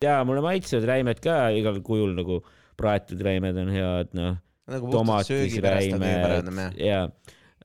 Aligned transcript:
ja 0.00 0.22
mulle 0.24 0.40
maitsevad 0.40 0.86
räimed 0.88 1.18
ka 1.20 1.50
igal 1.52 1.76
kujul 1.84 2.14
nagu 2.16 2.38
praetud 2.80 3.20
räimed 3.20 3.56
on 3.60 3.68
head, 3.74 4.08
noh, 4.16 4.38
nagu 4.72 4.88
tomatisräimed 4.94 6.00
jah. 6.00 6.72
ja 6.80 7.00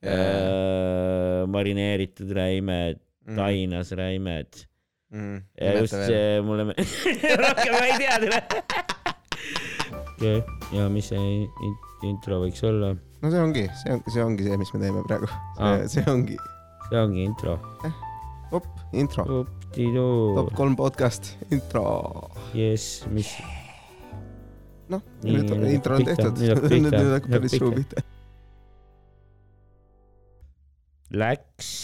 Jaa. 0.04 0.12
äh, 0.12 1.46
marineeritud 1.48 2.30
räimed, 2.36 3.00
Mhm. 3.26 3.36
tainasräimed 3.40 4.52
mm,. 5.10 5.38
ja 5.60 5.72
just 5.80 5.96
see 6.06 6.40
mulle 6.44 6.68
rohkem 7.42 7.72
ma 7.74 7.80
ei 7.88 7.96
tea 7.98 8.18
teile. 8.20 8.38
ja 10.76 10.88
mis 10.92 11.08
see 11.08 11.18
in- 11.40 11.80
intro 12.04 12.42
võiks 12.44 12.60
olla? 12.68 12.92
no 13.22 13.30
see 13.32 13.40
ongi, 13.40 13.64
see 13.82 13.92
on, 13.96 14.04
see 14.12 14.22
ongi 14.28 14.44
see, 14.46 14.56
mis 14.60 14.74
me 14.76 14.80
teeme 14.84 15.02
praegu. 15.08 15.26
See 15.88 16.04
ongi, 16.12 16.36
see 16.90 17.00
ongi 17.00 17.24
intro. 17.24 17.56
op, 18.52 18.68
intro. 18.92 19.24
Up-di-doo 19.76 20.32
top. 20.32 20.54
kolm 20.56 20.72
podcast, 20.72 21.34
intro. 21.52 22.30
jess, 22.56 23.02
mis, 23.12 23.28
noh, 24.88 25.02
nüüd 25.20 25.50
nüüd 25.52 25.74
intro 25.74 25.98
on 25.98 26.06
tehtud. 26.08 26.40
nüüd 26.72 26.96
hakkab 26.96 27.34
päris 27.34 27.56
suu 27.60 27.74
pihta. 27.76 28.00
läks 31.12 31.74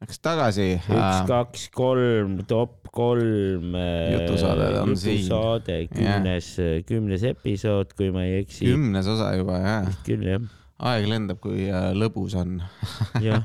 Läks 0.00 0.22
tagasi. 0.24 0.70
üks, 0.80 1.18
kaks, 1.28 1.66
kolm, 1.76 2.40
top 2.48 2.88
kolm. 2.88 3.76
Jutusaade 3.76 4.72
on 4.80 4.96
siin. 4.96 5.20
jutusaade, 5.20 5.78
kümnes, 5.92 6.48
kümnes 6.88 7.28
episood, 7.34 7.92
kui 8.00 8.08
ma 8.16 8.24
ei 8.30 8.40
eksi. 8.46 8.64
kümnes 8.72 9.12
osa 9.12 9.28
juba 9.36 9.60
jah. 9.60 9.92
küll 10.08 10.24
jah, 10.24 10.48
aeg 10.88 11.06
lendab, 11.10 11.40
kui 11.42 11.66
äh, 11.68 11.90
lõbus 11.96 12.36
on. 12.40 12.56
jah, 13.26 13.44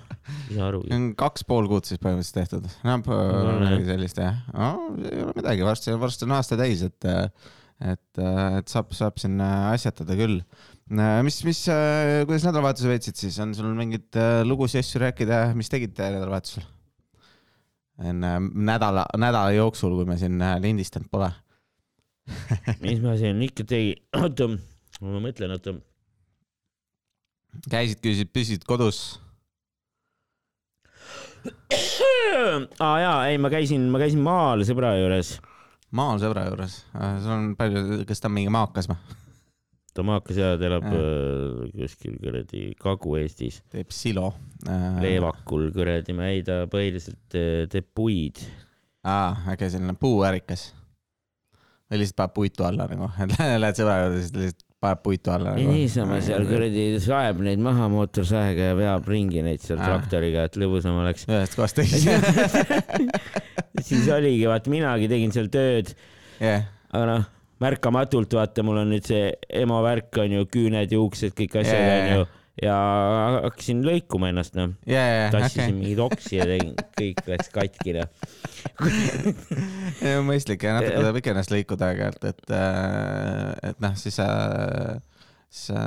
ei 0.49 0.57
saa 0.57 0.71
on 0.97 1.09
kaks 1.19 1.45
pool 1.47 1.69
kuud 1.71 1.87
siis 1.87 2.01
põhimõtteliselt 2.03 2.39
tehtud. 2.41 2.69
On, 2.87 3.03
midagi 3.63 3.89
sellist 3.91 4.21
jah. 4.21 4.39
no 4.53 4.71
ei 5.03 5.25
ole 5.25 5.35
midagi, 5.37 5.67
varsti, 5.67 5.97
varsti 6.01 6.27
on 6.27 6.37
aasta 6.37 6.59
täis, 6.59 6.85
et, 6.87 7.11
et, 7.93 8.23
et 8.23 8.73
saab, 8.73 8.95
saab 8.97 9.21
siin 9.21 9.37
äh, 9.43 9.67
asjatada 9.73 10.17
küll. 10.19 10.41
mis, 11.27 11.41
mis, 11.47 11.65
kuidas 11.67 12.47
nädalavahetuse 12.47 12.89
veetsid 12.93 13.19
siis, 13.19 13.37
on 13.43 13.53
sul 13.57 13.73
mingeid 13.77 14.17
äh, 14.17 14.41
lugusid, 14.47 14.81
asju 14.81 15.03
rääkida, 15.03 15.45
mis 15.57 15.71
tegite 15.73 16.09
nädalavahetusel? 16.15 16.65
enne 18.03 18.31
nädala, 18.53 19.05
nädala 19.17 19.51
jooksul, 19.55 19.95
kui 19.97 20.07
me 20.09 20.17
siin 20.21 20.41
äh, 20.41 20.57
lindistanud 20.61 21.09
pole. 21.11 21.31
mis 22.83 23.01
ma 23.01 23.15
siin 23.19 23.41
ikka 23.45 23.65
tegin, 23.67 24.01
oota, 24.21 24.49
ma 25.01 25.21
mõtlen, 25.23 25.55
oota. 25.55 25.77
käisid, 27.69 28.01
küsisid, 28.03 28.33
püsisid 28.33 28.67
kodus? 28.67 29.19
aa 32.83 32.97
jaa, 33.01 33.19
ei, 33.29 33.37
ma 33.41 33.51
käisin, 33.53 33.87
ma 33.91 34.01
käisin 34.01 34.23
maal 34.23 34.63
sõbra 34.67 34.93
juures. 34.99 35.37
maal 35.95 36.19
sõbra 36.21 36.47
juures, 36.49 36.81
sul 36.91 37.33
on 37.33 37.55
palju, 37.59 38.03
kas 38.09 38.21
ta 38.21 38.29
on 38.29 38.37
mingi 38.37 38.53
maakas 38.53 38.89
või? 38.91 38.99
ta 39.97 40.05
maakas 40.05 40.37
ja 40.37 40.51
ta 40.59 40.67
elab 40.67 40.85
Jah. 40.85 40.97
äh, 40.99 41.71
kuskil 41.73 42.17
kuradi 42.21 42.63
Kagu-Eestis, 42.77 43.63
teeb 43.73 43.93
silo 43.95 44.29
äh,. 44.69 44.99
Leevakul 45.01 45.71
kuradi, 45.73 46.13
ma 46.17 46.29
ei, 46.33 46.43
ta 46.45 46.65
põhiliselt 46.69 47.37
äh, 47.37 47.63
teeb 47.71 47.89
puid. 47.97 48.43
aa, 49.07 49.33
äkki 49.53 49.71
selline 49.73 49.97
puuärikas. 49.99 50.69
või 51.87 52.03
lihtsalt 52.03 52.21
paneb 52.21 52.37
puitu 52.37 52.67
alla 52.67 52.89
nagu, 52.91 53.09
et 53.23 53.37
lähed 53.63 53.81
sõbra 53.81 54.01
juurde, 54.03 54.21
siis 54.21 54.35
lihtsalt 54.37 54.66
paneb 54.83 55.01
puitu 55.03 55.31
alla 55.33 55.55
ei 55.57 55.65
nagu. 55.65 55.73
niisama 55.73 56.19
seal 56.21 56.45
kuradi 56.49 56.85
saeb 57.01 57.39
neid 57.45 57.61
maha 57.63 57.87
mootorsaega 57.89 58.71
ja 58.71 58.75
veab 58.77 59.07
ringi 59.09 59.41
neid 59.45 59.63
seal 59.63 59.79
Aa. 59.81 59.87
traktoriga, 59.89 60.45
et 60.49 60.59
lõbusam 60.61 60.99
oleks. 61.01 61.25
ühest 61.29 61.57
kohast 61.57 61.79
teise. 61.79 62.17
siis 63.87 64.05
oligi, 64.13 64.45
vaata 64.49 64.73
minagi 64.73 65.09
tegin 65.09 65.33
seal 65.33 65.49
tööd, 65.53 65.93
jah, 66.41 66.67
aga 66.91 67.05
noh, 67.09 67.27
märkamatult 67.63 68.37
vaata, 68.37 68.65
mul 68.65 68.83
on 68.83 68.93
nüüd 68.93 69.07
see 69.09 69.31
ema 69.63 69.81
värk 69.85 70.21
on 70.21 70.37
ju, 70.37 70.49
küüned, 70.53 70.93
juuksed, 70.93 71.33
kõik 71.37 71.57
asjad 71.63 71.81
jaa, 71.81 71.97
on 71.97 72.11
ju 72.13 72.27
ja 72.61 72.75
hakkasin 73.43 73.83
lõikuma 73.85 74.31
ennast 74.31 74.55
noh, 74.57 74.71
ja, 74.89 75.01
tassisin 75.33 75.67
okei. 75.67 75.75
mingit 75.77 76.01
oksi 76.01 76.39
ja 76.39 76.47
tegin, 76.49 76.73
kõik 76.97 77.21
läks 77.29 77.51
katki 77.53 77.97
noh. 77.97 78.07
mõistlik 80.29 80.65
ja 80.65 80.77
natuke 80.77 80.95
tuleb 80.97 81.19
ikka 81.21 81.35
ennast 81.35 81.53
lõikuda 81.53 81.91
aeg-ajalt, 81.91 82.25
et, 82.31 82.55
et 83.71 83.83
noh, 83.83 83.93
siis 83.99 84.17
sa, 84.17 84.27
siis 85.51 85.69
sa 85.69 85.85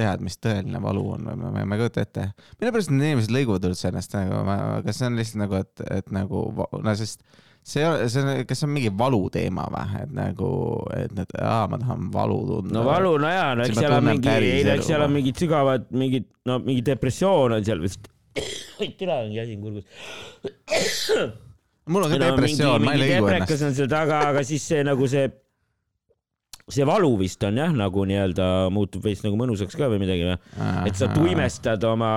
tead, 0.00 0.24
mis 0.24 0.38
tõeline 0.40 0.80
valu 0.82 1.04
on 1.16 1.28
või 1.28 1.38
ma, 1.42 1.52
ma 1.52 1.76
ei 1.76 1.82
kujuta 1.82 2.04
ette. 2.06 2.26
mille 2.60 2.72
pärast 2.72 2.92
need 2.94 3.10
inimesed 3.10 3.34
lõiguvad 3.34 3.68
üldse 3.68 3.90
ennast 3.90 4.16
nagu, 4.16 4.40
kas 4.86 5.00
see 5.00 5.10
on 5.10 5.20
lihtsalt 5.20 5.42
nagu, 5.42 5.60
et, 5.60 5.86
et 5.98 6.12
nagu 6.14 6.44
no 6.56 6.96
sest 6.96 7.24
see, 7.70 7.82
see 8.12 8.22
on, 8.22 8.30
kas 8.48 8.62
see 8.62 8.68
on 8.68 8.72
mingi 8.74 8.92
valuteema 9.02 9.66
või, 9.72 10.00
et 10.02 10.14
nagu, 10.16 10.52
et 10.96 11.12
need, 11.16 11.34
aa, 11.38 11.66
ma 11.70 11.78
tahan 11.80 12.08
valu 12.14 12.38
tunda. 12.48 12.74
no 12.78 12.86
valu, 12.86 13.12
no 13.22 13.30
jaa, 13.30 13.52
no 13.58 13.66
eks 13.66 13.78
seal 13.80 13.96
on 13.96 14.08
mingi, 14.08 14.32
ei 14.38 14.64
no 14.66 14.74
eks 14.78 14.90
seal 14.90 15.04
on 15.06 15.14
mingid 15.14 15.44
sügavad, 15.44 15.86
mingid, 16.02 16.26
no 16.50 16.58
mingi 16.64 16.84
depressioon 16.86 17.58
on 17.58 17.68
seal 17.68 17.82
vist. 17.82 18.10
türa 18.98 19.20
on 19.24 19.34
käsi 19.34 19.58
kurgus. 19.60 19.86
mul 21.92 22.06
on 22.06 22.14
ka 22.14 22.20
depressioon, 22.24 22.86
ma 22.86 22.96
ei 22.96 23.04
lõigu 23.04 23.20
deprekas 23.20 23.56
ennast. 23.56 23.68
on 23.70 23.78
seal 23.78 23.92
taga, 23.92 24.24
aga 24.32 24.44
siis 24.46 24.66
see 24.72 24.82
nagu 24.86 25.10
see, 25.10 25.28
see 26.74 26.86
valu 26.88 27.10
vist 27.20 27.42
on 27.46 27.58
jah, 27.60 27.72
nagu 27.76 28.04
nii-öelda 28.08 28.46
muutub 28.74 29.04
veits 29.06 29.24
nagu 29.26 29.38
mõnusaks 29.40 29.76
ka 29.78 29.90
või 29.92 30.00
midagi 30.02 30.26
või? 30.28 30.38
et 30.88 30.98
sa 30.98 31.10
tuimestad 31.12 31.84
oma 31.88 32.12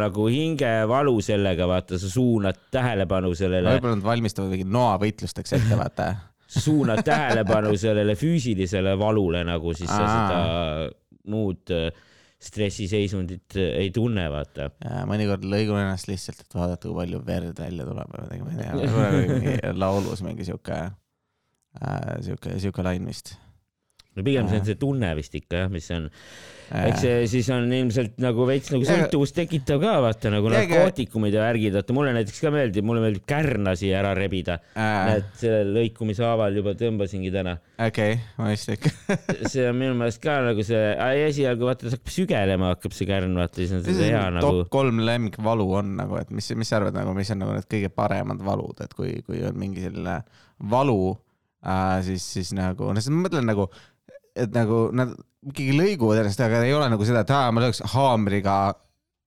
nagu 0.00 0.28
hingevalu 0.32 1.18
sellega, 1.24 1.68
vaata, 1.70 2.00
sa 2.00 2.10
suunad 2.12 2.68
tähelepanu 2.74 3.34
sellele, 3.38 3.76
võib-olla 3.76 3.98
nad 3.98 4.08
valmistavad 4.08 4.54
mingi 4.54 4.68
noavõitlusteks 4.68 5.58
ette, 5.58 5.78
vaata. 5.78 6.10
suunad 6.64 7.02
tähelepanu 7.04 7.74
sellele 7.76 8.14
füüsilisele 8.16 8.94
valule 8.98 9.42
nagu 9.44 9.74
siis 9.76 9.90
sa 9.90 10.04
seda 10.08 10.38
muud 11.28 11.74
äh, 11.76 11.90
stressiseisundit 12.38 13.56
äh, 13.58 13.74
ei 13.82 13.90
tunne, 13.94 14.28
vaata. 14.32 14.70
mõnikord 15.10 15.44
lõigun 15.48 15.80
ennast 15.80 16.08
lihtsalt, 16.10 16.44
et 16.44 16.56
vaadata, 16.56 16.86
kui 16.86 16.96
palju 17.00 17.20
verd 17.26 17.60
välja 17.64 17.88
tuleb 17.88 18.14
või 18.14 18.22
midagi, 18.22 18.46
ma 18.46 19.10
ei 19.10 19.58
tea, 19.58 19.74
laulus 19.76 20.22
mingi 20.24 20.46
siuke 20.46 20.78
äh,, 20.78 22.14
siuke, 22.24 22.56
siuke 22.62 22.86
lain 22.86 23.08
vist. 23.08 23.34
No 24.18 24.26
pigem 24.26 24.48
see 24.50 24.60
on 24.60 24.68
see 24.68 24.78
tunne 24.78 25.10
vist 25.18 25.34
ikka 25.38 25.64
jah, 25.64 25.70
mis 25.72 25.88
on, 25.94 26.08
eks 26.78 27.00
see 27.04 27.20
siis 27.32 27.48
on 27.54 27.68
ilmselt 27.72 28.18
nagu 28.22 28.46
veits 28.48 28.72
nagu 28.74 28.86
sõltuvust 28.86 29.36
tekitav 29.36 29.80
ka 29.82 29.94
vaata 30.04 30.32
nagu 30.32 30.50
narkootikumid 30.52 31.36
ja 31.36 31.44
värgid, 31.46 31.76
vaata 31.78 31.96
mulle 31.96 32.14
näiteks 32.16 32.42
ka 32.44 32.52
meeldib, 32.54 32.86
mulle 32.88 33.04
meeldib 33.04 33.24
kärnasi 33.28 33.92
ära 33.96 34.12
rebida. 34.18 34.58
Näed, 34.76 35.30
sellel 35.40 35.72
lõikumishaaval 35.76 36.58
juba 36.60 36.74
tõmbasingi 36.78 37.32
täna. 37.34 37.56
okei, 37.86 38.18
mõistlik. 38.40 38.88
see 39.52 39.68
on 39.70 39.78
minu 39.80 39.96
meelest 39.98 40.22
ka 40.24 40.38
nagu 40.44 40.66
see, 40.66 40.82
esialgu 41.28 41.70
vaata, 41.70 41.92
hakkab 41.94 42.14
sügelema, 42.14 42.72
hakkab 42.74 42.96
see 42.96 43.08
kärn, 43.08 43.36
vaata 43.38 43.62
siis 43.62 43.76
on 43.78 43.86
see 43.86 44.10
hea 44.10 44.24
nagu 44.34 44.52
top. 44.62 44.72
kolm 44.74 45.00
lemmikvalu 45.06 45.68
on 45.80 45.94
nagu, 46.02 46.18
et 46.20 46.34
mis, 46.34 46.50
mis 46.58 46.68
sa 46.68 46.80
arvad 46.80 46.96
nagu, 46.96 47.14
mis 47.16 47.32
on 47.34 47.42
nagu 47.44 47.56
need 47.56 47.70
kõige 47.70 47.92
paremad 47.94 48.42
valud, 48.44 48.84
et 48.84 48.94
kui, 48.96 49.16
kui 49.26 49.40
on 49.46 49.56
mingi 49.58 49.84
selline 49.84 50.20
valu 50.70 51.14
äh,, 51.64 52.00
siis, 52.06 52.24
siis 52.36 52.52
nagu, 52.56 52.92
no 52.92 53.02
siis 53.02 53.14
ma 53.14 53.26
mõtlen 53.26 53.48
nagu, 53.48 53.68
et 54.44 54.52
nagu 54.54 54.88
nad 54.96 55.14
ikkagi 55.48 55.76
lõiguvad 55.76 56.22
ennast, 56.22 56.42
aga 56.44 56.64
ei 56.66 56.74
ole 56.76 56.90
nagu 56.92 57.06
seda, 57.06 57.24
et 57.24 57.32
aa, 57.34 57.50
ma 57.54 57.64
lööks 57.64 57.82
haamriga 57.94 58.58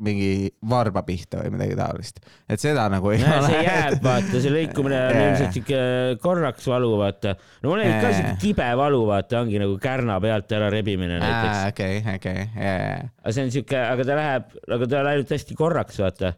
mingi 0.01 0.49
varba 0.65 1.03
pihta 1.05 1.43
või 1.43 1.53
midagi 1.55 1.75
taolist. 1.77 2.21
et 2.49 2.61
seda 2.61 2.87
nagu 2.91 3.11
ei 3.13 3.21
näe, 3.21 3.37
ole. 3.37 3.49
see 3.51 3.63
jääb, 3.67 3.97
vaata, 4.05 4.41
see 4.41 4.53
lõikumine 4.53 5.01
on 5.07 5.19
ilmselt 5.19 5.57
siuke 5.57 5.81
korraks 6.23 6.69
valu, 6.71 6.91
vaata. 6.99 7.35
no 7.61 7.71
mul 7.71 7.83
oli 7.83 7.91
ka 8.01 8.13
siuke 8.15 8.31
kibe 8.41 8.69
valu, 8.81 9.01
vaata, 9.09 9.43
ongi 9.45 9.61
nagu 9.61 9.77
kärna 9.81 10.17
pealt 10.23 10.55
ära 10.57 10.71
rebimine 10.73 11.19
näiteks. 11.21 11.59
okei, 11.69 11.99
okei, 12.15 12.47
ja, 12.55 12.73
ja, 12.73 12.95
aga 13.21 13.35
see 13.37 13.45
on 13.45 13.53
siuke, 13.57 13.77
aga 13.77 14.07
ta 14.07 14.17
läheb, 14.17 14.57
aga 14.77 14.89
ta 14.89 15.03
on 15.03 15.11
ainult 15.13 15.35
hästi 15.37 15.59
korraks, 15.59 16.01
vaata. 16.01 16.33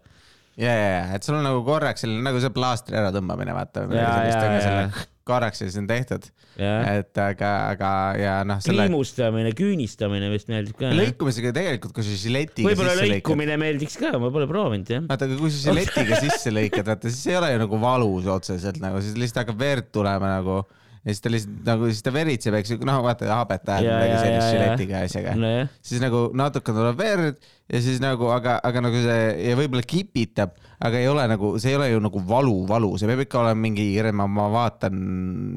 ja, 0.60 0.76
ja, 0.76 0.92
ja, 0.98 1.08
et 1.16 1.24
sul 1.24 1.40
on 1.40 1.48
nagu 1.48 1.64
korraks 1.68 2.04
selline 2.04 2.28
nagu 2.28 2.44
see 2.44 2.54
plaastri 2.54 3.00
äratõmbamine, 3.00 3.56
vaata. 3.56 3.88
Jaa, 3.96 4.20
jaa, 4.28 4.54
jaa. 4.60 5.08
Korraks 5.28 5.62
ja 5.64 5.68
siis 5.68 5.80
on 5.80 5.88
tehtud, 5.90 6.28
jah, 6.60 6.88
et 7.00 7.20
aga, 7.22 7.52
aga 7.72 7.90
ja 8.20 8.36
noh, 8.48 8.60
selle 8.64 8.88
kriimustamine, 8.88 9.54
küünistamine 9.58 10.30
vist 10.34 10.52
meeldib 10.52 10.78
ka. 10.80 10.92
lõikumisega 10.98 11.54
tegelikult, 11.56 11.96
kui 11.96 12.06
sa 12.08 12.20
žiletiga 12.20 12.70
võib-olla 12.70 12.94
sisse 12.94 13.08
lõikad. 13.08 13.16
lõikumine 13.18 13.58
meeldiks 13.62 13.98
ka, 14.02 14.14
ma 14.22 14.32
pole 14.36 14.50
proovinud 14.52 14.94
jah. 14.94 15.08
vaata, 15.10 15.30
aga 15.30 15.40
kui 15.40 15.54
sa 15.54 15.72
žiletiga 15.72 16.22
sisse 16.28 16.54
lõikad, 16.54 16.88
vaata 16.92 17.12
siis 17.12 17.32
ei 17.32 17.40
ole 17.40 17.54
ju 17.54 17.64
nagu 17.64 17.82
valus 17.82 18.30
otseselt 18.36 18.80
nagu, 18.84 19.02
siis 19.06 19.18
lihtsalt 19.20 19.46
hakkab 19.46 19.64
verd 19.64 19.92
tulema 19.96 20.36
nagu 20.38 20.62
ja 21.04 21.12
siis 21.12 21.20
ta 21.24 21.32
lihtsalt 21.32 21.66
nagu, 21.68 21.88
siis 21.92 22.04
ta 22.06 22.12
veritseb, 22.16 22.56
eks 22.56 22.74
ju, 22.74 22.78
noh, 22.88 23.02
vaata 23.04 23.28
habet 23.28 23.68
ajab 23.76 23.88
midagi 23.90 24.20
sellist 24.22 24.54
žiletiga 24.54 25.02
ja 25.02 25.10
asjaga. 25.10 25.34
nojah, 25.40 25.74
siis 25.84 26.04
nagu 26.04 26.22
natuke 26.40 26.76
tuleb 26.76 27.00
verd 27.00 27.50
ja 27.74 27.82
siis 27.84 28.00
nagu, 28.04 28.30
aga, 28.32 28.56
aga 28.64 28.84
nagu 28.86 29.02
see 29.04 29.26
ja 29.50 29.58
võib-olla 29.60 29.84
kipitab, 29.88 30.56
aga 30.80 31.02
ei 31.02 31.10
ole 31.12 31.26
nagu, 31.32 31.52
see 31.60 31.74
ei 31.74 31.80
ole 31.80 31.90
ju 31.92 32.00
nagu 32.04 32.24
valu, 32.30 32.56
valu, 32.70 32.94
see 33.00 33.12
peab 33.12 33.26
ikka 33.26 33.42
olema 33.42 33.66
mingi, 33.66 33.90
ma, 34.16 34.30
ma 34.32 34.48
vaatan 34.56 35.04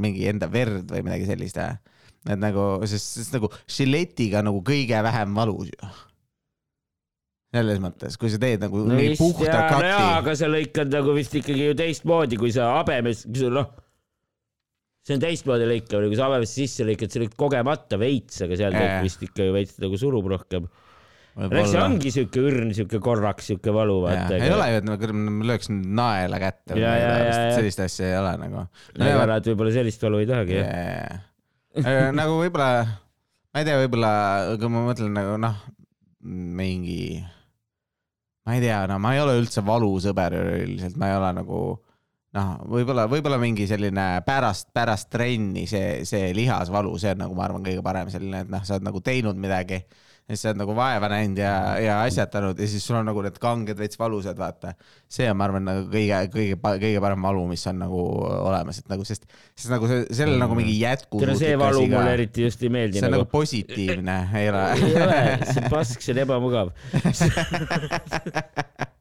mingi 0.03 0.27
enda 0.33 0.51
verd 0.51 0.91
või 0.91 1.07
midagi 1.07 1.31
sellist. 1.31 1.63
et 1.63 2.43
nagu, 2.43 2.67
sest, 2.91 3.15
sest 3.21 3.39
nagu 3.39 3.53
žiletiga 3.71 4.43
nagu 4.43 4.65
kõige 4.67 4.99
vähem 5.07 5.39
valus 5.39 5.71
ju. 5.71 5.95
selles 7.55 7.79
mõttes, 7.81 8.19
kui 8.19 8.35
sa 8.35 8.43
teed 8.43 8.67
nagu 8.67 8.83
no 8.83 8.99
mingi 8.99 9.15
puhta 9.17 9.47
jaa, 9.47 9.63
no 9.63 9.79
kati 9.79 9.95
jaa, 9.95 10.13
aga 10.19 10.39
sa 10.43 10.51
lõikad 10.51 10.91
nagu 10.91 11.15
vist 11.15 11.39
ikkagi 11.39 11.71
ju 11.71 11.77
teistmoodi, 11.79 12.37
kui 12.37 12.51
sa 12.53 12.75
habemes, 12.81 13.23
noh, 13.47 13.86
see 15.07 15.15
on 15.15 15.23
teistmoodi 15.23 15.69
lõikamine, 15.71 16.11
kui 16.11 16.19
sa 16.19 16.27
habemesse 16.27 16.65
sisse 16.65 16.87
lõikad, 16.87 17.13
sa 17.13 17.23
lõikad 17.23 17.39
kogemata 17.39 17.99
veits, 18.01 18.41
aga 18.43 18.59
seal 18.59 18.75
yeah. 18.75 18.99
vist 19.05 19.23
ikka 19.23 19.47
veits 19.55 19.79
nagu 19.83 20.01
surub 20.01 20.27
rohkem. 20.33 20.67
eks 21.47 21.71
see 21.75 21.83
ongi 21.83 22.13
siuke 22.15 22.43
õrn, 22.49 22.73
siuke 22.75 22.99
korraks 23.05 23.53
siuke 23.53 23.75
valu, 23.77 24.01
vaata. 24.07 24.41
ei 24.41 24.51
ole 24.51 24.67
ju, 24.73 24.81
et 24.81 24.89
ma 24.89 25.47
lööks 25.53 25.71
naela 25.71 26.41
kätte 26.43 26.81
Ja, 26.81 26.97
ja, 26.99 27.15
ja, 27.23 27.31
ja. 27.31 27.55
sellist 27.55 27.83
asja 27.85 28.11
ei 28.11 28.19
ole 28.19 28.35
nagu. 28.43 28.67
aga 28.99 29.31
nad 29.37 29.51
võib-olla 29.53 29.77
sellist 29.77 30.03
valu 30.09 30.25
ei 30.25 30.31
tahagi, 30.33 30.59
jah. 30.59 31.25
yeah. 31.79 32.11
nagu 32.17 32.41
võib-olla, 32.41 32.85
ma 33.55 33.63
ei 33.63 33.71
tea, 33.71 33.79
võib-olla 33.85 34.13
kui 34.59 34.75
ma 34.75 34.87
mõtlen 34.91 35.15
nagu 35.21 35.39
noh, 35.45 35.65
mingi, 36.27 37.23
ma 38.43 38.59
ei 38.59 38.65
tea, 38.65 38.83
no 38.91 38.99
ma 38.99 39.15
ei 39.15 39.23
ole 39.23 39.39
üldse 39.39 39.63
valusõber 39.63 40.35
üldiselt, 40.41 40.99
ma 40.99 41.13
ei 41.13 41.21
ole 41.21 41.35
nagu 41.45 41.67
noh, 42.37 42.57
võib-olla, 42.71 43.07
võib-olla 43.11 43.39
mingi 43.41 43.67
selline 43.71 44.07
pärast, 44.27 44.69
pärast 44.77 45.11
trenni 45.13 45.67
see, 45.71 46.03
see 46.09 46.33
lihasvalu, 46.37 46.93
see 47.01 47.15
on 47.17 47.21
nagu 47.27 47.39
ma 47.39 47.43
arvan, 47.49 47.65
kõige 47.67 47.85
parem 47.87 48.09
selline, 48.13 48.39
et 48.45 48.51
noh, 48.53 48.63
sa 48.67 48.73
oled 48.77 48.87
nagu 48.91 49.01
teinud 49.05 49.37
midagi 49.41 49.79
ja 50.27 50.35
siis 50.35 50.43
sa 50.43 50.49
oled 50.51 50.59
nagu 50.59 50.75
vaeva 50.75 51.07
näinud 51.11 51.39
ja, 51.39 51.79
ja 51.79 52.01
asjatanud 52.03 52.59
ja 52.59 52.67
siis 52.67 52.87
sul 52.87 52.97
on 52.99 53.07
nagu 53.07 53.23
need 53.23 53.37
kanged 53.39 53.79
veits 53.79 53.99
valusad, 54.01 54.39
vaata. 54.39 54.73
see 55.09 55.31
on, 55.31 55.37
ma 55.39 55.45
arvan, 55.47 55.65
nagu 55.69 55.85
kõige, 55.93 56.19
kõige, 56.33 56.57
kõige 56.59 57.01
parem 57.05 57.23
valu, 57.29 57.45
mis 57.53 57.63
on 57.71 57.79
nagu 57.85 58.01
olemas, 58.27 58.79
et 58.83 58.89
nagu, 58.91 59.03
sest, 59.07 59.25
sest 59.55 59.71
nagu 59.71 59.87
see, 59.91 60.03
sellel 60.19 60.39
nagu 60.43 60.55
mingi 60.59 60.75
tere, 60.75 60.97
jätkusuutlik 60.97 61.39
see 61.45 61.55
valu 61.63 61.83
ka 61.87 61.95
mulle. 61.95 62.13
eriti 62.19 62.39
just 62.49 62.61
ei 62.67 62.71
meeldi 62.75 62.99
see 62.99 63.07
on 63.07 63.13
nagu 63.15 63.23
nagu. 63.23 63.33
positiivne, 63.37 64.17
ei 64.43 64.47
ole 64.51 64.63
ei 64.75 64.93
ole, 65.07 65.23
see 65.53 65.63
pask, 65.71 65.99
see 66.03 66.13
on 66.17 66.21
ebamugav. 66.27 66.69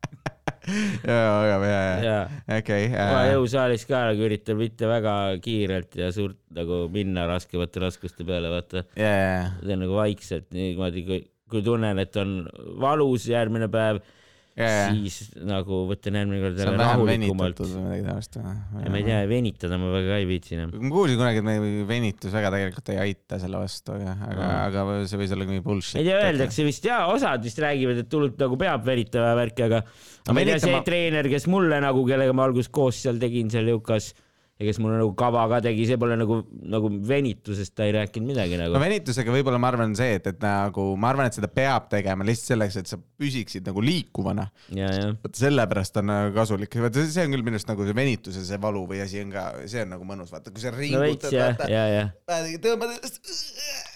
ja, 0.65 1.19
ja, 1.49 1.57
ja, 1.65 1.81
ja, 2.03 2.17
okei. 2.57 2.89
ma 2.93 3.21
jõusaalis 3.29 3.85
ka 3.89 4.01
nagu 4.09 4.25
üritan 4.27 4.59
mitte 4.59 4.89
väga 4.89 5.13
kiirelt 5.43 5.97
ja 5.99 6.11
suurt 6.15 6.39
nagu 6.55 6.85
minna 6.93 7.27
raskemate 7.29 7.83
raskuste 7.83 8.25
peale, 8.27 8.51
vaata. 8.53 8.85
ja, 8.99 9.51
teen 9.61 9.81
nagu 9.83 9.97
vaikselt 9.97 10.49
niimoodi, 10.55 11.05
kui, 11.07 11.21
kui 11.51 11.65
tunnen, 11.65 11.99
et 12.01 12.17
on 12.21 12.37
valus 12.81 13.27
järgmine 13.29 13.69
päev, 13.71 14.01
ja, 14.55 14.67
siis 14.95 15.33
nagu 15.43 15.81
võtan 15.89 16.15
järgmine 16.19 16.39
kord 16.43 16.59
jälle 16.61 16.75
rahulikumalt. 16.79 17.59
või 17.59 17.83
midagi 17.83 18.05
taolist 18.07 18.37
ja 18.39 18.91
ma 18.93 18.99
ei 19.01 19.07
tea, 19.07 19.19
venitada 19.27 19.79
ma 19.81 19.91
väga 19.91 20.19
ei 20.21 20.27
viitsi 20.29 20.55
enam. 20.55 20.71
ma 20.79 20.91
kuulsin 20.93 21.19
kunagi, 21.19 21.41
et 21.41 21.47
meie 21.47 21.87
venitus 21.89 22.35
väga 22.35 22.51
tegelikult 22.55 22.91
ei 22.93 22.99
aita 23.03 23.39
selle 23.41 23.59
vastu, 23.59 23.97
aga, 23.97 24.15
aga, 24.29 24.49
aga 24.69 24.99
see 25.11 25.19
võis 25.19 25.35
olla 25.35 25.49
mingi 25.49 25.65
bullshit. 25.65 25.99
ei 25.99 26.07
tea, 26.07 26.21
öeldakse 26.29 26.67
vist 26.67 26.87
ja 26.87 27.01
osad 27.11 27.43
vist 27.43 27.59
räägivad, 27.63 28.03
et 28.05 28.15
hullult 28.15 28.39
nagu 28.45 28.59
peab 28.61 28.85
venitama 28.87 29.33
ja 29.33 29.39
värki, 29.41 29.67
aga 29.67 29.81
aga 29.83 30.37
ma 30.37 30.43
ei 30.43 30.51
tea, 30.51 30.59
see 30.61 30.71
venitama- 30.71 30.87
treener, 30.87 31.31
kes 31.35 31.49
mulle 31.51 31.81
nagu, 31.83 32.05
kellega 32.07 32.37
ma 32.37 32.47
alguses 32.47 32.71
koos 32.71 33.03
seal 33.03 33.19
tegin 33.19 33.51
seal 33.51 33.67
Jukas 33.75 34.13
ja 34.55 34.67
kes 34.69 34.77
mulle 34.79 35.01
nagu 35.01 35.11
kava 35.19 35.41
ka 35.51 35.59
tegi, 35.65 35.83
see 35.89 35.97
pole 35.99 36.15
nagu, 36.15 36.37
nagu 36.71 36.91
venitusest 37.09 37.73
ta 37.75 37.87
ei 37.87 37.91
rääkinud 37.97 38.31
midagi 38.31 38.59
nagu 38.59 38.71
no. 38.77 38.79
venitusega 38.79 39.33
võib-olla 39.33 39.59
ma 39.59 39.71
arvan 39.73 39.95
see, 39.99 40.15
et, 40.19 40.29
et 40.31 40.39
nagu 40.43 40.85
ma 40.99 41.11
arvan, 41.11 41.27
et 41.27 41.35
seda 41.35 41.49
peab 41.51 41.89
tegema 41.91 42.27
lihtsalt 42.27 42.53
selleks, 42.53 42.77
et 42.79 42.91
sa 42.91 42.99
püsiksid 42.99 43.67
nagu 43.67 43.83
liikuvana. 43.83 44.47
vot 45.23 45.41
sellepärast 45.41 45.99
on 45.99 46.07
nagu 46.11 46.31
kasulik, 46.37 46.79
vaata 46.85 47.03
see 47.03 47.27
on 47.27 47.35
küll 47.35 47.47
minu 47.47 47.59
arust 47.59 47.71
nagu 47.71 47.89
see 47.89 47.97
venituse 47.97 48.45
see 48.47 48.61
valu 48.63 48.85
või 48.93 49.03
asi 49.03 49.19
on 49.25 49.35
ka, 49.35 49.45
see 49.67 49.83
on 49.83 49.91
nagu 49.97 50.07
mõnus, 50.07 50.31
vaata 50.31 50.55
kui 50.55 50.63
sa 50.63 50.71
no 50.71 50.79
ringutad, 50.79 51.35
ja, 51.35 51.51
vaata, 52.29 52.55
tõmbad 52.63 52.95
ennast 52.95 53.93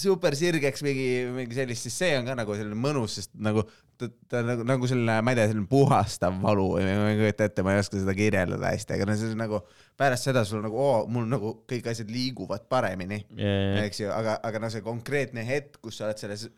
super 0.00 0.34
sirgeks 0.38 0.82
mingi, 0.84 1.06
mingi 1.34 1.56
sellist, 1.56 1.86
siis 1.86 1.96
see 2.02 2.16
on 2.18 2.28
ka 2.28 2.36
nagu 2.38 2.56
selline 2.56 2.78
mõnus, 2.78 3.18
sest 3.18 3.32
nagu 3.42 3.64
ta, 4.00 4.08
ta 4.32 4.42
nagu, 4.46 4.64
nagu 4.68 4.88
selline, 4.88 5.18
ma 5.24 5.34
ei 5.34 5.38
tea, 5.38 5.50
selline 5.50 5.68
puhastav 5.70 6.38
valu 6.42 6.66
või 6.76 6.86
ma 6.88 7.10
ei 7.10 7.20
kujuta 7.20 7.48
ette, 7.50 7.64
ma 7.66 7.74
ei 7.74 7.82
oska 7.82 8.00
seda 8.00 8.14
kirjeldada 8.16 8.72
hästi, 8.72 8.96
aga 8.96 9.08
no 9.08 9.16
see 9.20 9.34
on 9.34 9.42
nagu 9.44 9.60
pärast 10.00 10.30
seda 10.30 10.44
sul 10.48 10.64
nagu 10.64 10.80
oo, 10.80 11.04
mul 11.12 11.28
nagu 11.30 11.54
kõik 11.70 11.90
asjad 11.92 12.10
liiguvad 12.12 12.66
paremini, 12.72 13.22
ja, 13.36 13.84
eks 13.84 14.04
ju, 14.04 14.10
aga, 14.14 14.38
aga 14.46 14.64
no 14.64 14.72
see 14.72 14.84
konkreetne 14.86 15.44
hetk, 15.46 15.80
kus 15.84 16.00
sa 16.00 16.08
oled 16.08 16.20
selles 16.20 16.48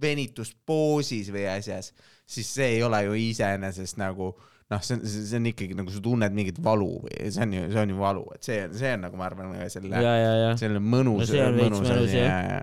venituspoosis 0.00 1.32
või 1.32 1.46
asjas, 1.50 1.92
siis 2.28 2.48
see 2.56 2.76
ei 2.76 2.84
ole 2.86 3.02
ju 3.06 3.16
iseenesest 3.30 4.00
nagu 4.00 4.32
noh, 4.70 4.82
see 4.86 4.96
on, 4.96 5.04
see 5.06 5.38
on 5.38 5.48
ikkagi 5.50 5.78
nagu 5.78 5.92
sa 5.94 6.02
tunned 6.04 6.36
mingit 6.36 6.60
valu 6.62 6.90
või 7.04 7.30
see 7.32 7.42
on 7.46 7.56
ju, 7.56 7.64
see 7.72 7.82
on 7.82 7.94
ju 7.94 7.98
valu, 7.98 8.26
et 8.36 8.46
see 8.46 8.60
on, 8.66 8.76
see 8.78 8.92
on 8.96 9.04
nagu 9.06 9.18
ma 9.18 9.26
arvan 9.30 9.56
selle 9.72 10.02
ja, 10.04 10.14
ja. 10.44 10.52
selline 10.60 10.82
mõnus 10.84 11.32
No 11.34 11.48
mõnus, 11.56 11.90
asi 11.90 12.20
ja, 12.20 12.36
ja 12.46 12.60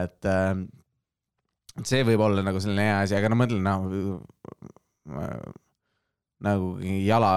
et 0.00 0.28
ähm, 0.30 0.66
see 1.86 2.04
võib 2.06 2.22
olla 2.26 2.44
nagu 2.46 2.60
selline 2.62 2.84
hea 2.86 2.98
asi, 3.06 3.16
aga 3.18 3.32
no 3.32 3.40
mõtlen 3.40 3.64
noh 3.66 3.88
nagu 6.40 6.76
jala 7.04 7.32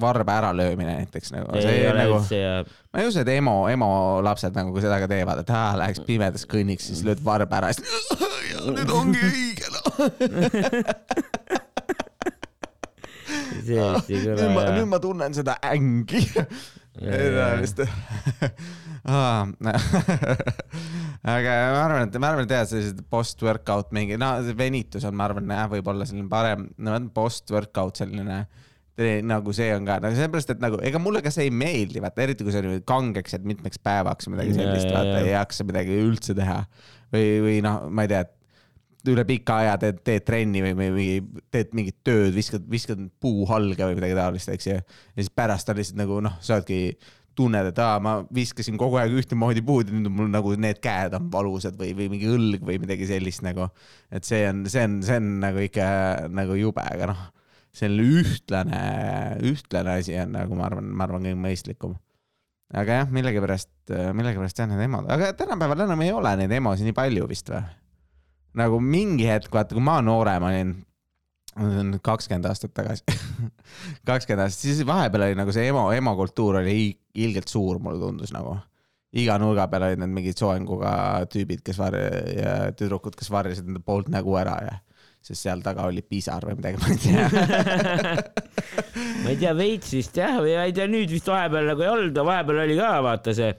varba 0.00 0.36
äralöömine 0.40 0.96
näiteks 0.96 1.32
nagu 1.34 1.52
nagu 1.96 2.20
ma 2.20 3.02
ei 3.02 3.08
usu, 3.08 3.20
et 3.22 3.30
emo, 3.36 3.56
emo 3.68 3.88
lapsed 4.24 4.56
nagu 4.56 4.82
seda 4.82 5.00
ka 5.02 5.08
teevad, 5.10 5.42
et 5.44 5.52
aa, 5.54 5.74
läheks 5.80 6.02
pimedas 6.06 6.46
kõnniks, 6.50 6.88
siis 6.90 7.04
lööd 7.06 7.20
varba 7.24 7.60
ära, 7.60 7.72
siis 7.76 7.86
ja 8.52 8.64
nüüd 8.70 8.94
ongi 8.96 9.24
õige 9.28 9.66
noh. 9.76 9.90
see 13.66 13.88
vist 13.96 14.12
ei 14.12 14.20
nüüd 14.26 14.54
ma, 14.54 14.64
nüüd, 14.74 14.88
ma 14.90 15.00
tunnen 15.02 15.36
seda 15.36 15.56
ängi. 15.70 16.22
vist. 17.60 17.82
aga 21.34 21.54
ma 21.72 21.82
arvan, 21.84 22.08
et 22.08 22.18
ma 22.20 22.32
arvan, 22.32 22.44
et 22.44 22.54
jah, 22.54 22.66
sellised 22.68 23.04
post-workout 23.12 23.94
mingi, 23.96 24.18
no 24.20 24.32
see 24.44 24.56
venitus 24.58 25.06
on, 25.08 25.16
ma 25.16 25.28
arvan 25.28 25.54
jah, 25.54 25.70
võib-olla 25.72 26.08
selline 26.08 26.28
parem, 26.32 26.66
no 26.82 26.98
post-workout 27.14 28.02
selline 28.02 28.42
nagu 29.24 29.52
see 29.56 29.70
on 29.72 29.86
ka, 29.88 29.96
no 30.02 30.10
sellepärast, 30.12 30.50
et 30.52 30.60
nagu 30.60 30.80
ega 30.84 31.00
mulle 31.00 31.22
ka 31.24 31.32
see 31.32 31.46
ei 31.48 31.54
meeldi, 31.54 32.02
vaata 32.04 32.24
eriti 32.26 32.44
kui 32.44 32.52
see 32.52 32.60
on 32.60 32.66
niimoodi 32.68 32.84
kangeks, 32.88 33.36
et 33.38 33.46
mitmeks 33.48 33.80
päevaks 33.80 34.28
või 34.28 34.36
midagi 34.36 34.58
sellist, 34.58 34.90
vaata 34.92 35.22
ei 35.22 35.32
jaksa 35.32 35.64
midagi 35.68 35.96
üldse 36.02 36.36
teha. 36.36 36.58
või, 37.14 37.30
või 37.46 37.56
noh, 37.64 37.86
ma 37.88 38.04
ei 38.04 38.12
tea, 38.12 38.26
üle 39.08 39.24
pika 39.28 39.60
aja 39.62 39.76
teed, 39.80 40.02
teed 40.04 40.26
trenni 40.28 40.60
või, 40.64 40.74
või 40.76 40.90
mingi, 40.96 41.44
teed 41.54 41.72
mingit 41.76 41.96
tööd, 42.04 42.34
viskad, 42.36 42.66
viskad 42.70 43.00
puuhalge 43.22 43.86
või 43.86 43.96
midagi 43.96 44.18
taolist, 44.18 44.52
eks 44.52 44.68
ju. 44.68 44.76
ja 44.76 45.16
siis 45.16 45.32
pärast 45.32 45.72
on 45.72 45.80
lihtsalt 45.80 46.02
nagu 46.02 46.20
noh, 46.24 46.36
sa 46.44 46.58
oledki, 46.58 46.98
tunned, 47.40 47.70
et 47.70 47.80
aa, 47.80 47.98
ma 48.02 48.14
viskasin 48.34 48.78
kogu 48.80 48.98
aeg 49.00 49.14
ühtemoodi 49.20 49.62
puud 49.64 49.88
ja 49.88 49.96
nüüd 49.96 50.10
on 50.10 50.16
mul 50.18 50.30
nagu 50.32 50.52
need 50.60 50.80
käed 50.82 51.14
on 51.16 51.28
valusad 51.32 51.76
või, 51.78 51.92
või 51.96 52.10
mingi 52.12 52.28
õlg 52.30 52.64
või 52.66 52.80
midagi 52.82 53.08
sellist 53.08 53.44
nagu. 53.46 53.68
et 54.12 54.26
see 54.26 54.42
on, 54.48 54.64
see 54.70 54.84
on, 54.86 54.98
see 55.06 55.20
on 55.20 55.30
nagu 55.44 55.62
ikka 55.64 55.86
nagu 56.34 56.58
jube, 56.58 56.84
aga 56.84 57.12
noh, 57.12 57.24
selline 57.76 58.20
ühtlane, 58.20 58.84
ühtlane 59.46 59.98
asi 60.00 60.16
on 60.20 60.34
nagu 60.34 60.58
ma 60.58 60.66
arvan, 60.68 60.90
ma 60.90 61.06
arvan, 61.06 61.28
kõige 61.28 61.40
mõistlikum. 61.40 61.94
aga 62.74 63.02
jah, 63.02 63.12
millegipärast, 63.14 63.70
millegipärast 64.16 64.62
jah, 64.62 64.70
need 64.70 64.88
emod, 64.88 65.08
aga 65.10 65.32
tänapäeval 65.38 65.86
enam 65.86 66.02
ei 66.04 66.12
ole 66.14 66.34
neid 66.42 66.58
emosid 66.58 66.90
nii 66.90 66.98
palju 66.98 67.30
vist 67.30 67.54
või? 67.54 67.62
Nagu 68.58 68.80
mingi 68.82 69.28
hetk, 69.28 69.52
vaata, 69.54 69.76
kui 69.76 69.84
ma 69.84 69.98
noorem 70.04 70.46
olin, 70.48 70.72
kakskümmend 72.02 72.48
aastat 72.50 72.72
tagasi, 72.74 73.04
kakskümmend 74.08 74.46
aastat, 74.46 74.64
siis 74.64 74.82
vahepeal 74.86 75.28
oli 75.28 75.38
nagu 75.38 75.54
see 75.54 75.68
emo, 75.70 75.88
emokultuur 75.94 76.60
oli 76.62 76.90
ilgelt 77.20 77.50
suur, 77.50 77.80
mulle 77.82 78.00
tundus 78.02 78.34
nagu. 78.34 78.58
iga 79.10 79.34
nurga 79.42 79.64
peal 79.66 79.88
olid 79.88 79.98
need 79.98 80.12
mingid 80.14 80.38
soenguga 80.38 80.92
tüübid, 81.32 81.64
kes 81.66 81.78
var- 81.80 81.96
ja 82.36 82.52
tüdrukud, 82.78 83.16
kes 83.18 83.30
varjasid 83.30 83.66
enda 83.66 83.82
poolt 83.82 84.08
nägu 84.12 84.36
ära 84.38 84.54
ja 84.62 84.76
sest 85.20 85.42
seal 85.42 85.60
taga 85.64 85.88
oli 85.90 86.00
pisar 86.06 86.46
või 86.46 86.54
midagi, 86.56 86.78
ma 86.80 86.92
ei 86.94 87.00
tea. 87.02 87.24
ma 89.24 89.32
ei 89.32 89.40
tea, 89.40 89.50
veits 89.58 89.90
vist 89.92 90.16
jah, 90.16 90.38
või 90.40 90.54
ma 90.56 90.68
ei 90.68 90.72
tea, 90.76 90.86
nüüd 90.88 91.10
vist 91.12 91.28
vahepeal 91.28 91.68
nagu 91.72 91.84
ei 91.84 91.90
olnud, 91.90 92.22
vahepeal 92.30 92.62
oli 92.64 92.78
ka 92.78 92.92
vaata 93.04 93.34
see 93.36 93.50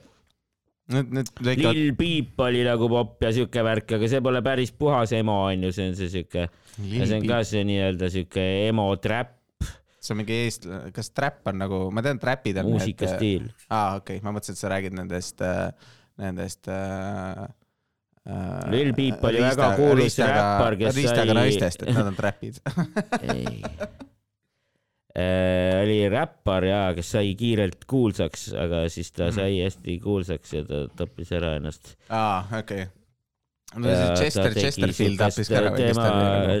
Need, 0.92 1.12
need 1.14 1.28
lõikavad, 1.38 1.76
Lil 1.78 1.92
Peep 1.94 2.40
oli 2.42 2.64
nagu 2.66 2.88
popp 2.90 3.22
ja 3.22 3.30
siuke 3.32 3.62
värk, 3.64 3.94
aga 3.96 4.08
see 4.10 4.22
pole 4.24 4.40
päris 4.44 4.72
puhas 4.74 5.12
emo 5.14 5.36
onju, 5.46 5.70
see 5.72 5.92
on 5.92 5.94
see 5.96 6.10
siuke, 6.10 6.48
see 6.74 7.14
on 7.20 7.28
ka 7.30 7.38
see 7.46 7.62
nii-öelda 7.68 8.10
siuke 8.12 8.42
emo 8.66 8.88
trap 9.00 9.38
see 10.02 10.14
on 10.14 10.20
mingi 10.22 10.36
eest-, 10.48 10.68
kas 10.94 11.12
trap 11.14 11.46
on 11.50 11.60
nagu, 11.62 11.80
ma 11.94 12.02
tean, 12.04 12.20
trapid 12.22 12.58
on. 12.60 12.72
muusikastiil. 12.72 13.48
aa, 13.68 13.98
okei 14.00 14.18
okay., 14.18 14.24
ma 14.26 14.34
mõtlesin, 14.34 14.58
et 14.58 14.62
sa 14.62 14.70
räägid 14.74 14.96
nendest, 14.98 15.44
nendest 16.22 16.70
äh,. 16.72 17.44
Lil 18.70 18.92
Peep 18.94 19.22
oli 19.26 19.40
väga 19.42 19.72
kuulus 19.74 20.18
räppar, 20.22 20.76
kes 20.78 20.94
riistaga 20.94 21.32
sai- 21.32 21.38
naistest, 21.40 21.82
et 21.82 21.96
nad 21.96 22.10
on 22.10 22.18
trapid. 22.18 22.60
ei. 23.32 23.62
Oli 25.82 25.98
räppar 26.08 26.64
ja 26.64 26.80
kes 26.96 27.10
sai 27.16 27.34
kiirelt 27.38 27.84
kuulsaks, 27.90 28.46
aga 28.56 28.84
siis 28.92 29.10
ta 29.12 29.26
Mhm. 29.28 29.34
sai 29.36 29.58
hästi 29.60 29.98
kuulsaks 30.00 30.52
ja 30.56 30.62
ta 30.64 30.86
tappis 30.96 31.32
ära 31.32 31.56
ennast. 31.58 31.96
aa, 32.08 32.44
okei. 32.58 32.86
no 33.76 33.88
see 33.88 34.14
Chester, 34.22 34.54
Chesterfield 34.54 35.18
tappis 35.20 35.48
ka 35.48 35.54
ära 35.60 35.74
tema, 35.76 36.08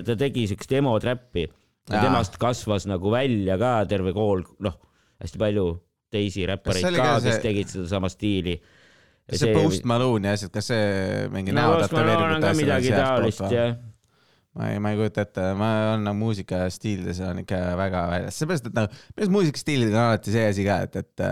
ta 0.04 0.16
tegi 0.16 0.46
siukest 0.48 0.72
emo 0.72 0.98
trappi 1.00 1.46
ja 1.90 2.00
temast 2.02 2.36
kasvas 2.40 2.86
nagu 2.86 3.10
välja 3.10 3.56
ka 3.58 3.72
terve 3.88 4.12
kool, 4.12 4.44
noh, 4.60 4.76
hästi 5.22 5.38
palju 5.38 5.66
teisi 6.12 6.44
räppareid 6.46 6.84
ka, 6.84 6.92
ka 6.96 7.20
kes 7.20 7.34
see- 7.34 7.42
tegid 7.42 7.68
sedasama 7.72 8.08
stiili. 8.12 8.60
see 9.32 9.54
Post 9.54 9.84
Malone 9.88 10.28
ja 10.28 10.32
asjad, 10.36 10.50
kas 10.52 10.66
see 10.68 11.28
mingi 11.32 11.52
no 11.52 11.60
näo 11.60 11.80
tätoveeringute 11.80 12.48
asjad 12.50 12.56
midagi 12.60 12.90
taolist 12.92 13.40
jah. 13.50 13.76
Ma 14.58 14.68
ei, 14.72 14.78
ma 14.84 14.92
ei 14.92 14.98
kujuta 15.00 15.24
ette, 15.24 15.46
ma 15.58 15.68
olen 15.92 16.06
nagu 16.08 16.18
muusikastiilides 16.20 17.22
on 17.24 17.40
ikka 17.44 17.60
väga 17.80 18.02
väljas, 18.10 18.40
seepärast 18.40 18.68
et 18.68 18.76
nagu, 18.76 19.02
minu 19.16 19.36
muusikastiilidega 19.38 19.96
on 20.00 20.10
alati 20.10 20.34
see 20.34 20.44
asi 20.50 20.66
ka, 20.68 20.80
et, 20.88 21.00
et 21.00 21.24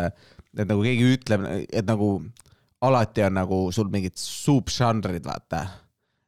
et 0.60 0.66
nagu 0.66 0.82
keegi 0.82 1.12
ütleb, 1.14 1.44
et 1.68 1.86
nagu 1.86 2.08
alati 2.82 3.22
on 3.26 3.36
nagu 3.38 3.60
sul 3.76 3.90
mingid 3.92 4.16
subžanrid, 4.18 5.22
vaata. 5.28 5.66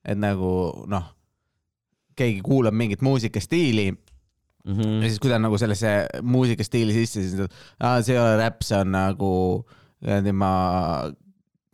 et 0.05 0.19
nagu 0.19 0.53
noh, 0.91 1.09
keegi 2.19 2.43
kuulab 2.45 2.77
mingit 2.77 3.03
muusikastiili 3.03 3.91
Mhm. 4.63 5.03
ja 5.03 5.09
siis, 5.09 5.19
kui 5.19 5.27
ta 5.31 5.41
on 5.41 5.43
nagu 5.43 5.59
sellesse 5.59 5.89
muusikastiili 6.23 6.95
sisse, 6.95 7.23
siis 7.25 7.35
ta, 7.81 7.97
see 8.03 8.15
ei 8.15 8.21
ole 8.23 8.37
räpp, 8.39 8.63
see 8.63 8.79
on 8.79 8.93
nagu, 8.95 9.31
ma 10.39 10.51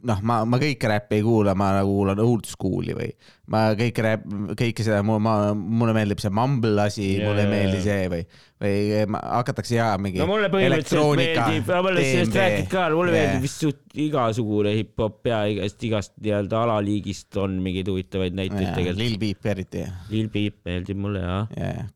noh, 0.06 0.20
ma, 0.22 0.36
ma 0.46 0.58
kõike 0.62 0.88
räppi 0.90 1.18
ei 1.18 1.22
kuula, 1.26 1.56
ma 1.58 1.72
nagu 1.74 1.90
kuulan 1.90 2.20
old 2.22 2.46
school'i 2.46 2.94
või 2.94 3.08
ma 3.50 3.64
kõike 3.78 4.04
räpp, 4.04 4.26
kõike 4.60 4.84
seda, 4.86 5.00
ma, 5.06 5.16
ma, 5.22 5.32
mulle 5.56 5.94
meeldib 5.96 6.20
see 6.22 6.30
mumble 6.34 6.84
asi 6.84 7.06
Jaa, 7.16 7.24
mulle 7.26 7.42
ei 7.42 7.48
jaa, 7.48 7.52
meeldi 7.54 7.80
jaa. 7.80 7.86
see 7.88 8.12
või, 8.12 8.20
või 8.62 9.02
ma, 9.14 9.22
hakatakse 9.40 9.74
jagama 9.74 10.04
mingi 10.06 10.22
no 10.22 10.28
mulle 10.30 10.50
põhimõtteliselt 10.52 11.18
meeldib, 11.18 11.72
ma 11.72 11.80
olen 11.82 12.08
sellest 12.12 12.38
rääkinud 12.38 12.70
ka, 12.76 12.86
mulle 12.94 13.16
Yeah. 13.18 13.24
meeldib 13.24 13.46
vist 13.48 13.64
suht 13.64 13.98
igasugune 13.98 14.76
hip-hop 14.76 15.26
ja 15.32 15.42
igast, 15.50 15.82
igast 15.88 16.14
nii-öelda 16.22 16.62
alaliigist 16.68 17.40
on 17.42 17.58
mingeid 17.64 17.90
huvitavaid 17.90 18.36
näiteid 18.38 18.68
tegelikult. 18.76 19.00
Lil 19.02 19.18
Peep 19.18 19.48
eriti. 19.50 19.84
Lil 20.12 20.28
Peep 20.30 20.60
meeldib 20.68 21.00
mulle 21.02 21.24
ja. 21.24 21.40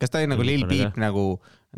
kas 0.00 0.10
ta 0.10 0.22
oli 0.22 0.32
nagu 0.32 0.46
Lil 0.46 0.66
Peep 0.66 0.98
nagu, 0.98 1.26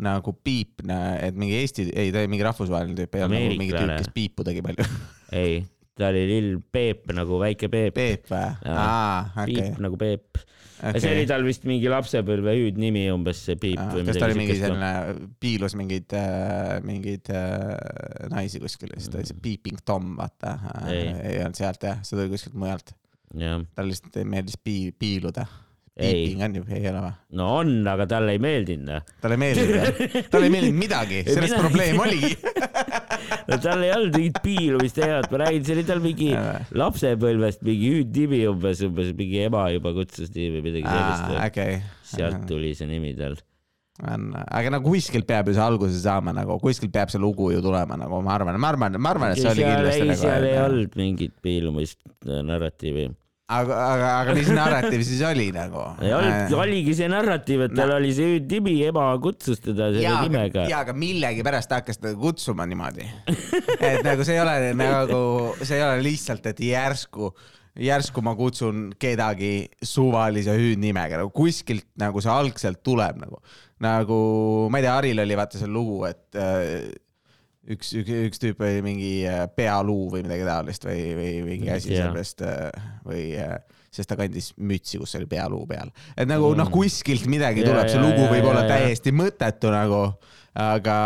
nagu 0.01 0.33
Peep, 0.41 0.81
et 0.87 1.37
mingi 1.37 1.59
Eesti, 1.61 1.89
ei 1.93 2.09
ta 2.15 2.23
oli 2.23 2.31
mingi 2.33 2.47
rahvusvaheline 2.47 2.97
tüüp, 2.97 3.19
ei 3.19 3.27
olnud 3.27 3.37
nagu 3.43 3.61
mingi 3.61 3.75
tüüp, 3.77 3.95
kes 3.99 4.11
piipu 4.15 4.47
tegi 4.47 4.65
palju. 4.65 4.87
ei, 5.43 5.59
ta 5.95 6.09
oli 6.11 6.25
Lil 6.29 6.49
Peep 6.71 7.11
nagu 7.15 7.39
väike 7.41 7.69
Peep. 7.71 7.95
Peep 7.95 8.27
või? 8.31 8.51
Aa, 8.73 9.31
okei 9.45 9.55
Peep. 9.61 9.79
nagu 9.85 9.99
Peep. 10.01 10.41
ja 10.81 10.91
see 10.99 11.13
oli. 11.15 11.25
tal 11.29 11.45
vist 11.47 11.63
mingi 11.69 11.87
lapsepõlve 11.91 12.51
hüüdnimi 12.59 13.05
umbes 13.13 13.39
see 13.47 13.55
Peep 13.61 13.79
või 13.93 14.03
kas 14.09 14.19
ta 14.19 14.27
oli 14.27 14.35
midagi 14.35 14.41
mingi 14.41 14.57
siukest. 14.59 14.67
selline, 14.67 15.29
piilus 15.39 15.77
mingeid, 15.79 16.15
mingeid 16.85 17.31
äh, 17.31 18.29
naisi 18.35 18.59
kuskil 18.63 18.91
ja 18.91 18.99
siis 18.99 19.13
ta 19.13 19.21
oli 19.21 19.29
see 19.31 19.39
Peeping 19.47 19.79
Tom, 19.87 20.13
vaata. 20.19 20.57
Ei. 20.91 21.13
olnud 21.45 21.59
sealt 21.59 21.87
jah, 21.87 22.01
see 22.03 22.19
tuli 22.19 22.31
kuskilt 22.35 22.57
mujalt. 22.59 22.91
jah, 23.39 23.61
talle 23.75 23.95
lihtsalt 23.95 24.19
meeldis 24.35 24.59
pii-, 24.59 24.91
piiluda. 24.99 25.47
Ei. 25.95 26.11
Peeping 26.11 26.41
on 26.43 26.55
ju, 26.57 26.63
ei 26.75 26.89
ole 26.91 27.01
või? 27.05 27.11
no 27.39 27.45
on, 27.61 27.69
aga 27.87 28.03
talle 28.11 28.33
ei 28.35 28.39
meeldinud 28.43 28.89
noh. 28.89 29.03
talle 29.23 29.37
ei 29.37 29.41
meeldinud, 29.45 30.25
talle 30.27 30.49
ei 30.49 30.51
meeldinud 30.51 30.81
midagi, 30.81 31.21
selles 31.31 31.53
Midagi. 31.53 31.61
probleem 31.63 32.01
oligi. 32.03 32.33
no 33.49 33.57
tal 33.61 33.83
ei 33.85 33.91
olnud 33.95 34.17
mingit 34.17 34.39
piilumist 34.43 34.99
teemat, 34.99 35.27
ma 35.31 35.41
räägin, 35.45 35.65
see 35.67 35.75
oli 35.77 35.87
tal 35.87 36.03
mingi 36.03 36.29
lapsepõlvest 36.75 37.65
mingi 37.65 37.91
hüüdnimi 37.95 38.43
umbes, 38.51 38.83
umbes 38.85 39.11
mingi 39.17 39.43
ema 39.47 39.67
juba 39.73 39.93
kutsus 39.97 40.31
nii 40.35 40.53
või 40.55 40.63
midagi 40.69 40.87
sellist. 40.87 41.35
okei. 41.47 41.81
sealt 42.13 42.47
tuli 42.49 42.71
see 42.77 42.89
nimi 42.89 43.13
tal. 43.17 43.37
on, 44.05 44.31
aga 44.35 44.73
no 44.75 44.81
kuskilt 44.85 45.27
peab 45.29 45.49
ju 45.49 45.57
see 45.57 45.65
alguse 45.65 45.99
saama 46.03 46.35
nagu, 46.35 46.59
kuskilt 46.63 46.93
peab 46.95 47.13
see 47.13 47.21
lugu 47.21 47.51
ju 47.55 47.61
tulema 47.65 47.99
nagu 47.99 48.21
ma 48.25 48.37
arvan, 48.37 48.59
ma 48.61 48.73
arvan, 48.73 48.97
ma 48.99 49.13
arvan, 49.15 49.35
et 49.35 49.43
see 49.43 49.51
oli 49.53 49.67
kindlasti 49.67 50.01
ei, 50.01 50.09
nagu. 50.13 50.23
seal 50.23 50.49
ei 50.49 50.57
olnud 50.63 50.97
mingit 50.99 51.37
piilumist, 51.45 52.01
narratiivi. 52.25 53.09
aga, 53.45 53.75
aga, 53.77 54.11
aga 54.23 54.35
mis 54.37 54.47
narratiiv 54.49 55.03
siis 55.05 55.21
oli 55.27 55.49
nagu? 55.53 55.81
ei 56.03 56.13
olnud, 56.17 56.53
oligi 56.57 56.95
see 56.97 57.09
narratiiv, 57.11 57.65
et 57.67 57.75
tal 57.77 57.93
oli 57.97 58.13
see 58.17 58.35
hüüdnimi, 58.35 58.77
ema 58.89 59.07
kutsus 59.21 59.61
teda 59.61 59.91
selle 59.93 60.05
jaa, 60.05 60.23
nimega. 60.25 60.65
jaa, 60.71 60.81
aga 60.85 60.95
millegipärast 60.97 61.69
ta 61.69 61.81
hakkas 61.81 62.01
teda 62.01 62.15
kutsuma 62.21 62.65
niimoodi. 62.69 63.05
et 63.77 64.01
nagu 64.05 64.25
see 64.25 64.37
ei 64.37 64.41
ole 64.41 64.57
nagu, 64.79 65.21
see 65.61 65.77
ei 65.77 65.85
ole 65.85 66.01
lihtsalt, 66.07 66.49
et 66.49 66.63
järsku, 66.65 67.31
järsku 67.85 68.25
ma 68.25 68.33
kutsun 68.39 68.87
kedagi 69.01 69.53
suvalise 69.83 70.57
hüüdnimega, 70.57 71.21
nagu 71.21 71.33
kuskilt 71.35 71.87
nagu 72.01 72.23
see 72.25 72.33
algselt 72.33 72.81
tuleb 72.85 73.21
nagu, 73.21 73.43
nagu 73.85 74.19
ma 74.73 74.81
ei 74.81 74.87
tea, 74.87 74.97
Haril 74.97 75.25
oli 75.25 75.37
vaata 75.37 75.61
see 75.61 75.69
lugu, 75.69 76.01
et 76.09 76.41
äh, 76.41 76.89
üks, 77.73 77.93
üks, 77.97 78.11
üks 78.29 78.41
tüüp 78.41 78.61
oli 78.63 78.83
mingi 78.85 79.13
äh, 79.29 79.45
pealuu 79.55 80.09
või 80.13 80.25
midagi 80.25 80.45
taolist 80.47 80.85
või, 80.87 81.01
või 81.17 81.31
mingi 81.45 81.71
asi 81.73 81.91
Jaa. 81.93 82.03
sellepärast 82.03 82.45
äh, 82.45 82.85
või 83.07 83.23
äh, 83.41 83.57
sest 83.95 84.11
ta 84.11 84.17
kandis 84.19 84.51
mütsi, 84.59 84.99
kus 85.01 85.15
oli 85.19 85.29
pealuu 85.31 85.63
peal. 85.69 85.91
et 86.15 86.29
nagu 86.29 86.51
noh, 86.57 86.69
kuskilt 86.73 87.27
midagi 87.31 87.63
Jaa, 87.63 87.71
tuleb, 87.71 87.89
see 87.89 87.99
jaa, 87.99 88.05
lugu 88.05 88.25
jaa, 88.25 88.31
võib 88.35 88.49
olla 88.51 88.65
jaa, 88.65 88.69
jaa. 88.69 88.87
täiesti 88.87 89.15
mõttetu 89.15 89.73
nagu, 89.73 90.01
aga, 90.55 90.97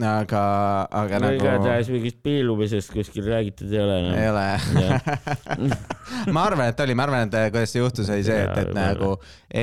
aga, 0.00 0.42
aga 0.88 1.18
no 1.20 1.28
nagu 1.28 1.42
igatahes 1.42 1.90
mingist 1.92 2.22
piilumisest 2.24 2.92
kuskil 2.94 3.26
räägitud 3.28 3.72
ei 3.72 3.82
ole 3.82 3.98
ei 4.00 4.06
enam. 4.08 4.32
ole. 4.32 5.68
ma 6.34 6.46
arvan, 6.48 6.70
et 6.72 6.80
oli, 6.86 6.96
ma 6.96 7.04
arvan, 7.04 7.28
et 7.28 7.52
kuidas 7.52 7.74
see 7.74 7.82
juhtus, 7.82 8.08
oli 8.08 8.24
see, 8.24 8.40
et, 8.46 8.62
et 8.64 8.72
nagu 8.76 9.12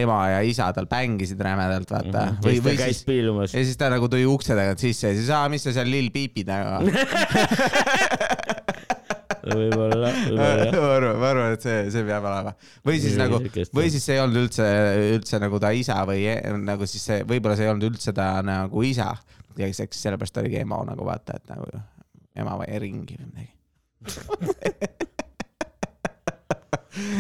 ema 0.02 0.20
ja 0.36 0.44
isa 0.46 0.70
tal 0.78 0.86
bängisid 0.92 1.42
rämedalt, 1.42 1.90
vaata. 1.90 2.28
või, 2.46 2.60
siis 2.60 2.62
ta 2.62 2.70
või 2.70 2.82
käis 2.84 3.02
siis, 3.02 3.58
ja 3.58 3.66
siis 3.66 3.82
ta 3.82 3.90
nagu 3.94 4.12
tuli 4.12 4.30
ukse 4.30 4.58
tagant 4.58 4.86
sisse 4.86 5.10
ja 5.10 5.18
siis, 5.18 5.34
aa, 5.34 5.50
mis 5.52 5.66
sa 5.66 5.74
seal 5.74 5.90
lill 5.90 6.14
piipid 6.14 6.52
nagu. 6.52 6.86
võib-olla, 9.58 10.12
ma 10.12 10.14
võib-olla. 10.30 10.68
arvan, 10.96 11.16
ma 11.22 11.28
arvan, 11.32 11.50
et 11.58 11.64
see, 11.66 11.78
see 11.94 12.04
peab 12.08 12.24
olema. 12.30 12.52
või 12.88 12.98
siis 13.04 13.14
Nii, 13.16 13.22
nagu 13.24 13.36
või 13.78 13.88
siis 13.94 14.04
see 14.08 14.16
ei 14.18 14.24
olnud 14.24 14.40
üldse, 14.46 14.66
üldse 15.18 15.36
nagu 15.44 15.56
ta 15.64 15.70
isa 15.76 15.96
või 16.08 16.22
e- 16.32 16.42
nagu 16.62 16.84
siis 16.90 17.04
see, 17.10 17.20
võib-olla 17.28 17.56
see 17.60 17.66
ei 17.68 17.74
olnud 17.74 17.88
üldse 17.92 18.12
ta 18.18 18.26
nagu 18.46 18.78
isa, 18.88 19.10
kes, 19.58 19.78
eks 19.86 19.98
sellepärast 20.08 20.36
oligi 20.44 20.58
ema 20.64 20.78
nagu 20.88 21.04
vaata, 21.08 21.32
et 21.40 21.46
nagu 21.52 21.66
ema 22.42 22.54
või 22.62 22.68
ringi 22.86 23.16
või 23.20 23.28
midagi. 23.32 23.52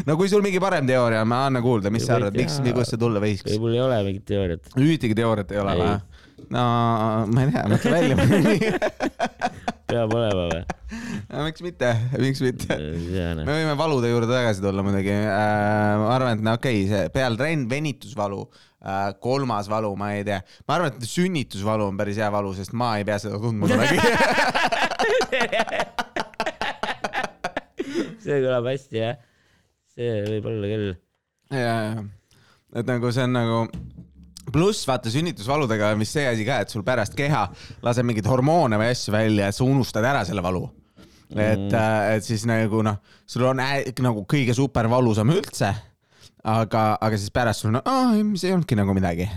no 0.07 0.15
kui 0.19 0.27
sul 0.31 0.41
mingi 0.43 0.59
parem 0.61 0.87
teooria 0.87 1.21
on, 1.23 1.29
ma 1.31 1.37
anna 1.47 1.61
kuulda, 1.63 1.91
mis 1.93 2.03
sa 2.07 2.11
arvad, 2.17 2.35
miks 2.37 2.55
kuidas 2.63 2.89
see 2.93 2.99
tulla 3.01 3.19
võiks? 3.23 3.43
mul 3.61 3.73
ei 3.77 3.81
ole 3.83 3.97
mingit 4.07 4.25
teooriat. 4.31 4.63
ühtegi 4.79 5.15
teooriat 5.17 5.49
ei 5.53 5.59
ole 5.61 5.73
või? 5.79 5.91
no 6.51 6.63
ma 7.31 7.39
ei 7.45 7.49
tea, 7.53 7.63
mõtle 7.71 7.89
välja. 7.95 8.15
peab 9.91 10.13
olema 10.15 10.47
või? 10.49 10.61
miks 11.47 11.63
mitte, 11.65 11.89
miks 12.21 12.41
mitte? 12.43 12.67
tea 12.75 13.27
me 13.35 13.43
noh. 13.43 13.49
võime 13.49 13.75
valude 13.79 14.11
juurde 14.11 14.29
tagasi 14.31 14.63
tulla 14.63 14.83
muidugi 14.85 15.13
äh,. 15.13 15.95
ma 16.01 16.09
arvan, 16.15 16.37
et 16.37 16.43
no 16.45 16.51
okei 16.57 16.83
okay,, 16.83 16.89
see 16.91 17.11
pealtrenn, 17.15 17.67
venitusvalu 17.71 18.41
äh,, 18.45 19.09
kolmas 19.23 19.69
valu, 19.71 19.91
ma 19.99 20.07
ei 20.17 20.23
tea. 20.27 20.39
ma 20.67 20.71
arvan, 20.77 20.89
et 20.95 21.03
sünnitusvalu 21.07 21.83
on 21.91 21.99
päris 21.99 22.17
hea 22.21 22.29
valu, 22.33 22.51
sest 22.57 22.73
ma 22.77 22.87
ei 22.99 23.07
pea 23.07 23.17
seda 23.23 23.37
tundma 23.41 23.63
kunagi. 23.71 23.97
see 28.21 28.37
kõlab 28.43 28.65
hästi 28.71 28.95
jah. 29.01 29.15
see 29.95 30.11
võib 30.29 30.45
olla 30.53 30.67
küll. 30.75 30.89
jaa, 31.57 32.05
et 32.79 32.85
nagu 32.87 33.05
see 33.11 33.25
on 33.27 33.33
nagu 33.35 33.57
pluss 34.53 34.87
vaata 34.87 35.11
sünnitusvaludega 35.13 35.91
vist 35.99 36.17
see 36.17 36.27
asi 36.29 36.45
ka, 36.47 36.61
et 36.63 36.73
sul 36.73 36.85
pärast 36.87 37.15
keha 37.17 37.45
laseb 37.85 38.07
mingeid 38.07 38.29
hormoone 38.29 38.79
või 38.81 38.91
asju 38.93 39.15
välja, 39.15 39.49
et 39.49 39.57
sa 39.57 39.65
unustad 39.67 40.07
ära 40.07 40.23
selle 40.27 40.43
valu. 40.45 40.65
et, 41.31 41.71
et 41.71 42.25
siis 42.25 42.43
nagu 42.49 42.81
noh, 42.83 42.97
sul 43.25 43.45
on 43.47 43.61
ä- 43.63 43.87
nagu 44.03 44.25
kõige 44.29 44.55
super 44.57 44.89
valusam 44.91 45.31
üldse. 45.31 45.71
aga, 46.43 46.97
aga 46.97 47.17
siis 47.17 47.31
pärast 47.31 47.63
sul 47.63 47.75
on, 47.75 47.81
aa, 47.85 48.17
see 48.35 48.49
ei 48.49 48.55
olnudki 48.55 48.75
nagu 48.75 48.93
midagi. 48.97 49.29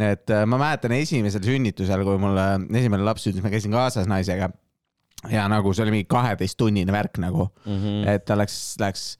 et 0.00 0.30
äh, 0.30 0.46
ma 0.46 0.58
mäletan 0.58 0.92
esimesel 0.96 1.44
sünnitusel, 1.44 2.04
kui 2.04 2.18
mul 2.18 2.38
äh, 2.38 2.56
esimene 2.80 3.04
laps 3.04 3.26
sündis, 3.26 3.44
ma 3.44 3.52
käisin 3.52 3.72
kaasas 3.72 4.08
naisega 4.08 4.48
ja 5.30 5.44
nagu 5.50 5.72
see 5.74 5.84
oli 5.84 5.94
mingi 5.96 6.08
kaheteisttunnine 6.10 6.92
värk 6.92 7.20
nagu 7.22 7.46
mm. 7.64 7.76
-hmm. 7.76 8.08
et 8.08 8.24
ta 8.24 8.36
läks, 8.38 8.76
läks 8.80 9.18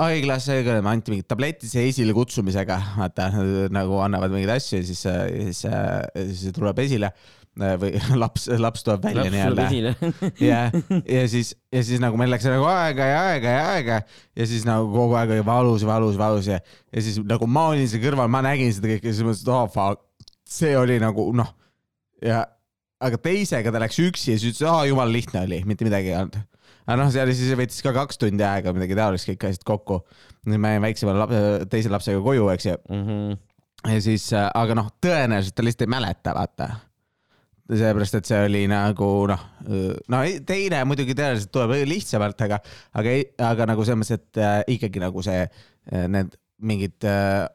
haiglasse, 0.00 0.60
anti 0.80 1.14
mingid 1.14 1.28
tabletid 1.30 1.70
see 1.70 1.88
esile 1.90 2.14
kutsumisega, 2.16 2.78
vaata 2.98 3.28
nagu 3.72 4.00
annavad 4.04 4.32
mingeid 4.32 4.54
asju 4.56 4.80
ja 4.80 4.86
siis, 4.86 5.04
siis, 5.04 5.60
siis 5.60 6.46
see 6.46 6.56
tuleb 6.56 6.80
esile 6.82 7.12
või 7.60 7.98
laps, 8.22 8.46
laps 8.58 8.84
tuleb 8.86 9.04
välja 9.04 9.26
nii-öelda. 9.32 9.94
ja, 10.50 10.60
ja 11.04 11.24
siis, 11.28 11.52
ja 11.72 11.82
siis 11.84 12.00
nagu 12.02 12.18
meil 12.20 12.30
läks 12.32 12.46
nagu 12.48 12.66
aega 12.70 13.08
ja 13.10 13.22
aega 13.32 13.56
ja 13.56 13.64
aega 13.74 13.98
ja 14.38 14.46
siis 14.46 14.64
nagu 14.68 14.88
kogu 14.94 15.18
aeg 15.18 15.34
oli 15.36 15.46
valus, 15.46 15.84
valus, 15.86 16.18
valus 16.20 16.50
ja, 16.50 16.60
ja 16.94 17.02
siis 17.04 17.18
nagu 17.26 17.48
ma 17.50 17.68
olin 17.72 17.90
seal 17.90 18.04
kõrval, 18.04 18.30
ma 18.32 18.42
nägin 18.46 18.72
seda 18.74 18.92
kõike 18.92 19.10
ja 19.10 19.16
siis 19.16 19.26
mõtlesin, 19.26 19.48
et 19.48 19.54
oh 19.56 19.66
fuck, 19.74 20.06
see 20.50 20.72
oli 20.78 21.00
nagu 21.02 21.26
noh 21.36 21.52
ja 22.24 22.44
aga 23.00 23.20
teisega 23.20 23.72
ta 23.72 23.82
läks 23.82 23.98
üksi 24.04 24.34
ja 24.34 24.40
siis 24.40 24.54
ütles, 24.54 24.68
aa 24.68 24.86
jumala 24.88 25.12
lihtne 25.12 25.44
oli, 25.46 25.62
mitte 25.68 25.86
midagi 25.88 26.12
ei 26.12 26.18
olnud. 26.20 26.40
Aga 26.86 26.98
noh, 27.02 27.10
seal 27.14 27.30
siis 27.34 27.54
võttis 27.58 27.82
ka 27.84 27.92
kaks 27.96 28.20
tundi 28.20 28.44
aega 28.46 28.74
midagi 28.76 28.98
taolist 28.98 29.28
kõik 29.30 29.48
asjad 29.48 29.64
kokku. 29.68 30.00
ma 30.56 30.74
jäin 30.74 30.84
väiksema 30.84 31.14
lapse, 31.18 31.40
teise 31.72 31.92
lapsega 31.92 32.20
koju, 32.24 32.48
eks 32.54 32.66
ju. 32.70 32.76
Mhm. 32.90 33.40
ja 33.94 34.00
siis, 34.04 34.28
aga 34.36 34.76
noh, 34.76 34.90
tõenäoliselt 35.02 35.56
ta 35.56 35.66
lihtsalt 35.66 35.86
ei 35.86 35.94
mäleta, 35.96 36.34
vaata. 36.36 36.70
seepärast, 37.70 38.14
et 38.18 38.26
see 38.26 38.40
oli 38.48 38.64
nagu 38.66 39.08
noh, 39.30 39.42
no 40.10 40.22
ei- 40.26 40.40
teine 40.46 40.82
muidugi 40.84 41.14
tõenäoliselt 41.14 41.52
tuleb 41.54 41.76
lihtsamalt, 41.86 42.40
aga, 42.48 42.58
aga, 42.98 43.16
aga 43.52 43.66
nagu 43.70 43.84
selles 43.86 44.00
mõttes, 44.02 44.18
et 44.18 44.42
äh, 44.42 44.58
ikkagi 44.74 44.98
nagu 44.98 45.22
see, 45.22 45.44
need 46.10 46.34
mingid 46.58 47.06
äh, 47.06 47.46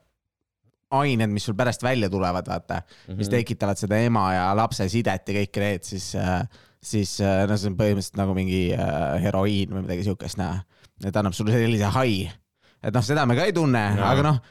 ained, 0.95 1.33
mis 1.33 1.45
sul 1.45 1.57
pärast 1.57 1.83
välja 1.83 2.09
tulevad, 2.09 2.47
vaata 2.47 2.81
mm, 2.81 2.85
-hmm. 3.07 3.17
mis 3.17 3.29
tekitavad 3.29 3.77
seda 3.77 3.97
ema 3.97 4.33
ja 4.33 4.45
lapse 4.55 4.87
sidet 4.89 5.29
ja 5.29 5.35
kõike 5.41 5.59
need, 5.59 5.83
siis, 5.83 6.13
siis 6.85 7.17
äh, 7.23 7.43
no 7.49 7.57
see 7.59 7.71
on 7.71 7.77
põhimõtteliselt 7.79 8.19
nagu 8.19 8.35
mingi 8.37 8.63
äh, 8.75 9.19
heroiin 9.23 9.73
või 9.73 9.85
midagi 9.85 10.05
siukest, 10.07 10.39
näe. 10.41 10.61
et 11.05 11.15
annab 11.17 11.35
sulle 11.37 11.55
sellise 11.55 11.89
hai. 11.97 12.25
et 12.83 12.93
noh, 12.95 13.05
seda 13.05 13.25
me 13.25 13.37
ka 13.37 13.47
ei 13.49 13.55
tunne, 13.55 13.81
Jaa. 13.97 14.11
aga 14.13 14.25
noh, 14.29 14.41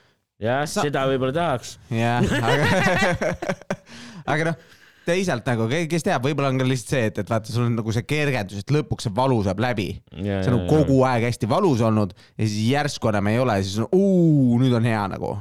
jah, 0.42 0.64
Sa- 0.68 0.86
seda 0.86 1.06
võib-olla 1.10 1.34
tahaks. 1.36 1.76
jah, 1.94 2.24
aga, 2.50 3.44
aga 4.34 4.48
noh, 4.50 4.58
teisalt 5.04 5.46
nagu, 5.48 5.68
kes 5.90 6.06
teab, 6.06 6.24
võib-olla 6.24 6.50
on 6.52 6.60
ka 6.60 6.66
lihtsalt 6.68 6.94
see, 6.96 7.08
et, 7.12 7.22
et 7.22 7.30
vaata, 7.30 7.52
sul 7.52 7.66
on 7.68 7.78
nagu 7.78 7.94
see 7.94 8.06
kergendus, 8.08 8.64
et 8.64 8.74
lõpuks 8.74 9.08
see 9.08 9.14
valu 9.16 9.40
saab 9.46 9.60
läbi. 9.62 9.88
see 10.16 10.38
on 10.42 10.58
nagu 10.58 10.68
kogu 10.70 11.02
aeg 11.08 11.28
hästi 11.28 11.48
valus 11.50 11.84
olnud 11.84 12.14
ja 12.16 12.44
siis 12.46 12.60
järsku 12.72 13.12
enam 13.12 13.32
ei 13.32 13.42
ole, 13.42 13.58
siis 13.62 13.82
on 13.84 13.90
uu, 13.92 14.60
nüüd 14.62 14.74
on 14.80 14.88
hea 14.88 15.04
nagu. 15.14 15.36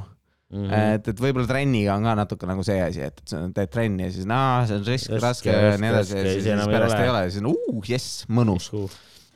mm. 0.54 0.64
-hmm. 0.64 0.96
et, 0.96 1.08
et 1.12 1.20
võib-olla 1.20 1.48
trenniga 1.50 1.96
on 1.98 2.08
ka 2.08 2.16
natuke 2.18 2.48
nagu 2.48 2.64
see 2.66 2.80
asi, 2.82 3.04
et, 3.08 3.22
teed 3.28 3.72
trenni 3.72 4.08
ja 4.08 4.14
siis 4.14 4.28
naa, 4.30 4.64
see 4.68 4.80
on 4.80 4.88
risk, 4.88 5.14
Raske, 5.22 5.52
ja 5.52 5.78
nii 5.80 5.92
edasi 5.92 6.18
ja 6.18 6.26
siis, 6.26 6.44
siis 6.48 6.66
pärast 6.72 6.98
ei 6.98 7.12
ole 7.12 7.22
ja 7.26 7.30
siis 7.30 7.44
on 7.44 7.50
uu, 7.52 7.86
jess, 7.88 8.26
mõnus. 8.28 8.70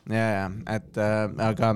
ja, 0.09 0.27
ja, 0.35 0.45
et 0.75 1.01
äh, 1.01 1.23
aga, 1.49 1.73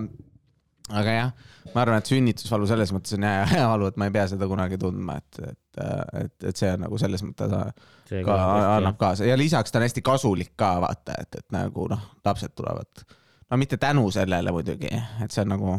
aga 0.91 1.17
jah, 1.17 1.33
ma 1.73 1.83
arvan, 1.85 2.03
et 2.03 2.12
sünnitusvalu 2.12 2.69
selles 2.69 2.93
mõttes 2.95 3.17
on 3.17 3.27
hea, 3.27 3.47
hea 3.55 3.65
valu, 3.71 3.89
et 3.91 4.00
ma 4.00 4.09
ei 4.09 4.15
pea 4.15 4.27
seda 4.31 4.50
kunagi 4.51 4.79
tundma, 4.81 5.17
et, 5.21 5.41
et, 5.50 5.83
et, 6.23 6.38
et 6.51 6.63
see 6.63 6.71
on 6.73 6.88
nagu 6.88 7.01
selles 7.01 7.25
mõttes 7.25 7.57
äh, 7.59 8.23
ka 8.27 8.38
annab 8.77 9.00
kaasa 9.01 9.27
ja 9.27 9.38
lisaks 9.39 9.73
ta 9.73 9.81
on 9.81 9.88
hästi 9.88 10.05
kasulik 10.05 10.55
ka 10.59 10.75
vaata, 10.83 11.17
et, 11.25 11.41
et 11.41 11.50
nagu 11.55 11.89
noh, 11.91 12.07
lapsed 12.25 12.55
tulevad, 12.55 13.05
no 13.50 13.59
mitte 13.59 13.79
tänu 13.81 14.07
sellele 14.13 14.55
muidugi, 14.55 14.91
et 15.23 15.35
see 15.35 15.45
on 15.45 15.53
nagu 15.55 15.75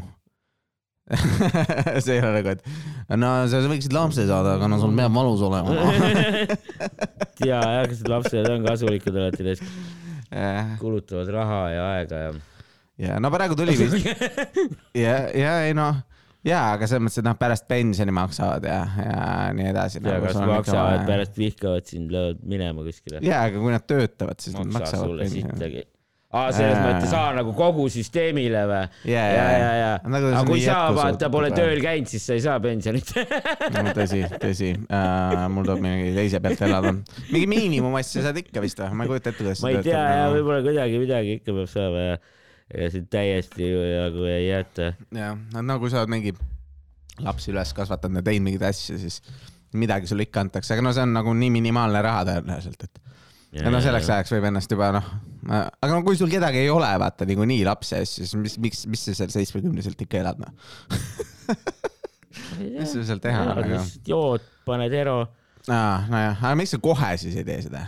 see 2.04 2.14
ei 2.16 2.22
ole 2.22 2.38
nagu, 2.38 2.54
et 2.54 3.18
no 3.20 3.32
sa 3.50 3.60
võiksid 3.68 3.92
lapse 3.92 4.24
saada, 4.24 4.54
aga 4.56 4.70
no 4.72 4.78
sul 4.80 4.94
peab 4.96 5.12
valus 5.12 5.42
olema 5.44 5.74
ja, 7.44 7.60
kas 7.84 8.00
lapsed 8.08 8.48
on 8.48 8.64
kasulikud 8.64 9.20
alati, 9.20 9.44
need 9.44 9.60
ja, 10.30 10.78
kulutavad 10.80 11.28
raha 11.34 11.60
ja 11.74 11.84
aega 11.98 12.22
ja. 12.22 12.32
ja 13.08 13.20
no 13.20 13.28
praegu 13.34 13.58
tuli 13.58 13.76
vist 13.76 14.00
ja, 14.96 15.18
ja 15.28 15.54
ei 15.66 15.76
noh, 15.76 16.00
ja 16.48 16.62
aga 16.74 16.88
selles 16.88 17.04
mõttes, 17.04 17.20
et 17.20 17.28
noh, 17.28 17.36
pärast 17.40 17.68
pensioni 17.68 18.14
maksavad 18.16 18.64
ja, 18.68 18.80
ja 19.04 19.24
nii 19.56 19.70
edasi. 19.74 20.00
ja 20.04 20.20
kas 20.24 20.40
maksavad, 20.40 21.04
pärast 21.08 21.36
vihkavad 21.40 21.88
sind, 21.90 22.12
löövad 22.16 22.40
minema 22.48 22.84
kuskile. 22.86 23.20
ja, 23.24 23.44
aga 23.48 23.60
kui 23.60 23.76
nad 23.76 23.84
töötavad, 23.88 24.40
siis 24.40 24.56
nad 24.56 24.72
maksa 24.72 24.86
maksavad 24.86 25.12
sulle 25.12 25.28
pensioni. 25.28 25.84
aa, 26.34 26.50
selles 26.54 26.74
Jaa. 26.74 26.84
mõttes, 26.88 27.14
aa 27.14 27.32
nagu 27.36 27.54
kogu 27.56 27.86
süsteemile 27.92 28.64
või? 28.70 28.82
ja, 29.10 29.24
ja, 29.30 29.44
ja, 29.54 29.72
ja, 29.78 29.90
Nagu 30.10 30.30
aga 30.32 30.44
kui 30.48 30.62
sa 30.64 30.78
vaata 30.96 31.30
pole 31.32 31.50
tööl 31.54 31.80
käinud, 31.84 32.10
siis 32.10 32.26
sa 32.26 32.36
ei 32.36 32.42
saa 32.44 32.56
pensionit. 32.62 33.12
no 33.74 33.94
tõsi, 33.96 34.22
tõsi 34.42 34.72
uh,, 34.82 35.44
mul 35.54 35.68
tuleb 35.68 35.84
mingi 35.84 36.14
teise 36.16 36.40
pealt 36.44 36.64
elada. 36.66 36.94
mingi 37.30 37.50
miinimumasja 37.50 38.26
saad 38.26 38.40
ikka 38.42 38.64
vist 38.64 38.82
või? 38.82 38.90
ma 38.98 39.06
ei 39.06 39.12
kujuta 39.14 39.30
ette, 39.30 39.42
kuidas 39.42 39.62
ma 39.64 39.74
ei 39.74 39.82
tea 39.86 40.02
ja. 40.18 40.26
võib-olla 40.34 40.64
kuidagi 40.66 41.02
midagi 41.02 41.38
ikka 41.40 41.54
peab 41.60 41.70
saama 41.70 42.08
ja 42.08 42.18
ega 42.74 42.90
sind 42.94 43.08
täiesti 43.12 43.70
nagu 43.70 44.28
ei 44.28 44.48
jäeta. 44.48 44.92
jah, 45.14 45.38
no 45.60 45.78
kui 45.82 45.92
sa 45.92 46.02
oled 46.02 46.14
mingi 46.16 46.34
lapsi 47.22 47.52
üles 47.54 47.70
kasvatanud 47.76 48.22
ja 48.22 48.26
teinud 48.26 48.48
mingeid 48.48 48.68
asju, 48.72 48.98
siis 48.98 49.20
midagi 49.78 50.10
sulle 50.10 50.26
ikka 50.26 50.42
antakse, 50.44 50.74
aga 50.74 50.84
no 50.86 50.94
see 50.94 51.04
on 51.04 51.14
nagu 51.14 51.34
nii 51.34 51.50
minimaalne 51.54 52.02
raha 52.02 52.26
tõenäoliselt, 52.28 52.86
et 52.86 53.13
ja 53.54 53.70
no 53.72 53.80
selleks 53.84 54.10
ajaks 54.10 54.34
võib 54.34 54.48
ennast 54.50 54.72
juba 54.72 54.90
noh, 54.96 55.10
aga 55.50 55.90
no 55.92 56.00
kui 56.06 56.18
sul 56.18 56.32
kedagi 56.32 56.64
ei 56.64 56.70
ole, 56.72 56.88
vaata 57.00 57.26
niikuinii 57.28 57.62
lapsi 57.68 57.96
ja 57.96 58.02
asju, 58.04 58.24
siis 58.24 58.34
mis, 58.40 58.56
miks, 58.62 58.84
mis 58.90 59.04
sa 59.08 59.16
seal 59.20 59.34
seitsmekümneselt 59.34 60.00
ikka 60.06 60.22
elad 60.22 60.40
noh? 60.42 60.54
mis 62.78 62.94
sul 62.94 63.04
seal 63.06 63.22
teha 63.22 63.44
on, 63.44 63.52
aga. 63.64 63.82
jood, 64.08 64.46
paned 64.66 64.96
ero. 64.96 65.20
aa, 65.68 66.04
nojah, 66.10 66.40
aga 66.40 66.56
miks 66.60 66.74
sa 66.76 66.82
kohe 66.82 67.14
siis 67.20 67.38
ei 67.40 67.46
tee 67.46 67.60
seda? 67.68 67.86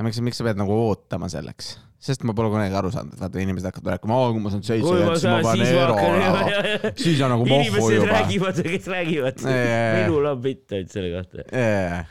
miks, 0.00 0.20
miks 0.24 0.40
sa 0.40 0.48
pead 0.48 0.60
nagu 0.60 0.74
ootama 0.88 1.30
selleks? 1.32 1.76
Sest 2.00 2.22
ma 2.24 2.32
pole 2.36 2.48
kunagi 2.52 2.76
aru 2.80 2.90
saanud, 2.94 3.12
et 3.12 3.20
vaata 3.20 3.42
inimesed 3.42 3.68
hakkavad 3.68 3.94
rääkima, 3.94 4.16
aa 4.16 4.28
kui 4.32 4.40
ma 4.40 4.52
saan 4.52 4.62
seitse 4.64 4.88
siis 4.88 5.24
ma 5.28 5.40
panen 5.44 5.74
hakkan 5.76 6.22
ära. 6.24 6.92
siis 7.02 7.20
on 7.20 7.34
nagu 7.34 7.44
mohhu 7.44 7.66
inimesed 7.66 7.96
juba. 7.98 8.14
räägivad, 8.14 8.62
kes 8.64 8.88
räägivad. 8.88 9.44
Ja. 9.44 9.82
minul 9.98 10.30
on 10.30 10.40
bitt 10.40 10.72
ainult 10.72 10.94
selle 10.94 11.10
kohta. 11.12 11.44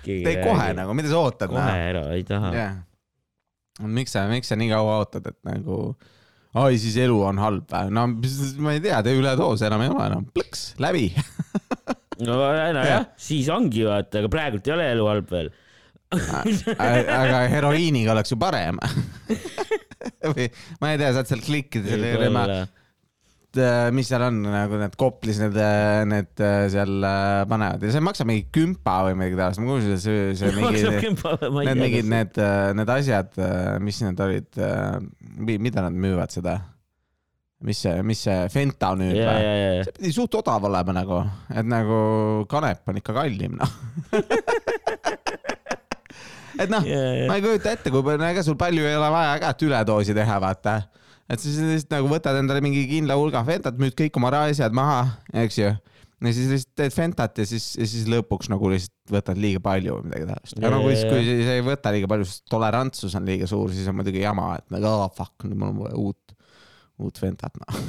Keegi 0.05 0.21
tee 0.27 0.43
kohe 0.45 0.67
nagu, 0.77 0.93
mida 0.97 1.09
sa 1.09 1.23
ootad? 1.23 1.49
kohe 1.49 1.73
ära, 1.87 2.05
ei 2.13 2.25
taha. 2.27 2.51
jah. 2.53 2.77
miks 3.97 4.13
sa, 4.13 4.27
miks 4.29 4.53
sa 4.53 4.59
nii 4.59 4.69
kaua 4.75 4.99
ootad, 5.01 5.31
et 5.33 5.39
nagu, 5.49 5.79
oi 6.61 6.77
siis 6.81 6.99
elu 7.01 7.17
on 7.31 7.41
halb 7.41 7.73
või? 7.73 7.89
no 7.97 8.05
ma 8.61 8.75
ei 8.77 8.83
tea, 8.85 9.01
tee 9.05 9.17
üledoos 9.17 9.65
enam 9.65 9.87
ei 9.87 9.89
ole 9.95 10.05
enam, 10.11 10.29
plõks, 10.37 10.67
läbi. 10.85 11.07
no 12.27 12.37
nojah, 12.77 13.09
siis 13.17 13.49
ongi 13.57 13.89
vaata, 13.89 14.21
aga 14.21 14.29
praegult 14.37 14.69
ei 14.69 14.77
ole 14.77 14.91
elu 14.93 15.09
halb 15.15 15.33
veel. 15.33 15.49
aga 17.19 17.45
heroiiniga 17.51 18.15
oleks 18.15 18.33
ju 18.33 18.39
parem. 18.41 18.79
või 20.33 20.49
ma 20.81 20.93
ei 20.93 20.99
tea, 20.99 21.13
saad 21.15 21.29
sealt 21.29 21.45
klikkida 21.45 21.91
selle 21.91 22.13
rema, 22.17 22.45
mis 23.95 24.09
seal 24.09 24.23
on 24.27 24.41
nagu 24.45 24.77
need 24.77 24.95
Koplis 24.99 25.39
need, 25.41 25.55
need 26.09 26.41
äh, 26.45 26.67
seal 26.69 27.01
äh, 27.01 27.43
panevad 27.49 27.81
ja 27.81 27.93
see 27.95 28.03
maksab 28.05 28.29
mingi 28.29 28.45
kümpa 28.53 28.99
või 29.07 29.15
midagi 29.17 29.39
taolist, 29.39 29.61
ma 29.63 29.71
kuulsin, 29.71 29.95
et 29.95 30.03
see, 30.03 30.25
see 30.37 30.51
mingi, 30.57 30.83
need 31.65 31.81
mingid 31.81 32.11
need, 32.13 32.41
need 32.77 32.93
asjad, 32.93 33.39
mis 33.83 34.03
need 34.05 34.25
olid, 34.25 34.61
mida 35.49 35.85
nad 35.85 35.97
müüvad 35.97 36.35
seda? 36.35 36.59
mis 37.59 37.79
see, 37.83 37.99
mis 38.07 38.21
see 38.23 38.47
fentanüül 38.53 39.17
ja, 39.17 39.27
või? 39.27 39.43
ja, 39.43 39.55
ja, 39.59 39.71
see 39.83 39.95
pidi 39.97 40.13
suht 40.15 40.35
odav 40.39 40.63
olema 40.69 40.95
nagu, 40.95 41.19
et 41.51 41.67
nagu 41.67 41.97
kanep 42.51 42.87
on 42.87 42.99
ikka 43.01 43.15
kallim 43.17 43.57
noh. 43.59 43.73
Et 46.59 46.71
noh, 46.71 46.85
ja 46.87 47.27
ma 47.29 47.37
ei 47.39 47.43
kujuta 47.43 47.73
ette, 47.75 47.91
kui 47.93 48.05
palju, 48.05 48.25
ega 48.29 48.45
sul 48.45 48.57
palju 48.59 48.87
ei 48.87 48.97
ole 48.97 49.11
vaja 49.13 49.35
ka, 49.41 49.51
et 49.53 49.67
üledoosi 49.67 50.15
teha, 50.17 50.39
vaata. 50.43 50.79
et 51.29 51.43
siis 51.43 51.59
lihtsalt 51.61 51.95
nagu 51.97 52.11
võtad 52.11 52.39
endale 52.39 52.63
mingi 52.65 52.85
kindla 52.89 53.17
hulga 53.19 53.43
fentat, 53.47 53.77
müüd 53.81 53.95
kõik 53.97 54.19
oma 54.19 54.31
asjad 54.43 54.75
maha, 54.75 55.01
eks 55.43 55.59
ju. 55.61 55.71
ja 55.71 56.33
siis 56.35 56.49
lihtsalt 56.53 56.73
teed 56.81 56.95
fentat 56.95 57.41
ja 57.41 57.47
siis, 57.49 57.71
ja 57.79 57.87
siis 57.89 58.09
lõpuks 58.11 58.51
nagu 58.51 58.71
lihtsalt 58.73 59.13
võtad 59.15 59.39
liiga 59.41 59.61
palju 59.63 59.99
või 59.99 60.09
midagi 60.09 60.31
taolist. 60.31 60.57
aga 60.59 60.73
no 60.75 60.81
kui, 60.85 60.97
kui 61.11 61.37
sa 61.45 61.59
ei 61.59 61.65
võta 61.65 61.93
liiga 61.95 62.09
palju, 62.11 62.27
sest 62.29 62.45
tolerantsus 62.51 63.15
on 63.19 63.29
liiga 63.29 63.49
suur, 63.49 63.71
siis 63.75 63.87
on 63.91 63.99
muidugi 64.01 64.25
jama, 64.25 64.51
et 64.59 64.67
nagu 64.75 64.89
oh, 64.89 65.07
fuck, 65.15 65.47
nüüd 65.47 65.61
mul 65.61 65.87
on 65.89 66.09
uut, 66.09 66.35
uut 66.99 67.21
fentat, 67.21 67.55
noh. 67.63 67.79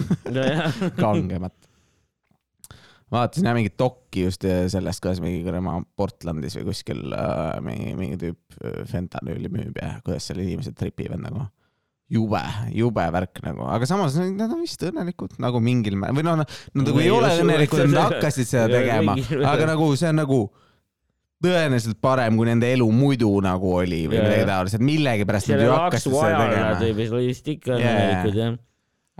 kangemat. 1.03 1.57
Vaatasin 3.15 3.49
jah 3.49 3.57
mingit 3.57 3.77
dokki 3.81 4.27
just 4.27 4.45
äh, 4.49 4.65
sellest, 4.73 5.03
kuidas 5.03 5.23
mingi 5.23 5.43
kuradi 5.47 5.73
Portlandis 5.99 6.57
või 6.59 6.69
kuskil 6.71 7.03
äh, 7.17 7.57
mingi, 7.65 7.95
mingi 7.99 8.21
tüüp 8.21 8.61
äh, 8.61 8.83
fentanüüli 8.91 9.51
müüb 9.53 9.81
ja 9.81 9.97
kuidas 10.07 10.31
seal 10.31 10.43
inimesed 10.45 10.79
tripivad 10.79 11.23
nagu. 11.23 11.49
jube, 12.11 12.41
jube 12.75 13.05
värk 13.15 13.39
nagu, 13.45 13.69
aga 13.71 13.87
samas 13.87 14.17
nad 14.19 14.49
on 14.51 14.65
vist 14.65 14.83
õnnelikud 14.83 15.37
nagu 15.43 15.61
mingil 15.63 15.95
määral 15.99 16.19
või 16.19 16.27
noh, 16.27 16.41
nad 16.41 16.89
nagu 16.89 17.03
ei 17.03 17.13
ole 17.15 17.31
õnnelikud, 17.43 17.85
nad 17.87 18.03
hakkasid 18.09 18.51
seda 18.51 18.67
tegema, 18.73 19.15
aga 19.47 19.71
nagu 19.75 19.93
see 19.99 20.11
on 20.11 20.19
nagu 20.23 20.41
tõenäoliselt 21.41 22.01
parem, 22.03 22.35
kui 22.37 22.49
nende 22.51 22.69
elu 22.75 22.89
muidu 22.93 23.31
nagu 23.45 23.77
oli 23.79 24.03
või 24.11 24.19
midagi 24.21 24.49
taolist, 24.49 24.77
et 24.77 24.85
millegipärast 24.85 25.53
nad 25.55 25.63
ju 25.65 25.71
hakkasid 25.73 26.17
seda 26.17 26.43
tegema. 26.43 26.67
nad 26.67 26.83
võib-olla 26.85 27.23
vist 27.31 27.55
ikka 27.55 27.79
õnnelikud 27.79 28.43
jah. 28.43 28.59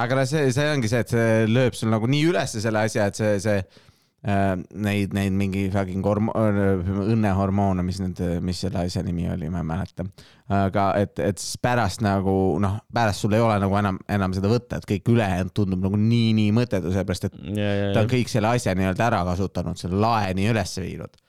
Aga 0.01 0.25
see, 0.29 0.49
see 0.55 0.73
ongi 0.73 0.91
see, 0.91 1.05
et 1.05 1.15
see 1.15 1.47
lööb 1.51 1.77
sul 1.77 1.93
nagu 1.93 2.09
nii 2.11 2.27
ülesse 2.31 2.63
selle 2.63 2.85
asja, 2.87 3.09
et 3.11 3.19
see, 3.19 3.37
see 3.43 3.61
äh, 3.61 4.53
neid, 4.87 5.15
neid 5.17 5.37
mingi 5.37 5.67
fucking 5.73 6.05
hormo-, 6.07 6.35
õnnehormoone, 6.37 7.85
mis 7.87 8.01
need, 8.03 8.21
mis 8.45 8.61
selle 8.65 8.85
asja 8.85 9.05
nimi 9.07 9.29
oli, 9.33 9.49
ma 9.53 9.63
ei 9.63 9.71
mäleta. 9.71 10.07
aga 10.51 10.91
et, 11.01 11.17
et 11.23 11.41
siis 11.41 11.57
pärast 11.63 12.05
nagu 12.05 12.35
noh, 12.63 12.81
pärast 12.95 13.25
sul 13.25 13.37
ei 13.37 13.45
ole 13.45 13.57
nagu 13.63 13.81
enam, 13.81 14.01
enam 14.11 14.37
seda 14.37 14.51
võtta, 14.53 14.81
et 14.81 14.89
kõik 14.91 15.11
ülejäänud 15.15 15.55
tundub 15.57 15.89
nagu 15.89 16.01
nii, 16.01 16.35
nii 16.41 16.55
mõttetu, 16.57 16.93
sellepärast 16.95 17.31
et 17.31 17.41
ja, 17.55 17.73
ja, 17.73 17.91
ta 17.95 18.01
ja 18.01 18.05
on 18.05 18.13
kõik 18.13 18.33
selle 18.33 18.55
asja 18.57 18.77
nii-öelda 18.79 19.09
ära 19.11 19.25
kasutanud, 19.33 19.81
selle 19.81 20.01
laeni 20.01 20.49
üles 20.51 20.77
viinud. 20.81 21.21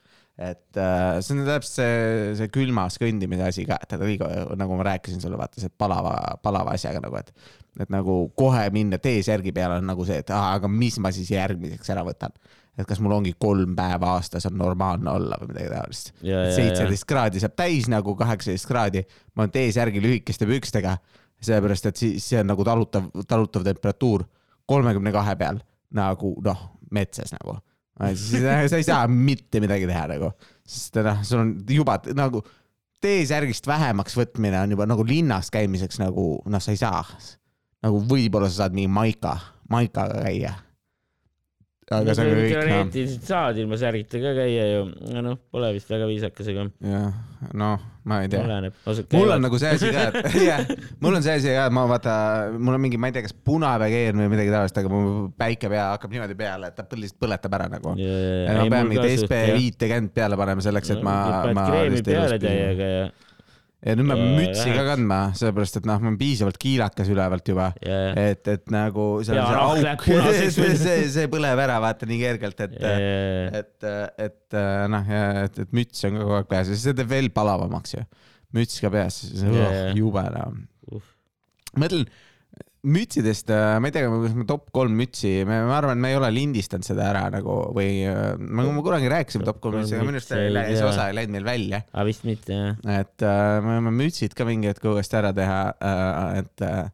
et 0.41 0.79
äh, 0.79 1.19
see 1.21 1.35
on 1.37 1.43
täpselt 1.45 1.75
see, 1.75 1.97
see 2.39 2.53
külmas 2.53 2.95
kõndimise 3.01 3.45
asi 3.51 3.67
ka, 3.69 3.77
et 3.83 3.91
ta 3.91 3.99
liiga, 4.01 4.29
nagu 4.57 4.79
ma 4.79 4.87
rääkisin 4.93 5.21
sulle, 5.21 5.37
vaata 5.37 5.61
see 5.61 5.69
palava, 5.69 6.15
palava 6.41 6.73
asjaga 6.73 7.03
nagu, 7.03 7.19
et 7.19 7.35
et 7.79 7.91
nagu 7.93 8.15
kohe 8.37 8.63
minna 8.73 8.99
T-särgi 8.99 9.53
peale 9.55 9.79
on 9.79 9.87
nagu 9.87 10.05
see, 10.07 10.19
et 10.23 10.33
aa, 10.35 10.55
aga 10.57 10.67
mis 10.71 10.97
ma 10.99 11.11
siis 11.15 11.31
järgmiseks 11.31 11.93
ära 11.93 12.03
võtan. 12.07 12.33
et 12.79 12.87
kas 12.87 13.01
mul 13.03 13.11
ongi 13.11 13.33
kolm 13.39 13.75
päeva 13.75 14.13
aastas 14.15 14.45
on 14.47 14.55
normaalne 14.57 15.11
olla 15.11 15.37
või 15.41 15.51
midagi 15.51 15.69
taolist. 15.73 16.13
seitseteist 16.21 17.05
kraadi 17.07 17.41
saab 17.43 17.55
täis 17.59 17.87
nagu 17.91 18.15
kaheksateist 18.15 18.67
kraadi, 18.67 19.03
ma 19.35 19.45
olen 19.45 19.55
T-särgi 19.55 20.03
lühikeste 20.03 20.47
pükstega, 20.49 20.97
sellepärast 21.41 21.89
et 21.91 22.03
siis 22.03 22.29
see 22.31 22.39
on 22.41 22.51
nagu 22.51 22.63
talutav, 22.67 23.09
talutav 23.27 23.65
temperatuur 23.67 24.25
kolmekümne 24.69 25.11
kahe 25.15 25.35
peal 25.39 25.59
nagu 25.95 26.35
noh, 26.43 26.63
metsas 26.91 27.33
nagu. 27.35 27.57
siis 28.15 28.43
sa 28.71 28.79
ei 28.79 28.87
saa 28.87 29.03
mitte 29.07 29.59
midagi 29.63 29.87
teha 29.89 30.07
nagu, 30.15 30.31
sest 30.65 30.99
noh, 31.03 31.21
sul 31.27 31.43
on 31.43 31.53
juba 31.69 31.99
nagu 32.15 32.43
T-särgist 33.01 33.65
vähemaks 33.65 34.13
võtmine 34.13 34.59
on 34.61 34.75
juba 34.75 34.85
nagu 34.85 35.03
linnas 35.07 35.49
käimiseks 35.53 35.97
nagu 35.97 36.35
noh, 36.45 36.61
sa 36.61 36.73
ei 36.73 36.77
saa. 36.77 37.01
Nagu 37.85 38.01
võib-olla 38.09 38.49
sa 38.51 38.65
saad 38.65 38.75
mingi 38.77 38.91
maika, 38.91 39.37
maikaga 39.71 40.21
käia. 40.25 40.57
aga 41.91 42.13
see 42.15 42.23
on 42.23 42.29
kõik 42.37 42.43
noh, 42.45 42.51
teoreetiliselt 42.53 43.25
saad 43.27 43.57
ilma 43.59 43.75
särgita 43.79 44.19
ka 44.23 44.29
käia 44.37 44.67
ju, 44.69 44.83
noh, 45.25 45.39
pole 45.51 45.73
vist 45.75 45.89
väga 45.91 46.05
viisakas, 46.07 46.51
aga 46.53 46.63
jah, 46.87 47.17
noh, 47.57 47.81
ma 48.07 48.19
ei 48.23 48.29
tea. 48.31 48.45
mul 49.17 49.33
on 49.35 49.43
nagu 49.43 49.59
see 49.59 49.73
asi 49.75 49.89
ka, 49.91 50.05
et 50.07 50.37
jah, 50.51 50.63
mul 51.03 51.17
on 51.19 51.25
see 51.25 51.35
asi 51.41 51.51
ka, 51.51 51.65
et 51.67 51.75
ma 51.75 51.83
vaata, 51.89 52.13
mul 52.55 52.77
on 52.77 52.85
mingi, 52.85 53.01
ma 53.01 53.09
ei 53.11 53.17
tea, 53.17 53.25
kas 53.25 53.35
punavägeer 53.35 54.15
või 54.21 54.29
midagi 54.31 54.53
taolist, 54.53 54.79
aga 54.79 54.93
mu 54.93 55.01
päike 55.41 55.73
pea 55.73 55.89
hakkab 55.95 56.15
niimoodi 56.15 56.37
peale, 56.39 56.71
et 56.71 56.79
ta 56.79 57.01
lihtsalt 57.01 57.19
põletab 57.25 57.59
ära 57.59 57.67
nagu. 57.73 57.97
ja 57.97 58.55
ma 58.61 58.69
pean 58.71 58.93
mingit 58.93 59.25
SB 59.25 59.41
viitekümmet 59.57 60.15
peale 60.15 60.39
panema 60.39 60.63
selleks, 60.63 60.95
et 60.95 61.03
ma, 61.03 61.17
ma. 61.51 61.67
kreemi 61.73 62.05
peale 62.07 62.39
täiega 62.39 62.93
ja, 62.93 63.03
ja 63.81 63.95
nüüd 63.97 64.05
Ja 64.07 64.17
pean 64.19 64.35
mütsi 64.37 64.73
ka 64.75 64.83
kandma, 64.85 65.19
sellepärast 65.37 65.79
et 65.79 65.87
noh, 65.89 65.99
ma 66.03 66.11
olen 66.11 66.17
piisavalt 66.19 66.59
kiilakas 66.61 67.09
ülevalt 67.13 67.47
juba. 67.49 67.71
ja, 67.81 67.99
et, 68.21 68.47
et 68.53 68.73
nagu 68.73 69.05
seal 69.25 69.39
on 69.41 69.47
nahk 69.57 69.77
see 69.79 69.85
läheb 69.87 70.03
auk, 70.21 70.35
see 70.57 70.75
see, 70.83 70.97
see 71.15 71.29
põleb 71.33 71.61
ära 71.65 71.79
vaata 71.83 72.09
nii 72.09 72.19
kergelt, 72.21 72.61
et, 72.67 72.75
ja, 72.77 72.91
et, 73.61 73.89
et 74.27 74.59
noh, 74.93 75.13
et, 75.45 75.61
et 75.65 75.73
müts 75.77 76.05
on 76.09 76.17
ka 76.19 76.25
kogu 76.27 76.37
aeg 76.41 76.51
peas 76.53 76.69
ja 76.73 76.77
see 76.83 76.97
teeb 77.01 77.09
veel 77.13 77.31
palavamaks 77.33 77.95
ju. 77.97 78.03
müts 78.57 78.77
ka 78.83 78.91
peas, 78.93 79.23
Ja, 79.41 79.71
ja. 79.71 79.87
jube 79.97 80.25
noh. 80.35 80.59
Uh. 80.91 81.01
mõtlen 81.79 82.05
mütsidest, 82.81 83.51
ma 83.51 83.89
ei 83.89 83.93
tea, 83.93 84.07
kas 84.09 84.33
ma 84.33 84.45
top 84.49 84.71
kolm 84.73 84.95
mütsi, 84.97 85.43
ma 85.45 85.59
ma 85.69 85.75
arvan, 85.77 85.99
et 85.99 86.01
me 86.01 86.09
ei 86.13 86.17
ole 86.17 86.31
lindistanud 86.33 86.85
seda 86.85 87.09
ära 87.11 87.27
nagu 87.33 87.57
või 87.75 88.01
äh, 88.09 88.31
nagu 88.41 88.71
me 88.73 88.81
kunagi 88.85 89.11
rääkisime 89.11 89.45
top 89.45 89.59
kolm 89.61 89.81
mütsi, 89.81 89.97
aga 89.97 90.07
minu 90.07 90.17
arust 90.17 90.31
see 90.33 90.87
osa 90.87 91.09
ei 91.09 91.17
läinud 91.19 91.35
meil 91.35 91.45
välja. 91.45 91.83
aga 91.93 92.05
vist 92.09 92.25
mitte 92.25 92.57
jah. 92.57 92.79
et 93.01 93.25
äh, 93.27 93.57
me 93.61 93.77
võime 93.77 93.93
mütsid 93.99 94.33
ka 94.37 94.47
mingi 94.49 94.71
hetk 94.71 94.87
uuesti 94.89 95.19
ära 95.19 95.29
teha 95.37 95.59
äh,, 95.77 96.39
et 96.41 96.65
äh, 96.65 96.87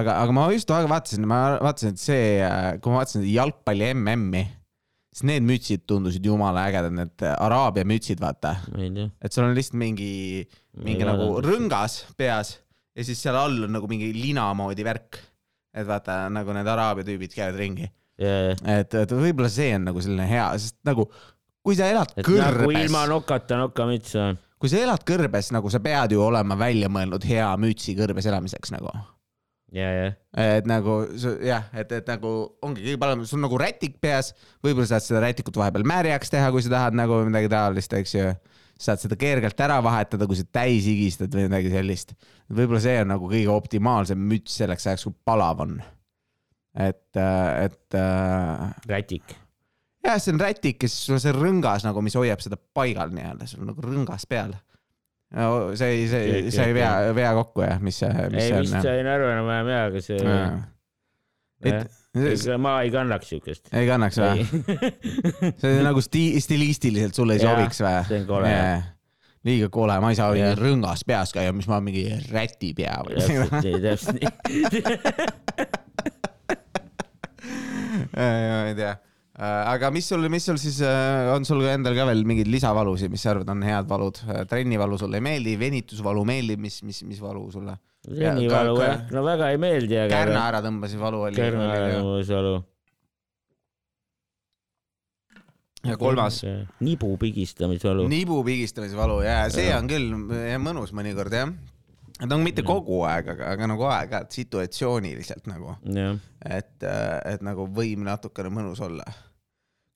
aga, 0.00 0.14
aga 0.22 0.36
ma 0.38 0.46
just 0.54 0.72
vaatasin, 0.72 1.26
ma 1.28 1.40
vaatasin, 1.60 1.92
et 1.92 2.04
see, 2.04 2.30
kui 2.80 2.94
ma 2.94 3.02
vaatasin 3.02 3.26
jalgpalli 3.28 3.90
MM-i, 3.98 4.46
siis 5.12 5.26
need 5.28 5.44
mütsid 5.44 5.84
tundusid 5.88 6.24
jumala 6.24 6.64
ägedad, 6.70 6.94
need 6.96 7.26
Araabia 7.34 7.84
mütsid, 7.88 8.24
vaata. 8.24 8.56
ma 8.72 8.88
et 9.20 9.28
sul 9.36 9.44
on 9.44 9.52
lihtsalt 9.56 9.76
mingi, 9.84 10.46
mingi 10.80 11.04
nagu 11.04 11.34
rõngas 11.44 12.00
peas 12.16 12.56
ja 12.98 13.06
siis 13.06 13.22
seal 13.22 13.38
all 13.38 13.68
on 13.68 13.74
nagu 13.78 13.88
mingi 13.90 14.10
lina 14.16 14.50
moodi 14.58 14.86
värk. 14.86 15.20
et 15.78 15.86
vaata, 15.86 16.24
nagu 16.32 16.54
need 16.56 16.66
Araabia 16.66 17.06
tüübid 17.06 17.34
käivad 17.34 17.58
ringi. 17.60 17.88
ja, 18.18 18.54
et, 18.78 18.94
et 18.94 19.12
võib-olla 19.14 19.50
see 19.52 19.74
on 19.78 19.90
nagu 19.92 20.02
selline 20.02 20.26
hea, 20.26 20.48
sest 20.58 20.80
nagu 20.88 21.06
kui 21.68 21.76
sa 21.78 21.90
elad 21.92 22.14
et 22.16 22.24
nagu 22.24 22.64
kõrbes 22.64 22.88
ilma, 22.88 23.04
nokata 23.10 23.60
nokamüts 23.60 24.16
on. 24.18 24.40
kui 24.58 24.72
sa 24.72 24.80
elad 24.82 25.04
kõrbes, 25.06 25.52
nagu 25.54 25.70
sa 25.72 25.82
pead 25.84 26.16
ju 26.16 26.24
olema 26.24 26.56
välja 26.58 26.90
mõelnud 26.92 27.24
hea 27.28 27.48
mütsi 27.60 27.94
kõrbes 27.98 28.26
elamiseks 28.30 28.72
nagu. 28.74 28.92
ja, 29.76 29.88
ja, 29.92 30.10
et 30.58 30.68
nagu 30.68 31.00
jah, 31.44 31.68
et, 31.76 31.92
et 32.00 32.08
nagu 32.10 32.34
ongi 32.64 32.86
kõige 32.86 33.00
parem, 33.02 33.26
sul 33.28 33.40
on 33.40 33.48
nagu 33.48 33.60
rätik 33.60 33.98
peas, 34.02 34.32
võib-olla 34.64 34.88
saad 34.90 35.04
seda 35.04 35.22
rätikut 35.26 35.60
vahepeal 35.60 35.86
märjaks 35.88 36.32
teha, 36.32 36.50
kui 36.54 36.64
sa 36.64 36.74
tahad 36.74 36.98
nagu 36.98 37.20
midagi 37.28 37.52
taolist, 37.52 37.94
eks 38.00 38.16
ju. 38.16 38.32
Saad 38.78 39.02
seda 39.02 39.18
kergelt 39.18 39.58
ära 39.60 39.80
vahetada, 39.82 40.28
kui 40.30 40.38
sa 40.38 40.46
täis 40.46 40.86
higistad 40.86 41.34
või 41.34 41.48
midagi 41.48 41.72
sellist. 41.72 42.14
võib-olla 42.46 42.80
see 42.84 43.00
on 43.02 43.12
nagu 43.14 43.30
kõige 43.30 43.50
optimaalsem 43.52 44.22
müts 44.30 44.54
selleks 44.60 44.86
ajaks, 44.86 45.08
kui 45.08 45.18
palav 45.26 45.64
on. 45.66 45.76
et, 46.78 47.18
et 47.18 47.98
äh, 47.98 48.64
rätik. 48.86 49.34
jah, 50.06 50.20
see 50.22 50.34
on 50.36 50.40
rätik 50.42 50.86
ja 50.86 50.90
siis 50.90 51.08
sul 51.08 51.18
on 51.18 51.24
see 51.26 51.34
rõngas 51.34 51.86
nagu, 51.88 52.02
mis 52.06 52.16
hoiab 52.18 52.42
seda 52.44 52.56
paigal 52.56 53.12
nii-öelda, 53.14 53.50
sul 53.50 53.66
on 53.66 53.72
nagu 53.72 53.84
rõngas 53.84 54.28
peal. 54.30 54.54
see 55.28 55.92
ei, 55.92 56.08
see, 56.08 56.24
Okei, 56.24 56.50
see 56.54 56.70
ei 56.70 56.78
vea, 56.78 56.92
vea 57.18 57.34
kokku 57.42 57.66
jah, 57.66 57.82
mis 57.82 57.98
see, 58.00 58.12
mis 58.32 58.44
ei 58.44 58.52
see 58.54 58.64
vist 58.64 58.78
on. 58.78 58.86
sain 58.86 59.14
aru 59.14 59.30
enam-vähem 59.34 59.72
jaa, 59.74 59.86
aga 59.90 60.04
see, 60.06 60.36
et 61.66 61.88
ega 62.18 62.58
ma 62.60 62.76
ei 62.84 62.92
kannaks 62.94 63.32
siukest. 63.32 63.72
ei 63.74 63.88
kannaks 63.88 64.20
või? 64.22 64.44
see 65.60 65.74
on 65.78 65.84
nagu 65.86 66.00
sti-, 66.04 66.38
stilistiliselt 66.44 67.18
sulle 67.18 67.38
ei 67.38 67.42
Jah, 67.42 67.56
sobiks 67.56 67.82
või? 67.84 67.98
see 68.08 68.20
on 68.22 68.26
kole. 68.28 68.52
liiga 69.48 69.68
kole, 69.74 69.98
ma 70.02 70.12
ei 70.12 70.18
saa 70.18 70.36
Jah. 70.38 70.54
rõngas 70.58 71.04
peas 71.08 71.34
käia, 71.34 71.52
mis 71.56 71.68
ma 71.70 71.80
mingi 71.84 72.06
räti 72.30 72.70
pea 72.78 72.96
või 73.06 73.18
täpselt 73.18 73.52
nii, 73.64 73.82
täpselt 73.84 74.16
nii. 74.18 74.28
ma 78.18 78.64
ei 78.68 78.74
tea. 78.78 78.94
aga 79.38 79.90
mis 79.94 80.08
sul, 80.10 80.24
mis 80.32 80.46
sul 80.48 80.58
siis 80.60 80.80
äh, 80.86 81.30
on 81.34 81.46
sul 81.48 81.62
endal 81.70 81.94
ka 81.98 82.06
veel 82.10 82.24
mingeid 82.28 82.50
lisavalusid, 82.50 83.10
mis 83.12 83.22
sa 83.24 83.34
arvad, 83.34 83.50
on 83.54 83.62
head 83.66 83.86
valud? 83.90 84.22
trennivalu 84.50 84.98
sulle 85.00 85.20
ei 85.20 85.24
meeldi, 85.28 85.58
venitusvalu 85.60 86.24
meeldib, 86.28 86.62
mis, 86.62 86.80
mis, 86.86 87.02
mis 87.08 87.20
valu 87.22 87.46
sulle? 87.54 87.76
Rennivalu 88.08 88.74
ka- 88.78 88.88
jah, 88.88 89.04
no 89.12 89.22
väga 89.26 89.52
ei 89.52 89.60
meeldi, 89.60 89.96
aga. 90.00 90.10
kärna 90.14 90.42
ära 90.48 90.60
tõmbasin, 90.64 91.00
valu 91.02 91.22
oli. 91.28 91.36
kärna 91.36 91.70
äärmusvalu. 91.74 92.54
ja 95.86 95.96
kolmas. 95.96 96.42
nibu 96.80 97.16
pigistamisvalu. 97.18 98.08
nibu 98.08 98.42
pigistamise 98.44 98.96
valu 98.96 99.20
ja 99.26 99.40
see 99.52 99.70
on 99.76 99.90
küll 99.90 100.14
mõnus 100.62 100.94
mõnikord 100.96 101.34
jah. 101.34 101.52
et 102.18 102.26
no 102.28 102.40
mitte 102.42 102.64
kogu 102.66 103.02
aeg, 103.08 103.32
aga, 103.36 103.52
aga 103.54 103.70
nagu 103.74 103.88
aeg-ajalt 103.90 104.34
situatsiooniliselt 104.34 105.46
nagu, 105.50 105.76
et, 106.44 106.74
et 106.82 107.44
nagu 107.46 107.68
võib 107.68 108.04
natukene 108.06 108.52
mõnus 108.52 108.82
olla. 108.84 109.06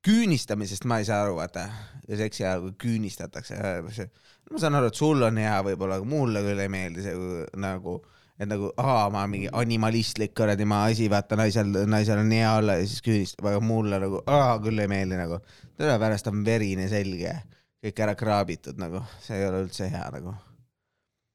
küünistamisest 0.07 0.85
ma 0.85 0.99
ei 0.99 1.07
saa 1.07 1.23
aru, 1.25 1.37
vaata, 1.39 1.69
seksi 2.11 2.45
ajal 2.45 2.69
kui 2.69 2.79
küünistatakse, 2.87 4.09
ma 4.53 4.63
saan 4.63 4.79
aru, 4.79 4.91
et 4.93 4.99
sul 4.99 5.23
on 5.27 5.41
hea 5.41 5.59
võib-olla, 5.67 5.99
aga 6.01 6.09
mulle 6.09 6.43
küll 6.45 6.63
ei 6.63 6.71
meeldi 6.73 7.05
see 7.05 7.15
nagu, 7.63 7.97
et 8.39 8.49
nagu 8.51 8.71
aa, 8.81 9.09
ma 9.15 9.25
mingi 9.31 9.51
animalistlik 9.63 10.35
kuradi 10.39 10.67
ma 10.69 10.85
asi, 10.91 11.09
vaata 11.13 11.39
naisel, 11.41 11.73
naisel 11.91 12.23
on 12.23 12.33
hea 12.37 12.53
olla 12.61 12.79
ja 12.81 12.87
siis 12.87 13.05
küünistab, 13.07 13.49
aga 13.51 13.65
mulle 13.65 14.01
nagu 14.03 14.23
aa 14.27 14.55
küll 14.63 14.85
ei 14.85 14.91
meeldi 14.93 15.19
nagu. 15.21 15.41
sellepärast 15.81 16.31
on 16.33 16.45
verine 16.47 16.89
selge, 16.93 17.35
kõik 17.83 18.07
ära 18.07 18.17
kraabitud 18.19 18.81
nagu, 18.81 19.05
see 19.25 19.41
ei 19.41 19.49
ole 19.49 19.65
üldse 19.67 19.91
hea 19.91 20.09
nagu. 20.15 20.37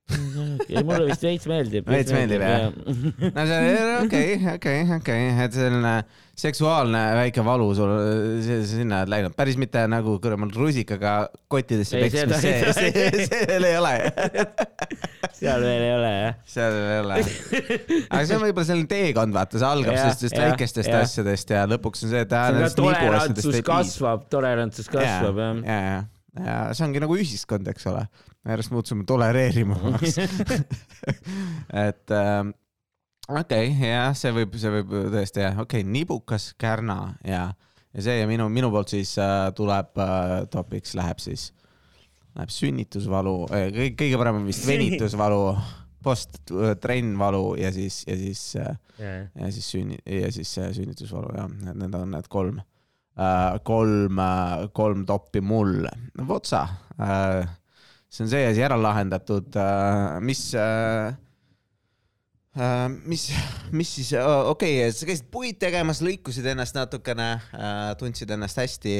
ei 0.71 0.83
mulle 0.85 1.09
vist 1.09 1.25
veits 1.25 1.47
meeldib. 1.49 1.89
Veits 1.91 2.13
meeldib, 2.15 2.43
jah? 2.43 2.71
no 3.35 3.45
see 3.49 3.75
on 3.81 4.05
okei, 4.05 4.37
okei, 4.53 4.85
okei, 4.97 5.27
et 5.43 5.57
selline 5.57 5.93
seksuaalne 6.37 7.01
väike 7.17 7.43
valu 7.45 7.67
sul 7.75 7.91
sinna 8.69 9.01
on 9.03 9.11
läinud, 9.11 9.35
päris 9.37 9.57
mitte 9.59 9.81
nagu 9.89 10.17
kurat 10.23 10.55
rusikaga 10.55 11.13
kottidesse 11.51 11.99
peksmist, 12.03 12.43
see, 12.43 12.73
see, 12.77 13.23
see 13.25 13.43
veel 13.49 13.67
ei 13.71 13.77
ole. 13.79 13.93
seal 15.39 15.65
veel 15.65 15.85
ei 15.87 15.93
ole 15.95 16.11
jah. 16.13 16.37
seal 16.55 16.77
veel 16.77 16.91
ei 16.91 16.99
ole. 17.03 17.21
aga 18.05 18.21
see 18.21 18.37
on 18.37 18.45
võib-olla 18.45 18.67
selline 18.69 18.91
teekond, 18.91 19.37
vaata, 19.39 19.59
see 19.59 19.71
algab 19.71 19.97
sellistest 19.97 20.43
väikestest 20.43 20.99
asjadest 21.01 21.55
ja 21.57 21.65
lõpuks 21.73 22.05
on 22.05 22.13
see, 22.13 22.27
et 22.27 22.77
tolerantsus 22.77 23.63
kasvab, 23.65 24.29
tolerantsus 24.31 24.93
kasvab 24.93 25.41
jah. 25.41 25.65
ja, 25.65 25.81
ja, 25.89 26.05
ja 26.45 26.57
see 26.75 26.85
ongi 26.87 27.01
nagu 27.03 27.17
ühiskond, 27.17 27.67
eks 27.71 27.87
ole. 27.91 28.05
järjest 28.47 28.71
muutusime 28.71 29.05
tolereerimavaks. 29.07 30.17
et 31.87 32.15
ähm, 32.15 32.53
okei 33.27 33.71
okay,, 33.71 33.89
jah, 33.91 34.11
see 34.17 34.33
võib, 34.35 34.57
see 34.59 34.73
võib 34.79 34.93
tõesti 35.15 35.43
jah, 35.43 35.57
okei 35.63 35.83
okay,, 35.83 35.91
nibukas 35.97 36.51
kärna 36.59 36.99
ja, 37.27 37.47
ja 37.91 38.05
see 38.05 38.19
ja 38.21 38.29
minu, 38.29 38.47
minu 38.53 38.71
poolt 38.73 38.93
siis 38.95 39.15
äh, 39.21 39.49
tuleb 39.57 39.99
äh, 40.03 40.37
topiks 40.53 40.95
läheb 40.99 41.19
siis, 41.23 41.49
läheb 42.37 42.53
sünnitusvalu 42.53 43.35
äh,, 43.51 43.67
kõige, 43.97 44.15
parem 44.21 44.41
on 44.41 44.47
vist 44.47 44.67
venitusvalu, 44.69 45.43
post-trennvalu 46.07 47.57
ja 47.59 47.73
siis, 47.75 48.03
ja 48.07 48.15
siis 48.19 48.47
äh, 48.61 48.73
ja 48.97 49.51
siis 49.51 49.69
sünni- 49.75 50.01
ja 50.07 50.31
siis 50.31 50.55
äh, 50.61 50.71
sünnitusvalu 50.77 51.35
jah, 51.35 51.51
need 51.73 51.99
on 51.99 52.15
need 52.15 52.31
kolm 52.31 52.63
kolm 53.67 54.19
uh,, 54.21 54.67
kolm 54.77 55.05
toppi 55.09 55.41
mul. 55.41 55.87
no 55.87 56.27
vot 56.29 56.45
sa 56.45 56.65
uh,, 56.97 57.45
see 58.09 58.25
on 58.25 58.33
see 58.33 58.43
asi 58.49 58.65
ära 58.65 58.77
lahendatud 58.79 59.57
mis 60.25 60.43
mis, 63.05 63.23
mis 63.77 63.89
siis 63.99 64.07
okei 64.17 64.79
okay,, 64.79 64.93
sa 64.95 65.05
käisid 65.05 65.27
puid 65.33 65.59
tegemas, 65.61 65.99
lõikusid 66.01 66.47
ennast 66.53 66.77
natukene 66.77 67.27
tundsid 67.99 68.31
ennast 68.33 68.57
hästi 68.57 68.95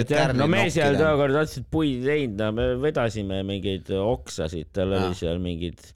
et 0.00 0.10
jah, 0.10 0.32
no 0.34 0.48
me 0.50 0.64
seal 0.74 0.98
tookord 0.98 1.38
otseselt 1.44 1.68
puid 1.70 2.02
ei 2.02 2.26
teinud, 2.26 2.40
no 2.42 2.50
me 2.56 2.66
vedasime 2.82 3.42
mingeid 3.46 3.90
oksasid, 3.94 4.72
tal 4.74 4.96
oli 4.98 5.14
seal 5.18 5.38
mingid 5.42 5.92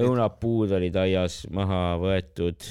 õunapuud 0.00 0.72
olid 0.78 0.96
aias 1.02 1.42
maha 1.52 1.98
võetud, 2.00 2.68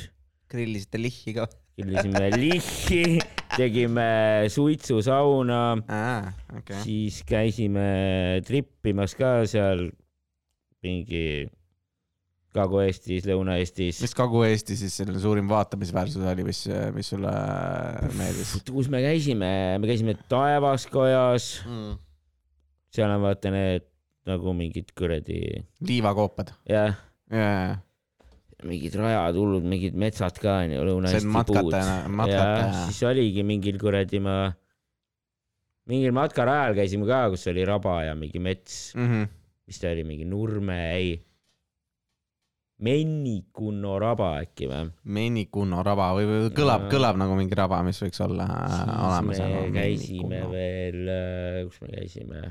grillisite 0.49 1.02
lihhi 1.02 1.36
ka 1.38 1.45
killisime 1.79 2.29
lihhi, 2.35 3.19
tegime 3.55 4.09
suitsusauna, 4.51 5.61
ah,? 5.87 6.27
okay., 6.57 6.83
siis 6.83 7.21
käisime 7.27 8.41
trippimas 8.47 9.15
ka 9.17 9.39
seal 9.49 9.87
mingi 10.83 11.47
Kagu-Eestis, 12.55 13.27
Lõuna-Eestis. 13.29 13.99
mis 14.01 14.15
Kagu-Eesti 14.17 14.77
siis 14.79 14.95
selline 14.97 15.19
suurim 15.21 15.49
vaatamisväärsus 15.51 16.23
oli, 16.31 16.45
mis, 16.47 16.63
mis 16.95 17.11
sulle 17.13 17.33
meeldis 18.17 18.55
kus 18.71 18.89
me 18.89 19.03
käisime, 19.05 19.51
me 19.77 19.89
käisime 19.89 20.15
Taevaskojas, 20.31 21.51
mm.? 21.67 21.99
seal 22.95 23.13
on 23.13 23.21
vaata 23.27 23.53
need 23.53 23.85
nagu 24.29 24.55
mingid 24.57 24.89
kuradi, 24.97 25.43
liivakoopad 25.85 26.55
jah, 26.69 26.97
yeah.. 27.29 27.77
Mingid 28.67 28.95
rajad, 28.99 29.35
hullud 29.39 29.63
mingid 29.63 29.95
metsad 29.95 30.35
ka 30.41 30.57
onju, 30.65 30.81
Lõuna-Eesti 30.83 31.29
puud. 31.29 31.71
siis 32.89 33.03
oligi 33.07 33.43
mingil 33.47 33.77
kuradi 33.79 34.19
ma, 34.19 34.51
mingil 35.87 36.11
matkarajal 36.11 36.75
käisime 36.75 37.07
ka, 37.07 37.29
kus 37.31 37.47
oli 37.47 37.63
raba 37.65 38.03
ja 38.09 38.15
mingi 38.19 38.39
mets, 38.43 38.93
Mhm. 38.95 39.23
mis 39.67 39.79
ta 39.79 39.87
oli, 39.93 40.03
mingi 40.03 40.25
Nurme, 40.25 40.79
ei, 40.97 41.17
Mennikunno 42.79 43.97
raba 43.99 44.37
äkki 44.39 44.67
või? 44.71 44.85
Menikunno 45.11 45.81
raba 45.83 46.13
või, 46.15 46.23
või 46.29 46.45
kõlab, 46.55 46.85
Jaa. 46.85 46.91
kõlab 46.93 47.17
nagu 47.19 47.35
mingi 47.35 47.57
raba, 47.59 47.81
mis 47.83 47.99
võiks 47.99 48.21
olla 48.23 48.45
äh, 48.47 48.69
siis 48.71 48.93
olemas. 49.09 49.39
me 49.41 49.71
käisime 49.75 50.39
veel, 50.53 51.01
kus 51.67 51.81
me 51.81 51.87
käisime? 51.97 52.43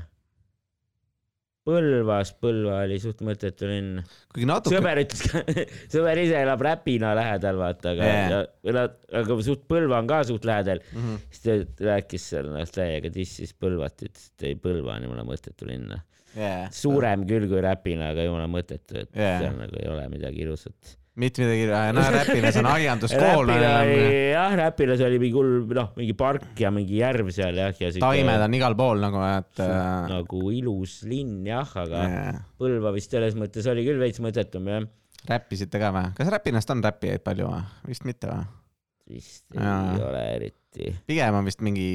Põlvas, 1.69 2.31
Põlva 2.41 2.79
oli 2.87 2.97
suht 3.01 3.21
mõttetu 3.25 3.69
linn. 3.69 4.01
kuigi 4.33 4.47
natuke, 4.49 4.75
sõber 4.79 5.01
ütles 5.03 5.21
ka, 5.29 5.41
sõber 5.93 6.21
ise 6.23 6.39
elab 6.41 6.63
Räpina 6.65 7.13
lähedal, 7.17 7.59
vaata, 7.61 7.93
aga 7.93 8.09
yeah., 8.09 8.85
aga 9.21 9.39
suht 9.45 9.67
Põlva 9.69 10.01
on 10.01 10.09
ka 10.09 10.23
suht 10.29 10.47
lähedal. 10.49 10.81
Mhm. 10.95 11.19
siis 11.29 11.43
ta 11.45 11.89
rääkis 11.91 12.29
seal 12.33 12.49
ennast 12.51 12.75
täiega 12.77 13.11
dissis 13.13 13.53
Põlvat, 13.53 14.01
ütles, 14.09 14.31
et 14.33 14.47
ei, 14.49 14.57
Põlva 14.59 14.97
on 14.97 15.05
jumala 15.09 15.27
mõttetu 15.27 15.69
linn. 15.69 15.93
suurem 16.75 17.23
küll 17.29 17.47
kui 17.49 17.61
Räpina, 17.65 18.11
aga 18.13 18.25
jumala 18.27 18.49
mõttetu, 18.51 18.99
et 19.05 19.13
Jaa. 19.15 19.39
seal 19.43 19.55
nagu 19.61 19.79
ei 19.81 19.87
ole 19.89 20.07
midagi 20.11 20.43
ilusat. 20.45 20.98
Mitte 21.19 21.43
midagi, 21.43 21.65
no 21.95 22.03
Räpinas 22.15 22.59
on 22.61 22.69
aianduskool, 22.69 23.49
Räpina 23.49 23.71
oli, 23.81 24.03
jah, 24.33 24.53
Räpinas 24.59 25.01
oli 25.05 25.19
mingi 25.21 25.35
hull, 25.35 25.55
noh, 25.75 25.89
mingi 25.97 26.15
park 26.17 26.61
ja 26.61 26.71
mingi 26.73 26.99
järv 27.01 27.31
seal 27.35 27.59
jah, 27.59 27.73
ja 27.81 27.91
taimed 27.97 28.45
on 28.45 28.57
igal 28.59 28.77
pool 28.79 29.01
nagu, 29.03 29.21
et 29.25 29.63
äh, 29.65 29.81
nagu 30.13 30.43
ilus 30.55 30.99
linn 31.09 31.43
jah, 31.49 31.75
aga 31.83 32.05
äh, 32.05 32.39
Põlva 32.59 32.93
vist 32.95 33.15
selles 33.15 33.37
mõttes 33.39 33.67
oli 33.71 33.85
küll 33.87 34.01
veits 34.01 34.21
mõttetum 34.23 34.71
jah. 34.71 34.87
räppisite 35.31 35.81
ka 35.81 35.91
või? 35.95 36.15
kas 36.17 36.31
Räpinast 36.35 36.75
on 36.75 36.85
räppijaid 36.85 37.25
palju 37.25 37.51
või? 37.51 37.61
vist 37.91 38.07
mitte 38.07 38.31
või? 38.31 38.47
vist 39.09 39.45
Jaa. 39.57 39.77
ei 39.95 40.03
ole 40.05 40.25
eriti. 40.37 40.91
pigem 41.09 41.41
on 41.41 41.49
vist 41.49 41.63
mingi 41.65 41.89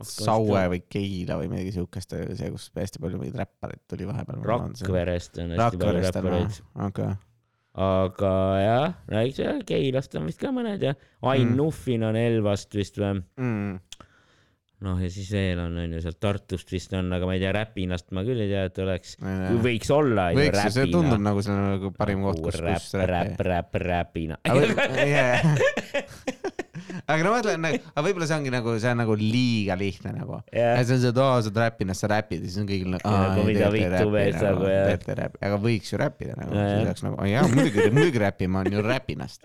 Saue 0.00 0.62
või 0.72 0.78
Keila 0.88 1.36
või 1.36 1.50
midagi 1.50 1.74
siukest, 1.74 2.14
see, 2.38 2.46
kus 2.54 2.70
hästi 2.72 3.02
palju 3.02 3.18
mingeid 3.20 3.36
räppareid 3.42 3.82
tuli 3.90 4.06
vahepeal. 4.08 4.38
Rakverest 4.48 5.36
on 5.42 5.52
hästi 5.52 5.80
palju 5.82 5.98
on 5.98 6.06
räppareid 6.06 6.60
okei. 6.86 7.10
Aga 7.74 8.32
jah, 8.60 8.94
jah, 9.38 9.60
Keilast 9.66 10.14
on 10.18 10.26
vist 10.26 10.40
ka 10.42 10.50
mõned 10.54 10.82
ja 10.82 10.94
Ain 11.22 11.48
Mm. 11.52 11.56
Nuffin 11.60 12.02
on 12.02 12.16
Elvast 12.18 12.74
vist 12.74 12.96
või, 12.98 13.20
Mm. 13.38 13.78
noh 14.80 14.96
ja 15.02 15.10
siis 15.12 15.28
veel 15.30 15.58
on 15.60 15.76
onju 15.78 16.00
sealt 16.02 16.18
Tartust 16.20 16.70
vist 16.72 16.92
on, 16.96 17.12
aga 17.12 17.26
ma 17.28 17.34
ei 17.36 17.40
tea, 17.42 17.52
Räpinast 17.52 18.10
ma 18.16 18.22
küll 18.26 18.40
ei 18.40 18.48
tea, 18.48 18.64
et 18.70 18.78
oleks, 18.82 19.16
võiks 19.20 19.90
olla 19.94 20.30
võiks 20.34 20.64
ju, 20.64 20.70
see 20.78 20.86
tundub. 20.90 21.20
nagu 21.20 21.42
see 21.44 21.52
on 21.52 21.60
nagu 21.76 21.90
parim 21.96 22.22
koht, 22.26 22.40
kus, 22.42 22.58
räpp 22.64 22.80
kus, 22.80 22.94
räpp, 23.12 23.40
räpp, 23.46 23.74
Räpina. 23.86 24.36
aga 27.06 27.24
no 27.24 27.32
ma 27.32 27.38
mõtlen, 27.38 27.66
aga 27.92 28.04
võib-olla 28.06 28.28
see 28.30 28.36
ongi 28.40 28.52
nagu, 28.54 28.74
see 28.82 28.92
on 28.92 29.00
nagu 29.02 29.16
liiga 29.18 29.76
lihtne 29.80 30.14
nagu. 30.16 30.40
ja 30.54 30.72
see 30.84 30.96
on 30.96 31.02
see, 31.04 31.12
et 31.12 31.20
aa, 31.24 31.40
sa 31.40 31.50
oled 31.50 31.60
räppinud, 31.64 31.98
sa 31.98 32.10
räpid 32.12 32.44
ja 32.44 32.50
siis 32.50 32.60
on 32.62 32.68
kõigil 32.70 32.90
nagu. 32.94 33.14
Nagu 33.16 33.46
mida 33.48 33.70
vittu 33.74 34.12
mees 34.14 34.38
nagu, 34.42 34.68
jah. 34.70 35.26
aga 35.48 35.60
võiks 35.66 35.92
ju 35.92 36.00
räppida 36.00 36.36
nagu, 36.38 36.54
Ja, 36.54 36.68
siis 36.70 36.86
oleks 36.86 37.04
nagu, 37.06 37.16
jaa 37.30 37.44
muidugi, 37.50 37.88
muidugi 37.94 38.22
räppima 38.22 38.64
on 38.64 38.72
ju 38.74 38.84
räpinast. 38.84 39.40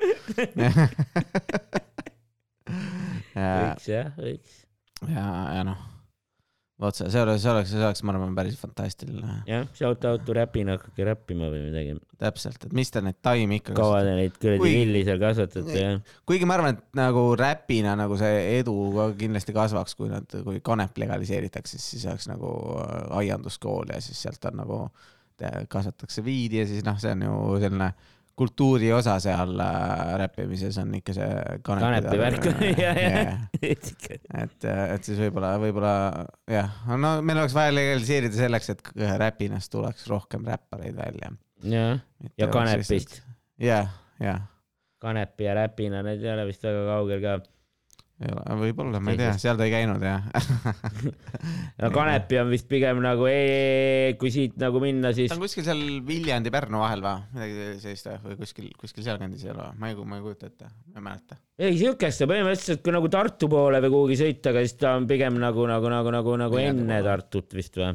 ja, 3.36 3.50
võiks 3.60 3.90
jah, 3.92 4.14
võiks. 4.20 4.62
ja, 5.10 5.26
ja 5.58 5.66
noh, 5.68 5.82
vot 6.82 6.98
see, 6.98 7.08
see 7.12 7.22
oleks, 7.24 7.42
see 7.44 7.52
oleks, 7.52 7.70
see 7.72 7.80
oleks, 7.80 8.02
ma 8.04 8.12
arvan, 8.12 8.34
päris 8.36 8.58
fantastiline. 8.60 9.38
jah, 9.48 9.64
shout 9.78 10.04
out 10.10 10.26
to 10.28 10.36
Räpina, 10.36 10.76
hakake 10.76 11.08
räppima 11.08 11.48
või 11.52 11.62
midagi. 11.70 11.96
täpselt, 12.20 12.68
et 12.68 12.76
mis 12.76 12.92
te 12.92 13.04
neid 13.06 13.20
taimi 13.24 13.62
ikka 13.62 13.76
kaua 13.78 14.02
te 14.04 14.16
neid 14.18 14.36
kuradi 14.42 14.74
villi 14.76 15.04
seal 15.08 15.22
kasvatate 15.22 15.78
jah? 15.80 16.16
kuigi 16.28 16.48
ma 16.50 16.58
arvan, 16.60 16.76
et 16.76 17.00
nagu 17.00 17.28
räpina 17.40 17.96
nagu 18.00 18.20
see 18.20 18.42
edu 18.58 18.76
ka 18.98 19.10
kindlasti 19.20 19.56
kasvaks, 19.56 19.96
kui 20.00 20.12
nad, 20.12 20.38
kui 20.48 20.60
kanep 20.66 21.00
legaliseeritakse, 21.06 21.80
siis 21.80 22.08
oleks 22.12 22.28
nagu 22.32 22.52
äh, 22.82 22.96
aianduskool 23.22 23.96
ja 23.96 24.02
siis 24.04 24.20
sealt 24.28 24.52
on 24.52 24.60
nagu, 24.64 24.82
kasvatatakse 25.36 26.24
viidi 26.24 26.62
ja 26.62 26.68
siis 26.68 26.84
noh, 26.88 27.00
see 27.00 27.16
on 27.16 27.26
ju 27.28 27.40
selline 27.64 27.90
kultuuri 28.36 28.90
osa 28.94 29.16
seal 29.24 29.54
äh, 29.64 30.16
räppimises 30.22 30.78
on 30.82 30.96
ikka 30.98 31.16
see 31.16 31.60
kanepi 31.66 32.18
värk, 32.20 32.50
et, 33.72 34.68
et 34.68 35.08
siis 35.08 35.22
võib-olla, 35.22 35.54
võib-olla 35.62 35.94
jah, 36.52 36.74
no 36.92 37.18
meil 37.22 37.40
oleks 37.40 37.56
vaja 37.56 37.76
legaliseerida 37.76 38.40
selleks, 38.40 38.74
et 38.76 38.92
räpinast 39.24 39.72
tuleks 39.72 40.10
rohkem 40.12 40.44
räppareid 40.48 41.00
välja. 41.00 41.32
jah, 41.64 42.04
ja 42.38 42.52
kanepist. 42.52 43.22
jah, 43.62 43.90
jah 44.20 44.44
kanepi 45.06 45.48
ja 45.48 45.54
Räpina, 45.54 46.02
need 46.06 46.24
ei 46.24 46.34
ole 46.34 46.48
vist 46.50 46.66
väga 46.66 46.86
kaugel 46.90 47.22
ka. 47.24 47.36
Ei 48.24 48.32
ole, 48.32 48.56
võib-olla, 48.62 49.00
ma 49.04 49.12
ei 49.12 49.20
tea, 49.20 49.34
seal 49.40 49.58
ta 49.60 49.66
ei 49.68 49.74
käinud 49.74 50.04
jah. 50.06 50.24
no 51.82 51.90
kanepi 51.92 52.40
on 52.40 52.54
vist 52.54 52.70
pigem 52.72 53.02
nagu, 53.04 53.28
kui 54.22 54.32
siit 54.32 54.56
nagu 54.62 54.80
minna, 54.84 55.12
siis 55.16 55.34
ta 55.34 55.36
on 55.36 55.44
kuskil 55.44 55.68
seal 55.68 55.82
Viljandi-Pärnu 56.08 56.80
vahel 56.80 57.04
või 57.04 57.18
midagi 57.36 57.68
sellist 57.84 58.08
või 58.24 58.40
kuskil, 58.40 58.72
kuskil 58.80 59.08
sealkandis 59.08 59.44
ei 59.44 59.52
ole, 59.52 59.68
ma 59.82 59.92
ei, 59.92 60.00
ma 60.00 60.22
ei 60.22 60.26
kujuta 60.30 60.48
ette, 60.48 60.72
ma 60.94 61.02
ei 61.02 61.08
mäleta. 61.10 61.40
ei 61.60 61.76
siukest, 61.82 62.24
põhimõtteliselt 62.32 62.86
kui 62.88 62.96
nagu 62.96 63.12
Tartu 63.12 63.52
poole 63.52 63.84
või 63.84 63.96
kuhugi 63.98 64.20
sõita, 64.24 64.56
aga 64.56 64.64
siis 64.64 64.80
ta 64.80 64.96
on 64.96 65.12
pigem 65.12 65.40
nagu, 65.44 65.68
nagu, 65.68 65.92
nagu, 65.98 66.16
nagu, 66.16 66.40
nagu 66.46 66.60
Viljandi 66.62 66.86
enne 66.88 67.02
poole. 67.02 67.12
Tartut 67.12 67.60
vist 67.60 67.80
või? 67.84 67.94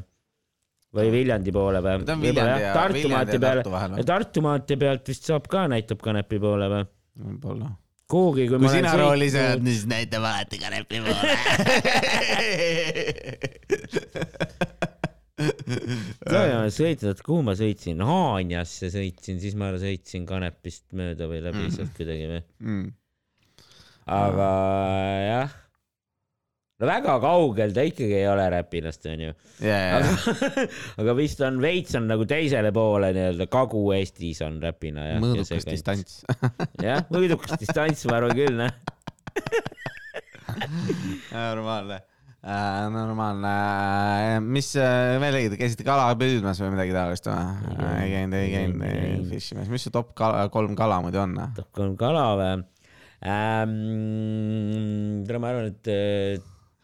või 1.00 1.12
Viljandi 1.16 1.54
poole 1.54 1.80
või? 1.80 2.00
ta 2.04 2.18
on 2.18 2.28
Viljandi 2.28 2.64
ja, 2.66 2.74
Tartu 2.76 3.12
maantee 3.16 3.40
peale? 3.40 4.04
Tartu 4.12 4.44
maantee 4.44 4.80
pealt 4.84 5.12
vist 5.14 5.32
saab 5.32 5.48
ka, 5.48 5.64
näitab 5.72 6.04
kanepi 6.04 6.40
poole 6.42 6.68
või? 6.76 6.90
võib-olla. 7.20 7.72
kuhugi, 8.10 8.46
kui, 8.48 8.56
kui 8.58 8.64
ma 8.66 8.72
sina 8.74 8.92
roolis 8.98 9.34
oled, 9.38 9.62
siis 9.70 9.84
näitab 9.90 10.24
alati 10.26 10.58
kanepi 10.62 11.00
ja, 15.40 16.40
ja 16.44 16.56
poole. 16.58 16.70
sõitnud, 16.74 17.20
kuhu 17.24 17.42
ma 17.46 17.54
sõitsin, 17.58 18.02
Haanjasse 18.04 18.90
sõitsin, 18.92 19.38
siis 19.42 19.54
ma 19.58 19.70
sõitsin 19.80 20.26
Kanepist 20.28 20.84
mööda 20.96 21.28
või 21.30 21.40
läbi 21.44 21.64
Mhm. 21.66 21.74
sealt 21.76 21.94
kuidagi 21.96 22.26
või, 22.30 22.42
Mm. 22.60 22.92
aga 24.06 24.50
jah. 25.28 25.56
No 26.80 26.88
väga 26.88 27.14
kaugel 27.20 27.74
ta 27.76 27.84
ikkagi 27.84 28.14
ei 28.22 28.26
ole 28.30 28.46
Räpinast 28.54 29.04
onju, 29.10 29.32
ja, 29.60 29.76
ja, 29.76 29.98
aga, 29.98 30.10
aga 31.02 31.14
vist 31.18 31.42
on 31.44 31.60
veits 31.62 31.96
on 31.98 32.06
nagu 32.08 32.24
teisele 32.28 32.72
poole 32.76 33.10
nii-öelda 33.16 33.46
Kagu-Eestis 33.52 34.40
on 34.46 34.60
Räpina 34.64 35.08
jah. 35.10 35.18
mõõdukas. 35.22 35.66
distants. 35.68 36.22
jah, 36.88 37.04
mõõdukas 37.12 37.60
distants, 37.60 38.06
ma 38.08 38.20
arvan 38.20 38.36
küll 38.38 38.56
noh. 38.62 38.72
normaalne. 41.34 42.00
normaalne, 42.94 43.52
mis 44.40 44.72
äh, 44.80 45.18
veel 45.20 45.36
tegite, 45.36 45.58
käisite 45.60 45.84
kala 45.84 46.08
püüdmas 46.18 46.62
või 46.64 46.72
midagi 46.78 46.94
taolist 46.96 47.28
või? 47.28 47.42
ei 48.00 48.14
käinud, 48.14 48.38
ei 48.38 48.48
käinud 48.54 49.28
fish 49.34 49.52
imas, 49.52 49.68
mis 49.68 49.84
su 49.84 49.92
top 49.92 50.14
kala, 50.16 50.46
kolm 50.54 50.72
kala 50.78 51.02
muidu 51.04 51.20
on? 51.20 51.36
top 51.58 51.68
kolm 51.76 51.92
kala 52.00 52.24
või 52.40 52.54
ähm,? 53.28 53.76
ma 55.28 55.52
arvan, 55.52 55.68
et 55.68 55.92
äh, 55.92 56.40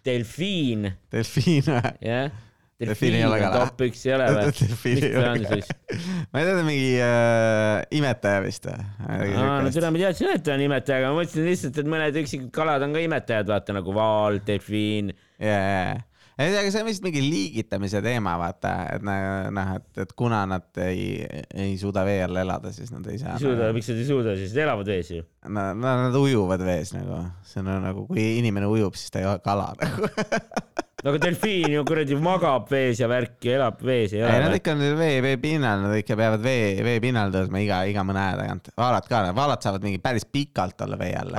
delfiin, 0.07 0.91
delfiin 1.13 1.71
või? 1.71 1.95
jah. 2.07 2.35
Delfiin 2.77 3.15
ei 3.17 3.23
ole 3.25 3.39
on 3.39 3.41
kala. 3.41 3.61
top 3.71 3.83
üks 3.87 4.03
ei 4.05 4.13
ole 4.13 4.25
või? 4.37 4.51
ei 4.91 5.13
ta 5.15 5.21
on 5.31 5.45
ka 5.47 5.57
siis?. 5.57 5.69
ma 6.31 6.43
ei 6.43 6.45
tea, 6.45 6.51
ta 6.51 6.59
on 6.61 6.67
mingi 6.67 6.91
äh, 7.01 7.79
imetaja 7.97 8.43
vist 8.45 8.69
või? 8.69 9.31
no 9.33 9.71
seda 9.73 9.89
ma 9.95 10.03
teadsin, 10.03 10.35
et 10.35 10.45
ta 10.45 10.53
on 10.53 10.65
imetaja, 10.67 10.99
aga 11.01 11.15
ma 11.15 11.23
mõtlesin 11.23 11.49
lihtsalt, 11.49 11.81
et 11.81 11.89
mõned 11.89 12.19
üksikud 12.21 12.51
kalad 12.53 12.85
on 12.85 12.93
ka 12.93 13.01
imetajad, 13.07 13.49
vaata 13.49 13.79
nagu 13.79 13.97
vaal, 13.97 14.43
delfiin. 14.45 15.15
ja. 15.41 15.97
Ei 16.39 16.51
tea, 16.53 16.61
aga 16.61 16.73
see 16.73 16.83
on 16.83 16.89
vist 16.91 17.05
mingi 17.05 17.23
liigitamise 17.25 18.03
teema, 18.05 18.35
vaata, 18.41 18.73
et 18.97 19.05
noh, 19.07 19.71
et, 19.77 19.87
et 20.05 20.13
kuna 20.19 20.43
nad 20.49 20.83
ei, 20.85 21.21
ei 21.57 21.77
suuda 21.81 22.05
vee 22.09 22.21
all 22.27 22.43
elada, 22.43 22.73
siis 22.77 22.93
nad 22.93 23.07
ei 23.09 23.21
saa. 23.23 23.39
ei 23.39 23.47
suuda, 23.47 23.71
miks 23.77 23.89
nad 23.93 24.03
ei 24.03 24.09
suuda 24.11 24.37
siis, 24.39 24.53
nad 24.53 24.67
elavad 24.67 24.93
vees 24.93 25.13
ju. 25.17 25.27
Nad, 25.49 25.81
nad 25.81 26.19
ujuvad 26.21 26.65
vees 26.67 26.93
nagu, 26.97 27.23
see 27.49 27.63
on 27.65 27.73
nagu, 27.87 28.05
kui 28.11 28.27
inimene 28.43 28.69
ujub, 28.69 28.99
siis 28.99 29.15
ta 29.15 29.23
ei 29.23 29.31
ole 29.31 29.41
kala 29.45 29.73
nagu. 29.81 30.11
no 31.07 31.13
aga 31.13 31.21
delfiin 31.23 31.71
ju 31.71 31.83
kuradi 31.87 32.17
magab 32.19 32.67
vees 32.73 32.99
ja 32.99 33.07
värki, 33.11 33.53
elab 33.55 33.79
vees, 33.87 34.11
ei 34.17 34.25
ei, 34.27 34.41
nad 34.43 34.57
ikka 34.57 34.73
on 34.75 34.81
vee, 34.99 35.21
vee 35.23 35.37
pinnal, 35.39 35.85
nad 35.85 35.95
ikka 36.01 36.17
peavad 36.19 36.43
vee, 36.43 36.73
vee 36.83 36.97
pinnal 37.05 37.31
tõusma 37.35 37.63
iga, 37.63 37.79
iga 37.87 38.03
mõne 38.07 38.25
aja 38.25 38.41
tagant. 38.41 38.73
vaalad 38.81 39.07
ka, 39.07 39.21
vaalad 39.37 39.63
saavad 39.63 39.87
mingi 39.87 40.01
päris 40.03 40.27
pikalt 40.27 40.83
olla 40.83 40.99
vee 40.99 41.15
all. 41.21 41.39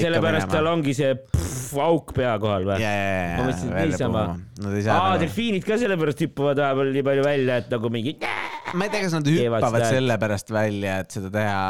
sellepärast 0.00 0.48
tal 0.54 0.70
ongi 0.72 0.96
see 0.96 1.12
pff, 1.20 1.76
auk 1.84 2.16
pea 2.16 2.32
kohal 2.40 2.64
või? 2.70 2.80
ja, 2.80 2.94
ja, 2.96 3.12
ja, 3.12 3.36
Ma 3.36 3.44
mõtlesin, 3.50 3.76
et 3.76 3.92
niisama. 3.92 4.24
aa, 4.24 4.96
nagu, 4.96 5.22
delfiinid 5.26 5.68
ka 5.68 5.80
sellepärast 5.84 6.24
hüppavad 6.24 6.64
vahepeal 6.64 6.96
nii 6.96 7.06
palju 7.12 7.28
välja, 7.28 7.60
et 7.60 7.72
nagu 7.76 7.92
mingi. 7.92 8.16
ma 8.72 8.88
ei 8.88 8.94
tea, 8.96 9.04
kas 9.04 9.16
nad 9.18 9.32
hüppavad 9.34 9.90
sellepärast 9.92 10.56
välja, 10.56 11.00
et 11.04 11.18
seda 11.18 11.34
teha, 11.36 11.64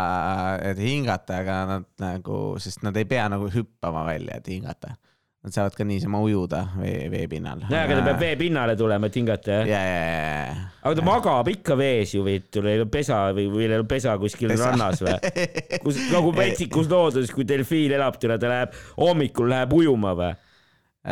et 0.70 0.86
hingata, 0.86 1.42
aga 1.42 1.62
nad 1.74 1.90
nagu, 2.06 2.42
sest 2.62 2.86
nad 2.86 3.02
ei 3.02 3.08
pea 3.10 3.26
nagu 3.34 3.50
hüppama 3.50 4.06
välja, 4.06 4.38
et 4.38 4.54
hingata. 4.54 4.94
Nad 5.42 5.50
saavad 5.56 5.74
ka 5.74 5.82
niisama 5.82 6.20
ujuda 6.22 6.60
vee, 6.78 7.08
veepinnal. 7.10 7.64
nojah, 7.66 7.82
aga 7.82 7.96
ta 7.98 8.02
peab 8.06 8.20
veepinnale 8.22 8.76
tulema, 8.78 9.08
et 9.10 9.16
hingata 9.18 9.50
jah. 9.56 9.66
ja, 9.66 9.80
ja, 9.82 10.02
ja, 10.06 10.46
ja. 10.46 10.52
aga 10.84 10.94
ta 11.00 11.04
magab 11.08 11.48
ikka 11.50 11.74
vees 11.80 12.12
ju 12.14 12.22
vittu, 12.22 12.62
neil 12.62 12.84
on 12.84 12.90
pesa 12.94 13.16
või, 13.34 13.48
või 13.50 13.66
neil 13.66 13.82
on 13.82 13.88
pesa 13.90 14.14
kuskil 14.22 14.52
Pesa. 14.54 14.70
rannas 14.70 15.02
või? 15.02 15.18
kus 15.82 15.98
nagu 16.12 16.30
metsikus 16.36 16.86
looduses, 16.92 17.32
kui 17.34 17.42
delfiin 17.48 17.90
elab, 17.98 18.20
ta 18.22 18.38
läheb 18.38 18.70
hommikul 19.00 19.50
läheb 19.50 19.74
ujuma 19.80 20.12
või? 20.20 20.30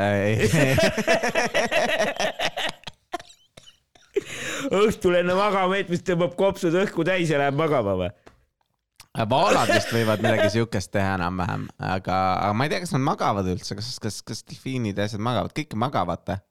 õhtul 4.70 5.18
enne 5.18 5.34
magama 5.34 5.74
jätmist 5.80 6.06
tõmbab 6.06 6.38
kopsud 6.38 6.70
õhku 6.84 7.02
täis 7.08 7.26
ja 7.34 7.38
läheb 7.42 7.58
magama 7.58 7.98
või? 7.98 8.10
Vaalad 9.18 9.72
vist 9.72 9.90
võivad 9.94 10.22
midagi 10.22 10.52
siukest 10.54 10.92
teha 10.94 11.16
enam-vähem, 11.18 11.66
aga, 11.82 12.20
aga 12.44 12.52
ma 12.54 12.66
ei 12.66 12.72
tea, 12.72 12.84
kas 12.84 12.94
nad 12.94 13.02
magavad 13.04 13.48
üldse, 13.50 13.74
kas, 13.78 13.90
kas, 14.02 14.20
kas 14.26 14.44
delfiinid 14.46 14.98
ja 14.98 15.08
asjad 15.08 15.22
magavad, 15.24 15.54
kõik 15.56 15.74
magavad. 15.78 16.22
mõned, 16.30 16.44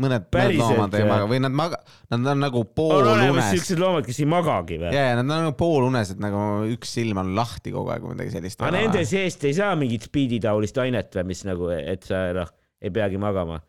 mõned 0.00 0.28
Päriselt, 0.32 0.62
loomad 0.64 0.94
ei 0.96 1.04
maga 1.04 1.28
või 1.28 1.40
nad 1.44 1.56
maga-, 1.56 1.80
nad 2.14 2.30
on 2.32 2.40
nagu 2.40 2.64
poolunes. 2.64 3.50
siuksed 3.52 3.82
loomad, 3.82 4.06
kes 4.06 4.20
ei 4.22 4.28
magagi 4.32 4.78
või? 4.80 4.94
ja, 4.96 5.10
ja 5.10 5.18
nad 5.18 5.26
on 5.26 5.44
nagu 5.44 5.56
poolunesed, 5.58 6.22
nagu 6.22 6.44
üks 6.72 6.94
silm 6.96 7.20
on 7.20 7.34
lahti 7.36 7.74
kogu 7.74 7.92
aeg 7.92 8.06
või 8.06 8.16
midagi 8.16 8.38
sellist. 8.38 8.62
aga 8.62 8.72
nende 8.78 9.04
seest 9.08 9.44
ei 9.44 9.56
saa 9.56 9.74
mingit 9.76 10.08
spiiditaolist 10.08 10.80
ainet 10.80 11.20
või 11.20 11.28
mis 11.34 11.44
nagu, 11.48 11.68
et 11.74 12.08
sa 12.08 12.30
noh, 12.36 12.48
ei 12.80 12.94
peagi 12.94 13.20
magama. 13.20 13.60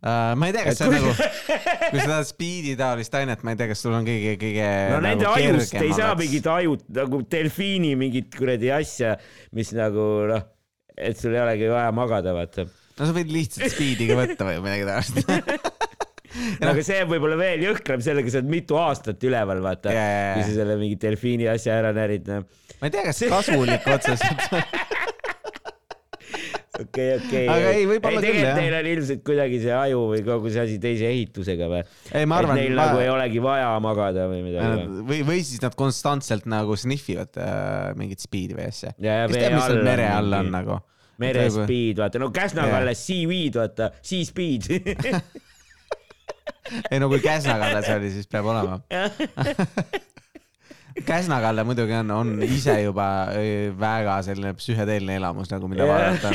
Uh, 0.00 0.32
ma 0.40 0.48
ei 0.48 0.54
tea, 0.56 0.62
kas 0.64 0.78
see 0.80 0.86
on 0.88 0.94
nagu, 0.96 1.10
kui 1.92 2.00
tahad 2.00 2.24
spiidi 2.24 2.70
taolist 2.78 3.16
ainet, 3.18 3.42
ma 3.44 3.52
ei 3.52 3.58
tea, 3.60 3.66
kas 3.68 3.82
sul 3.84 3.92
on 3.92 4.06
kõige, 4.06 4.32
kõige. 4.40 4.68
no 4.94 5.00
nende 5.04 5.26
ajust 5.28 5.76
ei 5.76 5.92
saa 5.92 6.14
mingit 6.16 6.48
ajut 6.48 6.86
nagu 6.96 7.20
delfiini 7.28 7.90
mingit 8.00 8.30
kuradi 8.32 8.72
asja, 8.72 9.12
mis 9.52 9.74
nagu 9.76 10.06
noh, 10.30 10.46
et 10.96 11.20
sul 11.20 11.36
ei 11.36 11.42
olegi 11.42 11.68
vaja 11.68 11.92
magada, 11.92 12.32
vaata. 12.32 12.64
no 12.96 13.10
sa 13.10 13.12
võid 13.12 13.34
lihtsalt 13.34 13.74
spiidi 13.74 14.08
ka 14.08 14.16
võtta 14.22 14.48
või 14.48 14.64
midagi 14.64 14.88
taolist. 14.88 15.76
aga 16.70 16.86
see 16.86 17.04
on 17.04 17.12
võib-olla 17.12 17.36
veel 17.42 17.68
jõhkram, 17.68 18.00
sellega 18.04 18.32
sa 18.32 18.40
oled 18.40 18.52
mitu 18.56 18.80
aastat 18.80 19.28
üleval, 19.28 19.60
vaata 19.64 19.92
jaa. 19.92 20.36
kui 20.38 20.46
sa 20.48 20.54
selle 20.62 20.80
mingi 20.80 20.96
delfiini 21.02 21.52
asja 21.52 21.76
ära 21.76 21.92
närid, 21.96 22.24
noh. 22.30 22.48
ma 22.80 22.88
ei 22.88 22.94
tea, 22.96 23.04
kas 23.10 23.20
kasulik 23.36 23.84
otseselt. 23.98 24.79
okei, 26.84 27.08
okei. 27.18 27.42
Aga 27.50 27.72
ei, 27.74 27.86
võib-olla 27.88 28.22
küll, 28.24 28.38
jah. 28.40 28.58
Neil 28.58 28.76
on 28.78 28.88
ilmselt 28.92 29.22
kuidagi 29.26 29.60
see 29.62 29.74
aju 29.76 30.04
või 30.12 30.22
kogu 30.26 30.52
see 30.52 30.62
asi 30.64 30.78
teise 30.82 31.08
ehitusega 31.10 31.68
või? 31.70 31.82
ei, 32.12 32.28
ma 32.30 32.40
arvan, 32.40 32.60
Neil 32.60 32.76
ma... 32.76 32.86
nagu 32.88 33.02
ei 33.02 33.10
olegi 33.12 33.42
vaja 33.44 33.72
magada 33.84 34.26
või 34.30 34.40
midagi 34.46 34.84
või? 34.84 35.04
või, 35.10 35.20
või 35.32 35.42
siis 35.46 35.62
nad 35.64 35.76
konstantselt 35.78 36.48
nagu 36.50 36.78
sniffivad 36.78 37.40
äh, 37.40 37.90
mingit 38.00 38.24
spiidi 38.24 38.58
või 38.58 38.70
asja. 38.70 38.94
ja, 38.98 39.22
ja 39.22 39.30
kes 39.30 39.38
teab, 39.38 39.58
mis 39.58 39.68
seal 39.68 39.84
mere 39.90 40.08
all 40.14 40.40
on 40.40 40.52
nagu. 40.54 40.80
merespeed, 41.20 42.00
vaata, 42.00 42.22
no 42.22 42.32
alles 42.32 43.06
seaweed, 43.06 43.60
vaata, 43.60 43.92
sea 44.00 44.28
speed. 44.28 44.70
ei 46.90 47.02
no 47.02 47.10
kui 47.10 47.20
Käsna-Kalle 47.24 47.82
see 47.84 47.98
oli, 48.00 48.14
siis 48.14 48.30
peab 48.30 48.48
olema. 48.52 48.80
Käsna-Kalle 51.06 51.64
muidugi 51.68 51.94
on, 52.00 52.10
on 52.10 52.30
ise 52.42 52.74
juba 52.82 53.06
väga 53.78 54.20
selline 54.26 54.54
psühhedeelne 54.58 55.16
elamus 55.20 55.50
nagu, 55.52 55.68
mida 55.70 55.86
vaadata. 55.88 56.30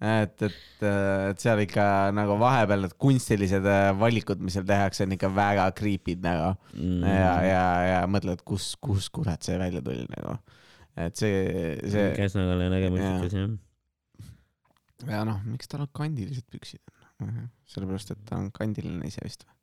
et, 0.00 0.42
et, 0.46 0.84
et 1.30 1.42
seal 1.42 1.60
ikka 1.64 1.84
nagu 2.16 2.38
vahepeal 2.40 2.86
need 2.86 2.94
kunstilised 3.00 3.66
äh, 3.68 3.90
valikud, 4.00 4.40
mis 4.42 4.56
seal 4.56 4.66
tehakse, 4.68 5.04
on 5.04 5.16
ikka 5.16 5.30
väga 5.36 5.70
creepy'd 5.76 6.24
nagu 6.24 6.54
Mm. 6.74 7.02
ja, 7.04 7.32
ja, 7.44 7.64
ja 7.84 8.00
mõtled, 8.08 8.40
kus, 8.46 8.72
kus 8.80 9.10
kurat 9.12 9.42
see 9.44 9.58
välja 9.60 9.82
tuli 9.84 10.06
nagu. 10.14 10.38
et 10.96 11.16
see, 11.18 11.76
see 11.90 12.06
Käsnaga 12.16 12.56
nägemustikas 12.72 13.36
jah. 13.36 13.52
ja 15.10 15.22
noh, 15.28 15.42
miks 15.44 15.68
tal 15.68 15.84
on 15.84 15.92
kandilised 15.92 16.46
püksid? 16.50 16.82
sellepärast, 17.68 18.14
et 18.14 18.22
ta 18.28 18.38
on 18.40 18.48
kandiline 18.54 19.06
ise 19.06 19.20
vist 19.24 19.44
või? 19.44 19.59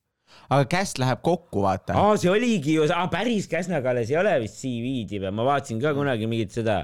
Aga 0.50 0.64
käst 0.70 0.98
läheb 1.02 1.20
kokku, 1.22 1.62
vaata. 1.64 1.94
aa, 1.96 2.16
see 2.20 2.30
oligi 2.30 2.74
ju, 2.78 2.86
päris 3.12 3.48
Käsnaga 3.48 3.90
alles 3.94 4.10
ei 4.10 4.16
ole 4.20 4.36
vist 4.44 4.60
seaweed'i 4.62 5.20
või, 5.22 5.32
ma 5.34 5.44
vaatasin 5.48 5.80
ka 5.82 5.94
kunagi 5.96 6.26
mingit 6.30 6.52
seda 6.56 6.82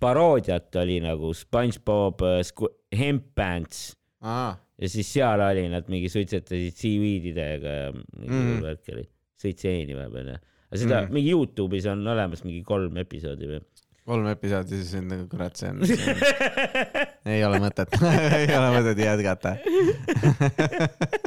paroodiat 0.00 0.74
oli 0.82 0.98
nagu 1.04 1.30
SpongeBob 1.34 2.20
äh, 2.26 2.40
Squ- 2.44 2.74
Hemp 2.98 3.30
Pants 3.38 3.94
aa, 4.22 4.50
ja 4.76 4.88
siis 4.92 5.08
seal 5.14 5.40
oli, 5.40 5.68
nad 5.72 5.86
mingi 5.92 6.10
suitsetasid 6.12 6.76
seaweed'idega 6.76 7.76
ja 7.80 7.86
mingi 7.94 8.36
Mm. 8.36 8.60
värk 8.66 8.92
oli, 8.92 9.06
sõid 9.40 9.58
seeni 9.62 9.96
vahepeal 9.96 10.34
ja. 10.34 10.38
aga 10.68 10.80
seda 10.82 11.00
Mm. 11.06 11.14
mingi 11.16 11.32
Youtube'is 11.32 11.86
on 11.92 12.04
olemas 12.06 12.44
mingi 12.44 12.62
kolm 12.66 12.96
episoodi 13.00 13.48
või? 13.54 13.62
kolm 14.06 14.26
episoodi, 14.30 14.76
siis 14.84 14.92
on 15.00 15.08
nagu 15.10 15.24
kurat, 15.32 15.56
see 15.58 15.66
on, 15.72 15.80
on, 15.82 16.20
ei 17.32 17.40
ole 17.42 17.58
mõtet 17.64 17.96
ei 18.38 18.52
ole 18.54 18.68
mõtet 18.76 19.00
jätkata. 19.02 19.56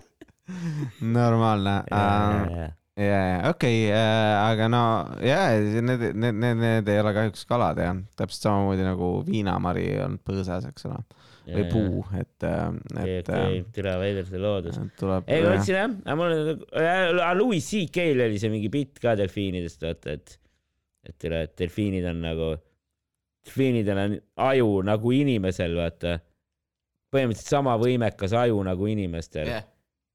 normaalne. 1.02 1.76
ja, 3.00 3.20
ja 3.32 3.38
okei, 3.50 3.88
aga 3.94 4.68
no 4.72 4.82
ja, 5.24 5.40
need, 5.56 6.04
need, 6.14 6.36
need, 6.36 6.60
need 6.60 6.92
ei 6.92 7.00
ole 7.02 7.14
kahjuks 7.16 7.46
kalad 7.50 7.80
jah, 7.80 7.96
täpselt 8.20 8.48
samamoodi 8.50 8.86
nagu 8.88 9.12
viinamari 9.28 9.88
on 10.04 10.18
põõsas, 10.26 10.68
eks 10.70 10.88
ole, 10.90 11.00
või 11.48 11.66
puu, 11.72 12.04
et, 12.20 12.36
okei, 12.44 13.22
et 13.22 13.72
tere 13.76 13.96
veider 14.02 14.28
see 14.28 14.44
loodus. 14.44 14.80
ei, 14.80 15.44
ma 15.46 15.54
mõtlesin 15.54 15.78
jah, 15.78 15.96
aga 16.04 16.18
mul 16.20 16.36
on, 16.36 17.40
Louis 17.40 17.72
CK-l 17.72 18.26
oli 18.28 18.42
see 18.42 18.54
mingi 18.54 18.72
bitt 18.74 19.00
ka 19.04 19.16
delfiinidest, 19.20 19.88
vaata, 19.88 20.18
et, 20.20 20.36
et 21.08 21.20
tere, 21.22 21.46
et 21.48 21.56
delfiinid 21.64 22.08
on 22.12 22.24
nagu, 22.26 22.54
delfiinidel 23.48 24.06
on 24.06 24.20
aju 24.50 24.80
nagu 24.92 25.16
inimesel, 25.16 25.80
vaata. 25.80 26.20
põhimõtteliselt 27.10 27.56
sama 27.56 27.80
võimekas 27.82 28.36
aju 28.38 28.60
nagu 28.68 28.92
inimestel 28.92 29.48
yeah.. 29.50 29.64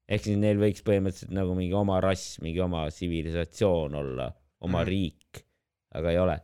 Ehk 0.09 0.27
siis 0.27 0.39
neil 0.39 0.59
võiks 0.61 0.85
põhimõtteliselt 0.85 1.33
nagu 1.35 1.55
mingi 1.57 1.75
oma 1.77 1.99
rass, 2.03 2.37
mingi 2.43 2.61
oma 2.63 2.85
tsivilisatsioon 2.91 3.97
olla, 4.01 4.29
oma 4.65 4.81
mm. 4.83 4.89
riik, 4.89 5.43
aga 5.97 6.13
ei 6.13 6.21
ole. 6.21 6.39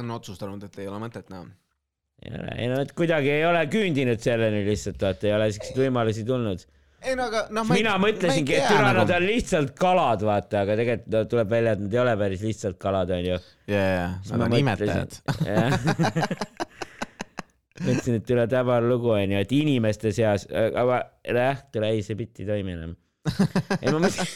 on 0.00 0.12
otsustanud, 0.16 0.64
et 0.64 0.78
ei 0.80 0.88
ole 0.88 1.00
mõtet 1.02 1.32
näha. 1.32 1.46
ei 2.24 2.36
ole, 2.40 2.56
ei 2.56 2.68
no 2.72 2.82
et 2.84 2.92
kuidagi 2.96 3.32
ei 3.36 3.46
ole 3.48 3.64
küündinud 3.72 4.20
selleni 4.22 4.64
lihtsalt, 4.68 5.00
vaata, 5.02 5.28
ei 5.28 5.36
ole 5.36 5.50
siukseid 5.52 5.80
võimalusi 5.84 6.24
tulnud. 6.28 6.64
ei 7.04 7.16
no 7.18 7.28
aga 7.28 7.46
noh, 7.56 7.68
mina 7.74 7.96
mõtlesingi, 8.00 8.56
et 8.56 8.68
türa 8.70 8.94
nad 8.96 9.16
on 9.16 9.26
lihtsalt 9.26 9.74
kalad, 9.78 10.24
vaata, 10.24 10.64
aga 10.64 10.78
tegelikult 10.80 11.12
no, 11.12 11.24
tuleb 11.34 11.56
välja, 11.58 11.76
et 11.76 11.84
nad 11.84 11.98
ei 11.98 12.04
ole 12.06 12.16
päris 12.24 12.46
lihtsalt 12.46 12.80
kalad, 12.80 13.12
onju. 13.18 13.40
ja, 13.68 13.84
ja, 13.84 14.06
nad 14.32 14.46
on 14.48 14.56
imetajad. 14.62 15.20
mõtlesin, 17.80 18.20
et 18.20 18.32
üle 18.34 18.46
täbar 18.50 18.86
lugu 18.86 19.14
onju, 19.16 19.40
et 19.40 19.52
inimeste 19.56 20.12
seas, 20.16 20.46
aga 20.50 21.02
jah, 21.24 21.60
tule 21.72 21.92
ei, 21.94 22.04
see 22.06 22.18
bitt 22.18 22.42
ei 22.42 22.48
toimi 22.48 22.76
enam. 22.76 22.96
ei 23.80 23.92
ma 23.92 23.98
mõtlesin, 23.98 24.32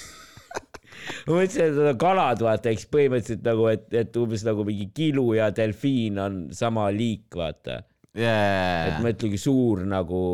ma 1.27 1.39
mõtlesin, 1.39 1.67
et 1.67 1.81
need 1.81 2.01
kalad, 2.01 2.45
vaata, 2.47 2.73
eks 2.73 2.89
põhimõtteliselt 2.93 3.45
nagu, 3.47 3.69
et, 3.73 3.87
et 4.05 4.21
umbes 4.21 4.47
nagu 4.47 4.67
mingi 4.69 4.89
kilu 4.97 5.31
ja 5.39 5.51
delfiin 5.55 6.21
on 6.25 6.41
sama 6.57 6.89
liik, 6.95 7.29
vaata. 7.37 7.83
et 8.15 8.25
jaa, 8.25 8.99
mõtle, 9.05 9.33
kui 9.35 9.41
suur 9.41 9.85
nagu 9.89 10.25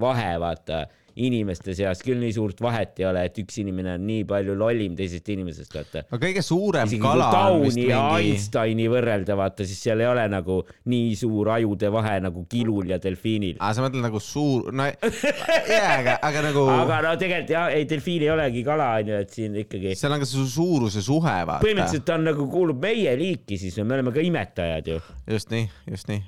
vahe, 0.00 0.32
vaata 0.42 0.84
inimeste 1.26 1.74
seas 1.76 2.02
küll 2.04 2.20
nii 2.22 2.32
suurt 2.36 2.60
vahet 2.64 3.00
ei 3.02 3.06
ole, 3.08 3.24
et 3.28 3.38
üks 3.42 3.60
inimene 3.62 3.94
on 3.96 4.06
nii 4.08 4.24
palju 4.28 4.56
lollim 4.58 4.96
teisest 4.98 5.28
inimesest, 5.32 5.74
vaata. 5.76 6.04
no 6.10 6.20
kõige 6.22 6.44
suurem 6.44 6.88
isegi 6.88 7.02
kala 7.04 7.28
on 7.50 7.64
vist 7.64 7.78
mingi, 7.78 7.94
Einsteini 7.94 8.88
võrrelda, 8.90 9.36
vaata, 9.38 9.66
siis 9.68 9.80
seal 9.84 10.02
ei 10.04 10.08
ole 10.10 10.26
nagu 10.32 10.60
nii 10.90 11.14
suur 11.18 11.52
ajude 11.56 11.90
vahe 11.92 12.16
nagu 12.24 12.44
kilul 12.50 12.90
ja 12.90 13.00
delfiinil. 13.02 13.58
aa, 13.58 13.72
sa 13.76 13.84
mõtled 13.84 14.04
nagu 14.06 14.22
suur, 14.24 14.70
no 14.74 14.88
jaa, 15.74 15.96
aga, 15.98 16.16
aga 16.30 16.44
nagu, 16.48 16.66
aga 16.74 17.00
no 17.06 17.14
tegelikult 17.20 17.54
jah, 17.54 17.68
ei 17.74 17.88
delfiin 17.90 18.26
ei 18.26 18.32
olegi 18.34 18.64
kala 18.66 18.92
onju, 19.00 19.20
et 19.24 19.36
siin 19.38 19.58
ikkagi 19.64 19.96
seal 19.98 20.14
on 20.16 20.22
ka 20.22 20.28
see 20.28 20.46
suuruse 20.54 21.04
suhe, 21.04 21.36
vaata. 21.48 21.64
põhimõtteliselt 21.64 22.06
ta 22.08 22.18
on 22.18 22.28
nagu 22.30 22.48
kuulub 22.52 22.80
meie 22.82 23.16
liiki 23.18 23.58
siis, 23.60 23.76
me 23.84 23.98
oleme 23.98 24.14
ka 24.14 24.24
imetajad 24.24 24.94
ju. 24.94 25.00
just 25.30 25.52
nii, 25.52 25.66
just 25.90 26.10
nii, 26.10 26.22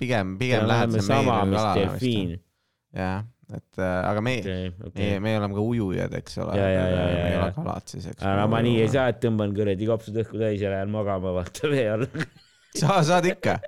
pigem, 0.00 0.36
pigem 0.40 0.64
me 0.64 0.72
lähed 0.72 0.90
oleme 0.90 1.04
sama, 1.04 1.38
mis 1.48 1.70
delfiin. 1.78 2.36
jah, 2.94 3.24
et 3.52 3.78
äh, 3.82 4.08
aga 4.08 4.20
me 4.24 4.36
okei, 4.40 4.70
me, 4.72 4.88
okei. 4.88 5.08
me 5.20 5.34
oleme 5.38 5.54
ka 5.58 5.64
ujujad, 5.68 6.14
eks 6.20 6.38
ole. 6.44 6.56
Ja, 6.58 6.68
ja, 6.72 6.84
ja, 6.88 7.04
me 7.04 7.14
ja, 7.18 7.24
ei 7.28 7.38
ole 7.42 7.52
kalad 7.58 7.88
siis, 7.92 8.06
eks. 8.08 8.22
aga 8.24 8.36
no 8.40 8.48
ma 8.54 8.60
nii 8.64 8.78
ei. 8.80 8.90
saa, 8.92 9.08
et 9.12 9.20
tõmban 9.24 9.52
kuradi 9.56 9.88
kopsud 9.90 10.16
õhku 10.24 10.40
täis 10.40 10.62
ja 10.64 10.72
lähen 10.72 10.92
magama, 10.94 11.34
vaata 11.40 11.70
vee 11.72 11.88
all. 11.92 12.06
sa 12.80 13.02
saad 13.06 13.28
ikka, 13.28 13.58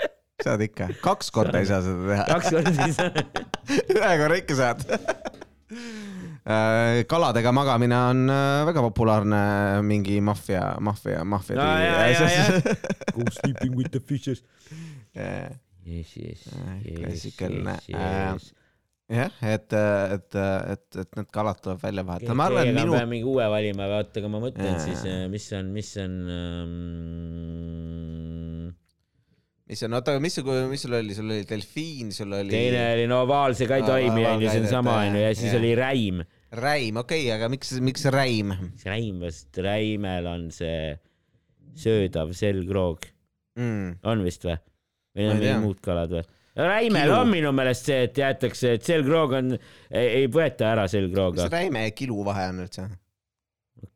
saad 0.44 0.64
ikka, 0.66 0.88
kaks 1.04 1.30
korda 1.34 1.60
ei 1.60 1.68
saa 1.68 1.82
seda 1.84 2.08
teha, 2.12 2.24
kaks 2.32 2.54
korda 2.56 2.86
ei 2.86 2.96
saa. 2.96 3.10
ühe 3.98 4.14
korra 4.22 4.40
ikka 4.40 4.58
saad. 4.62 4.86
kaladega 7.10 7.52
magamine 7.52 7.96
on 7.98 8.30
äh, 8.30 8.64
väga 8.68 8.82
populaarne 8.86 9.82
mingi 9.82 10.20
maffia, 10.22 10.76
maffia, 10.80 11.24
maffia 11.24 11.56
jaa. 11.58 12.60
Go 13.16 13.24
sleeping 13.40 13.74
with 13.76 13.90
the 13.90 14.00
fishes. 14.00 14.42
jah, 15.14 15.50
Yes, 15.86 16.16
yes, 16.16 16.40
Äh, 16.50 16.82
yes, 16.82 16.98
klassikaline. 16.98 17.76
yes, 17.86 18.42
yes. 18.42 18.54
et, 19.06 19.72
et, 19.72 20.34
et, 20.34 20.96
et 20.98 21.11
need 21.18 21.28
kalad 21.34 21.61
tuleb 21.62 21.78
välja 21.82 22.02
vahetada, 22.07 22.34
ma 22.34 22.48
arvan, 22.50 22.66
et 22.66 22.72
aga 22.72 22.80
minu 22.80 22.96
pean 22.96 23.09
mingi 23.12 23.28
uue 23.30 23.46
valima, 23.52 23.86
vaata, 23.92 24.18
aga 24.18 24.28
ma 24.32 24.40
mõtlen 24.42 24.72
Jaa. 24.72 24.82
siis, 24.82 25.04
mis 25.30 25.46
on, 25.54 25.68
mis 25.76 25.90
on 26.02 26.12
ähm,, 27.36 28.72
mis 29.70 29.82
on, 29.86 29.94
oota, 29.98 30.16
mis 30.22 30.34
sul, 30.38 30.50
mis 30.70 30.82
sul 30.86 30.94
oli, 30.98 31.14
sul 31.16 31.30
oli 31.30 31.46
delfiin, 31.48 32.12
sul 32.14 32.34
oli 32.38 32.50
teine 32.54 32.82
oli 32.96 33.07
no 33.11 33.22
vaal 33.30 33.54
see 33.59 33.68
ka 33.70 33.78
ei 33.80 33.86
toimi 33.86 34.26
onju, 34.26 34.50
see 34.50 34.62
on 34.64 34.70
sama 34.70 34.92
onju 35.04 35.20
ja 35.22 35.30
siis 35.34 35.52
jah. 35.52 35.61
oli 35.61 35.72
räim. 35.78 36.22
räim, 36.57 36.94
okei 37.02 37.26
okay,, 37.26 37.34
aga 37.34 37.50
miks, 37.52 37.74
miks 37.84 38.07
räim? 38.14 38.54
mis 38.68 38.86
räim, 38.86 39.22
sest 39.26 39.59
räimel 39.66 40.24
on 40.30 40.48
see 40.54 40.94
söödav 41.76 42.32
selgroog, 42.36 43.12
Mm. 43.57 43.94
on 44.04 44.20
vist 44.20 44.42
või? 44.44 44.59
või 45.16 45.30
on 45.30 45.38
mingid 45.40 45.62
muud 45.62 45.78
kalad 45.80 46.11
või? 46.12 46.24
Räimel 46.57 47.09
Kilu. 47.11 47.16
on 47.20 47.28
minu 47.30 47.52
meelest 47.52 47.84
see, 47.90 48.02
et 48.09 48.18
jäetakse, 48.18 48.72
et 48.78 48.86
selgroog 48.86 49.32
on, 49.38 49.52
ei 49.90 50.26
võeta 50.32 50.70
ära 50.72 50.86
selgrooga 50.88 51.44
mis. 51.44 51.52
räime 51.52 51.82
ja 51.86 51.92
kilu 51.96 52.22
vahe 52.26 52.48
on 52.52 52.62
üldse? 52.64 52.86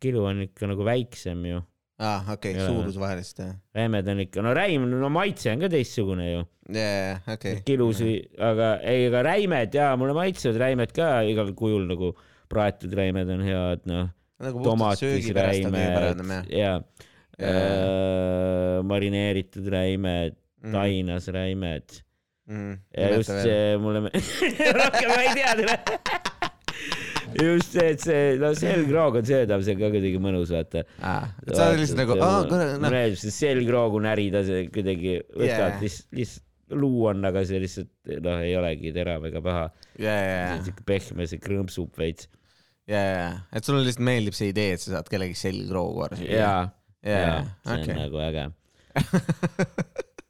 kilu 0.01 0.25
on 0.29 0.43
ikka 0.45 0.69
nagu 0.71 0.85
väiksem 0.85 1.45
ju. 1.49 1.61
aa, 2.01 2.21
okei 2.35 2.53
Jaa. 2.55 2.65
okay,, 2.67 2.75
suurusvahelist 2.75 3.39
jah. 3.45 3.55
räimed 3.77 4.09
on 4.13 4.21
ikka, 4.27 4.45
no 4.45 4.53
räim, 4.57 4.85
no 4.93 5.09
maitse 5.13 5.53
on 5.55 5.61
ka 5.65 5.71
teistsugune 5.73 6.27
ju. 6.33 6.43
jaa, 6.77 7.19
okei. 7.35 7.61
kilusi, 7.67 8.15
aga 8.39 8.75
ei, 8.85 9.07
aga 9.09 9.23
räimed 9.31 9.75
ja 9.81 9.91
mulle 10.01 10.17
maitsevad 10.17 10.61
räimed 10.67 10.93
ka 10.97 11.13
igal 11.29 11.53
kujul 11.57 11.89
nagu 11.89 12.13
praetud 12.51 12.93
räimed 12.99 13.29
on 13.33 13.45
head, 13.47 13.85
noh, 13.89 14.09
nagu 14.43 14.63
puhtalt 14.65 15.01
söögi 15.01 15.33
pärast 15.37 15.65
on 15.69 15.75
kõige 15.77 15.95
parem 15.97 16.35
jah. 16.37 16.47
ja 16.51 16.73
Jaa. 17.41 17.57
äh, 17.57 18.83
marineeritud 18.85 19.69
räimed, 19.73 20.37
Mm. 20.61 20.75
tainasräimed 20.77 21.95
mm,. 22.51 22.75
ja 22.97 23.09
just 23.15 23.33
see 23.33 23.79
mulle, 23.83 24.11
rohkem 24.79 25.13
ma 25.13 25.23
ei 25.23 25.33
tea. 25.39 25.79
just 27.41 27.77
see, 27.77 27.87
et 27.95 28.03
see, 28.03 28.37
no 28.43 28.53
selgroog 28.59 29.21
on 29.21 29.29
söödav, 29.31 29.65
see 29.67 29.77
on 29.77 29.83
ka 29.85 29.91
kuidagi 29.95 30.23
mõnus, 30.23 30.53
vaata. 30.55 30.85
et 30.85 31.55
sa 31.55 31.71
oled 31.71 31.83
lihtsalt 31.85 32.03
nagu, 32.03 32.19
aa, 32.19 32.41
kuule, 32.49 32.67
noh, 32.67 32.77
mulle 32.83 32.95
meeldib 32.97 33.23
see 33.23 33.37
selgroogu 33.39 34.03
närida, 34.05 34.43
see 34.49 34.67
kuidagi 34.75 35.21
võtad 35.29 35.47
yeah. 35.47 35.79
lihtsalt, 35.85 36.11
lihtsalt 36.19 36.79
luu 36.81 37.07
on, 37.11 37.25
aga 37.27 37.45
see 37.47 37.63
lihtsalt 37.63 38.19
noh, 38.27 38.43
ei 38.45 38.53
olegi 38.59 38.93
terav 38.95 39.25
ega 39.31 39.43
paha. 39.47 39.65
ja, 39.99 40.19
ja, 40.19 40.37
ja, 40.43 40.59
siuke 40.67 40.85
pehme, 40.87 41.27
see 41.31 41.43
krõmpsub 41.43 41.95
veits. 41.99 42.29
ja, 42.91 43.01
ja, 43.01 43.31
et 43.55 43.67
sulle 43.67 43.87
lihtsalt 43.87 44.07
meeldib 44.11 44.37
see 44.39 44.53
idee, 44.53 44.75
et 44.75 44.83
sa 44.83 44.97
saad 44.97 45.11
kellegi 45.11 45.39
selgroogu 45.39 46.07
ära 46.09 46.21
süüa. 46.21 46.37
jaa 46.43 46.61
jaa, 47.07 47.45
see 47.65 47.95
on 47.95 47.97
nagu 47.97 48.19
äge. 48.27 48.45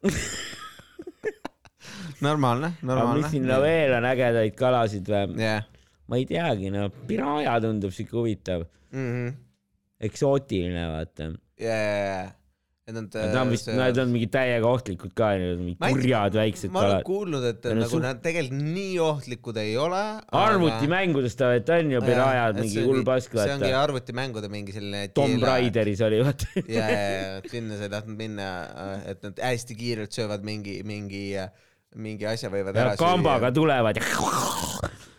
normaalne, 2.21 2.71
aga 2.73 2.81
mis 2.81 2.87
normaalne. 2.91 3.29
sinna 3.33 3.59
veel 3.63 3.93
on 3.99 4.09
ägedaid 4.11 4.55
kalasid 4.59 5.07
või? 5.11 5.39
jah. 5.41 5.63
ma 6.07 6.17
ei 6.19 6.25
teagi, 6.29 6.69
no 6.73 6.89
piraaja 7.07 7.59
tundub 7.63 7.91
siuke 7.95 8.17
huvitav, 8.19 8.65
Mhm. 8.91 9.33
eksootiline, 10.01 10.85
vaata. 10.91 11.31
ja, 11.61 11.75
ja, 11.75 12.05
ja, 12.11 12.21
et 12.87 12.95
nad. 12.97 13.15
On 13.37 13.51
vist, 13.53 13.67
nad 13.77 13.97
on 14.01 14.09
mingid 14.11 14.31
täiega 14.33 14.65
ohtlikud 14.67 15.13
ka, 15.15 15.29
mingid 15.59 15.77
kurjad 15.79 16.33
väiksed 16.35 16.71
ma 16.73 16.81
olen 16.81 16.91
kalad. 16.97 17.05
kuulnud, 17.07 17.45
et 17.51 17.63
Ja 17.69 17.75
no 17.77 17.83
nagu 17.85 17.93
su- 17.93 18.01
nad 18.03 18.19
tegelikult 18.25 18.63
nii 18.73 18.97
ohtlikud 19.05 19.57
ei 19.61 19.75
ole. 19.79 20.01
arvutimängudes 20.41 21.35
ta, 21.39 21.51
et 21.55 21.69
on 21.69 21.91
ju 21.93 22.01
pirajad, 22.01 22.59
mingi 22.59 22.83
hull 22.83 23.03
pask, 23.07 23.37
see 23.37 23.53
ongi 23.53 23.71
arvutimängude 23.77 24.49
mingi 24.51 24.73
selline. 24.75 25.07
Tomb. 25.13 25.43
Raideris 25.47 26.01
oli, 26.01 26.19
vaata. 26.25 26.49
ja, 26.67 26.89
ja, 26.89 26.99
ja, 27.21 27.41
sinna 27.53 27.77
sa 27.77 27.83
ei 27.87 27.93
tahtnud 27.95 28.17
minna, 28.17 28.49
et 29.05 29.21
nad 29.23 29.39
hästi 29.39 29.77
kiirelt 29.77 30.11
söövad 30.17 30.43
mingi, 30.43 30.81
mingi, 30.83 31.27
mingi 31.99 32.27
asja 32.29 32.51
võivad 32.53 32.77
ja 32.77 32.85
ära 32.85 32.99
kambaga 32.99 33.51
tulevad 33.55 33.99
ja 33.99 34.05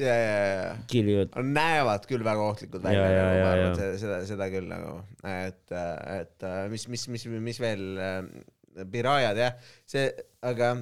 ja, 0.03 0.15
ja, 0.15 0.31
ja, 0.57 0.71
kiljuvad. 0.91 1.37
Näevad 1.45 2.07
küll 2.11 2.25
väga 2.27 2.47
ohtlikud 2.49 2.83
Ja, 2.83 2.89
välja, 2.89 3.05
ja, 3.13 3.27
nagu 3.27 3.43
ma 3.45 3.53
arvan, 3.53 3.77
ja. 3.77 3.93
seda, 4.01 4.23
seda, 4.27 4.49
küll 4.53 4.67
nagu, 4.71 4.97
et, 5.29 5.77
et 6.17 6.49
mis, 6.73 6.89
mis, 6.91 7.07
mis, 7.13 7.29
mis 7.51 7.61
veel, 7.63 7.85
pirajad 8.93 9.39
jah, 9.39 9.71
see, 9.89 10.09
aga 10.49 10.75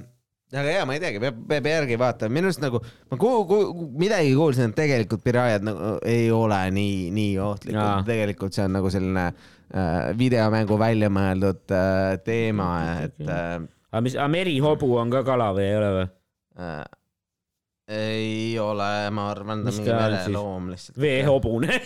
aga 0.50 0.72
jaa, 0.74 0.86
ma 0.88 0.96
ei 0.96 1.02
teagi, 1.02 1.20
peab, 1.22 1.42
peab 1.50 1.68
järgi 1.70 1.96
vaatama, 2.00 2.34
minu 2.34 2.50
arust 2.50 2.62
nagu 2.62 2.80
ma 2.82 3.18
ku-, 3.20 3.44
ku-, 3.46 3.88
midagi 4.00 4.32
kuulsin, 4.34 4.72
et 4.72 4.78
tegelikult 4.80 5.22
pirajad 5.22 5.66
nagu 5.66 5.92
ei 6.10 6.30
ole 6.34 6.58
nii, 6.74 6.96
nii 7.14 7.36
ohtlikud. 7.44 8.06
Tegelikult 8.08 8.56
see 8.56 8.66
on 8.66 8.74
nagu 8.74 8.90
selline 8.90 9.28
äh, 9.30 10.10
videomängu 10.18 10.78
välja 10.80 11.10
mõeldud 11.12 11.76
äh, 11.76 12.16
teema, 12.26 12.70
et 13.06 13.22
äh, 13.30 13.60
aga 13.90 14.02
mis, 14.06 14.14
aga 14.16 14.28
merihobu 14.32 14.88
on 15.00 15.10
ka 15.12 15.20
kala 15.26 15.50
või 15.56 15.66
ei 15.66 15.76
ole 15.78 15.90
või? 15.98 16.08
äh, 16.60 16.84
ei 17.90 18.58
ole, 18.62 19.10
ma 19.10 19.30
arvan, 19.32 19.64
ta 19.66 19.72
on 19.72 19.76
mingi 19.80 19.94
mereloom 19.94 20.70
lihtsalt. 20.70 20.98
veehobune. 21.02 21.70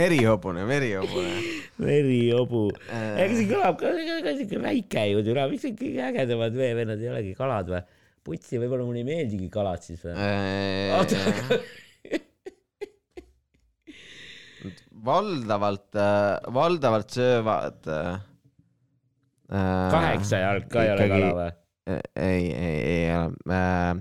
merihobune, 0.00 0.64
merihobune 0.68 1.62
merihobu. 1.82 2.70
Äh. 2.90 3.24
ega 3.24 3.36
see 3.36 3.48
kõlab 3.50 3.78
ka, 3.80 3.92
ka 4.24 4.34
siuke 4.38 4.60
väike 4.62 5.02
ju, 5.10 5.22
türa, 5.26 5.48
miks 5.50 5.64
need 5.66 5.78
kõige 5.80 6.00
ägedamad 6.08 6.56
veevennad 6.56 7.02
ei 7.02 7.12
olegi 7.12 7.32
kalad 7.38 7.70
või? 7.72 7.82
putsi, 8.22 8.58
võib-olla 8.62 8.84
mulle 8.86 9.00
ei 9.02 9.08
meeldigi 9.08 9.48
kalad 9.52 9.82
siis 9.82 10.02
või? 10.04 10.14
Äh, 10.14 10.92
oota, 10.94 11.16
valdavalt, 15.08 15.90
valdavalt 16.54 17.10
söövad 17.16 17.90
äh,. 17.90 18.20
Kaheksa 19.90 20.38
jalg 20.42 20.68
ka 20.72 20.84
ei 20.84 20.90
ole 20.94 21.06
ikkagi- 21.06 21.30
kala 21.30 21.42
või? 21.42 21.52
ei, 22.16 22.52
ei, 22.54 22.78
ei 22.92 23.16
ole 23.16 23.32
äh,. 23.52 23.96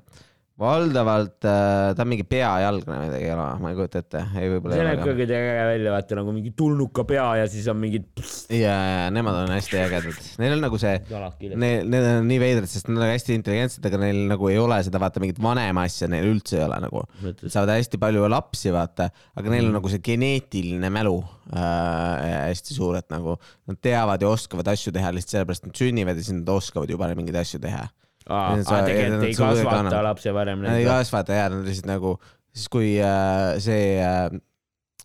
Valdavalt 0.62 1.48
äh, 1.50 1.92
ta 1.98 2.04
on 2.06 2.10
mingi 2.12 2.26
peajalgne 2.30 2.98
midagi 3.02 3.26
ei 3.28 3.34
ole, 3.34 3.46
ma 3.64 3.72
ei 3.72 3.78
kujuta 3.80 4.02
ette, 4.04 4.22
ei 4.38 4.52
võib-olla 4.52 4.78
see 4.78 4.86
näeb 4.88 5.02
ka 5.02 5.08
kuidagi 5.18 5.38
äge 5.40 5.64
välja, 5.72 5.94
vaata 5.96 6.18
nagu 6.20 6.36
mingi 6.36 6.52
tulnuka 6.58 7.06
pea 7.10 7.26
ja 7.42 7.48
siis 7.50 7.66
on 7.72 7.80
mingid 7.82 8.22
ja, 8.54 8.76
ja 8.76 9.08
nemad 9.14 9.40
on 9.42 9.54
hästi 9.56 9.80
ägedad, 9.82 10.20
neil 10.44 10.56
on 10.58 10.64
nagu 10.68 10.80
see 10.82 10.94
küljes. 11.08 11.58
Need, 11.62 11.98
on 12.12 12.30
nii 12.30 12.40
veidrad, 12.44 12.70
sest 12.70 12.92
nad 12.92 13.02
on 13.02 13.10
hästi 13.14 13.38
intelligentsed, 13.40 13.86
aga 13.90 14.02
neil 14.06 14.22
nagu 14.30 14.52
ei 14.52 14.60
ole 14.62 14.78
seda, 14.86 15.02
vaata 15.02 15.24
mingit 15.24 15.42
vanema 15.42 15.88
asja 15.90 16.10
neil 16.12 16.30
üldse 16.36 16.60
ei 16.60 16.66
ole 16.68 16.78
nagu. 16.86 17.04
Nad 17.26 17.42
saavad 17.48 17.74
hästi 17.76 18.00
palju 18.02 18.28
lapsi, 18.32 18.70
vaata, 18.76 19.10
aga 19.38 19.50
neil 19.50 19.62
Mm. 19.62 19.70
on 19.70 19.76
nagu 19.78 19.90
see 19.94 20.02
geneetiline 20.02 20.90
mälu 20.94 21.18
äh, 21.54 22.50
hästi 22.50 22.74
suur, 22.76 22.96
et 22.98 23.10
nagu 23.14 23.36
nad 23.70 23.78
teavad 23.84 24.22
ja 24.22 24.30
oskavad 24.34 24.68
asju 24.74 24.94
teha 24.96 25.12
lihtsalt 25.14 25.36
sellepärast, 25.38 25.66
et 25.66 25.70
nad 25.72 25.82
sünnivad 25.82 26.18
ja 26.18 26.24
siis 26.26 26.38
nad 26.40 26.50
oskavad 26.50 26.90
juba 26.90 27.10
mingeid 27.16 27.38
asju 27.44 27.60
teha. 27.62 27.84
aa, 28.30 28.58
tegelikult 28.86 29.24
ei 29.30 29.34
kasvata 29.38 30.04
lapse 30.04 30.34
varem 30.36 30.62
Nad 30.62 30.78
ei 30.80 30.86
kasvata 30.86 31.34
ja 31.34 31.50
nad 31.50 31.66
lihtsalt 31.66 31.90
nagu, 31.90 32.16
siis 32.54 32.68
kui 32.70 32.92
äh, 33.02 33.56
see 33.64 33.98
äh, 34.02 34.30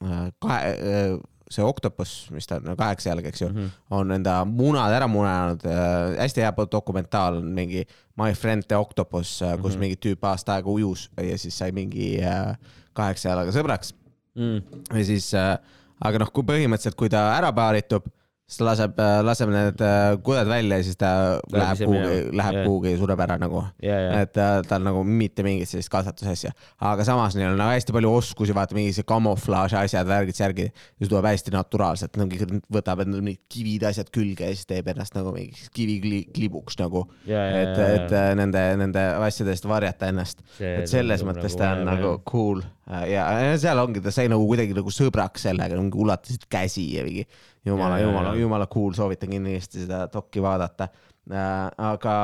äh, 0.04 0.28
kahe 0.42 0.60
äh,, 0.74 1.16
see 1.50 1.62
oktopus, 1.62 2.26
mis 2.34 2.46
ta 2.50 2.56
on, 2.58 2.72
kaheksa 2.76 3.12
jalga, 3.12 3.28
eks 3.30 3.40
ju 3.44 3.48
Mhm. 3.52 3.68
on 3.94 4.10
enda 4.16 4.40
munad 4.44 4.90
ära 4.96 5.06
munanud 5.08 5.62
äh,, 5.64 6.16
hästi 6.18 6.42
hea 6.42 6.52
dokumentaal 6.72 7.36
on 7.38 7.52
mingi 7.54 7.84
My 8.18 8.32
Friend 8.34 8.64
the 8.66 8.76
Octopus 8.76 9.40
äh,, 9.42 9.54
kus 9.62 9.74
Mhm. 9.76 9.80
mingi 9.80 9.96
tüüp 9.96 10.24
aasta 10.26 10.56
aega 10.58 10.68
ujus 10.70 11.08
ja 11.16 11.38
siis 11.38 11.54
sai 11.58 11.70
mingi 11.72 12.16
äh, 12.20 12.56
kaheksa 12.94 13.28
jalaga 13.30 13.52
sõbraks 13.54 13.92
Mm. 14.36 14.58
ja 14.92 15.04
siis 15.04 15.30
äh,, 15.32 15.56
aga 16.04 16.18
noh, 16.18 16.28
kui 16.28 16.42
põhimõtteliselt, 16.44 16.94
kui 16.94 17.08
ta 17.08 17.22
ära 17.38 17.48
paaritub, 17.56 18.04
siis 18.46 18.60
ta 18.60 18.66
laseb, 18.68 19.00
laseb 19.26 19.50
need 19.50 19.80
äh, 19.82 20.12
kuded 20.22 20.46
välja 20.46 20.78
ja 20.78 20.84
siis 20.86 20.98
ta 21.00 21.08
läheb 21.50 21.80
ise 21.80 21.88
kuhugi 21.88 22.02
minema., 22.04 22.36
läheb 22.40 22.58
Jah. 22.60 22.66
kuhugi 22.68 22.92
ja 22.92 22.98
sureb 23.00 23.22
ära 23.24 23.36
nagu. 23.42 23.62
Ja, 23.82 23.96
ja, 24.04 24.20
et 24.22 24.38
äh, 24.38 24.60
tal 24.70 24.84
nagu 24.86 25.02
mitte 25.06 25.42
mingit 25.46 25.70
sellist 25.70 25.90
kasvatusasja, 25.90 26.52
aga 26.92 27.06
samas 27.08 27.34
neil 27.34 27.50
on 27.50 27.58
nagu 27.58 27.74
hästi 27.74 27.94
palju 27.96 28.12
oskusi, 28.20 28.54
vaata 28.54 28.78
mingi 28.78 28.94
see 28.94 29.06
kamuflaaži 29.08 29.78
asjad, 29.80 30.06
värgid, 30.06 30.38
särgid 30.38 30.70
ja 30.70 31.02
see 31.02 31.10
tuleb 31.10 31.26
hästi 31.26 31.56
naturaalselt, 31.56 32.20
nagu 32.20 32.62
võtab 32.78 33.02
endale 33.02 33.26
mingid 33.26 33.42
kivid, 33.50 33.88
asjad 33.90 34.14
külge 34.14 34.52
ja 34.52 34.54
siis 34.54 34.70
teeb 34.70 34.92
ennast 34.94 35.18
nagu 35.18 35.34
mingi 35.34 35.66
kiviklibuks 35.74 36.78
nagu, 36.78 37.02
ja, 37.26 37.42
ja, 37.50 37.64
et, 37.64 37.82
et 37.98 38.14
äh, 38.14 38.30
nende, 38.38 38.62
nende 38.78 39.04
asjade 39.26 39.56
eest 39.56 39.66
varjata 39.66 40.12
ennast, 40.14 40.46
et 40.62 40.86
selles 40.90 41.26
mõttes 41.26 41.58
ta 41.58 41.74
on 41.74 41.86
nagu 41.90 42.16
cool. 42.30 42.62
Ja 42.86 43.24
ja 43.26 43.54
seal 43.58 43.80
ongi, 43.82 43.98
ta 43.98 44.12
sai 44.14 44.28
nagu 44.30 44.44
kuidagi 44.46 44.74
nagu 44.76 44.92
sõbraks 44.94 45.48
sellega, 45.48 45.74
nagu 45.74 46.04
ulatasid 46.04 46.44
käsi 46.46 46.84
ja 46.94 47.02
mingi 47.02 47.24
jumala, 47.66 47.98
jumala, 48.00 48.34
jumala 48.38 48.68
cool, 48.72 48.94
soovitan 48.96 49.32
kindlasti 49.34 49.84
seda 49.84 50.06
dokki 50.12 50.42
vaadata 50.42 50.88
äh,. 51.30 51.70
aga, 51.90 52.16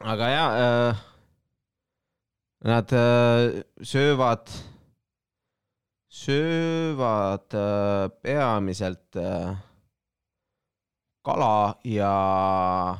aga 0.00 0.28
ja 0.32 0.44
äh,, 0.64 1.02
nad 2.64 2.92
äh, 2.92 3.62
söövad, 3.82 4.50
söövad 6.08 7.54
äh, 7.54 8.08
peamiselt 8.22 9.16
äh, 9.16 9.54
kala 11.22 11.78
ja, 11.84 12.98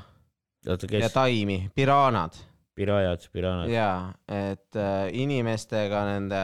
ja 0.64 1.08
taimi, 1.12 1.70
piraanad 1.74 2.38
pirajad, 2.74 3.26
piranad. 3.32 3.70
jaa, 3.70 4.12
et 4.28 4.78
äh, 4.78 5.10
inimestega 5.22 6.04
nende, 6.08 6.40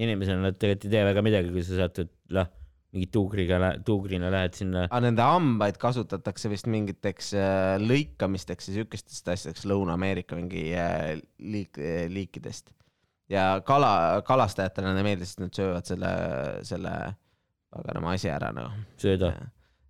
inimesena 0.00 0.48
nad 0.48 0.58
tegelikult 0.60 0.88
ei 0.88 0.94
tee 0.94 1.04
väga 1.10 1.24
midagi, 1.24 1.52
kui 1.54 1.64
sa 1.66 1.82
satud, 1.82 2.10
noh, 2.36 2.48
mingi 2.90 3.06
tuugriga, 3.14 3.58
tuugrina 3.86 4.30
lähed 4.34 4.56
sinna. 4.58 4.84
aga 4.88 5.00
nende 5.04 5.22
hambaid 5.22 5.78
kasutatakse 5.80 6.50
vist 6.50 6.66
mingiteks 6.70 7.32
äh, 7.38 7.76
lõikamisteks 7.82 8.70
ja 8.70 8.80
siukestest 8.80 9.30
asjadeks 9.30 9.66
Lõuna-Ameerika 9.70 10.38
mingi 10.38 10.70
äh, 10.74 11.14
liik-, 11.38 11.78
liikidest. 12.10 12.74
ja 13.30 13.52
kala, 13.66 14.22
kalastajatele 14.26 14.90
neile 14.90 15.06
meeldis, 15.06 15.36
et 15.36 15.44
nad 15.44 15.54
söövad 15.54 15.86
selle, 15.86 16.12
selle 16.66 16.94
paganama 17.70 18.18
asja 18.18 18.34
ära 18.40 18.50
nagu. 18.54 18.84
sööda. 19.00 19.30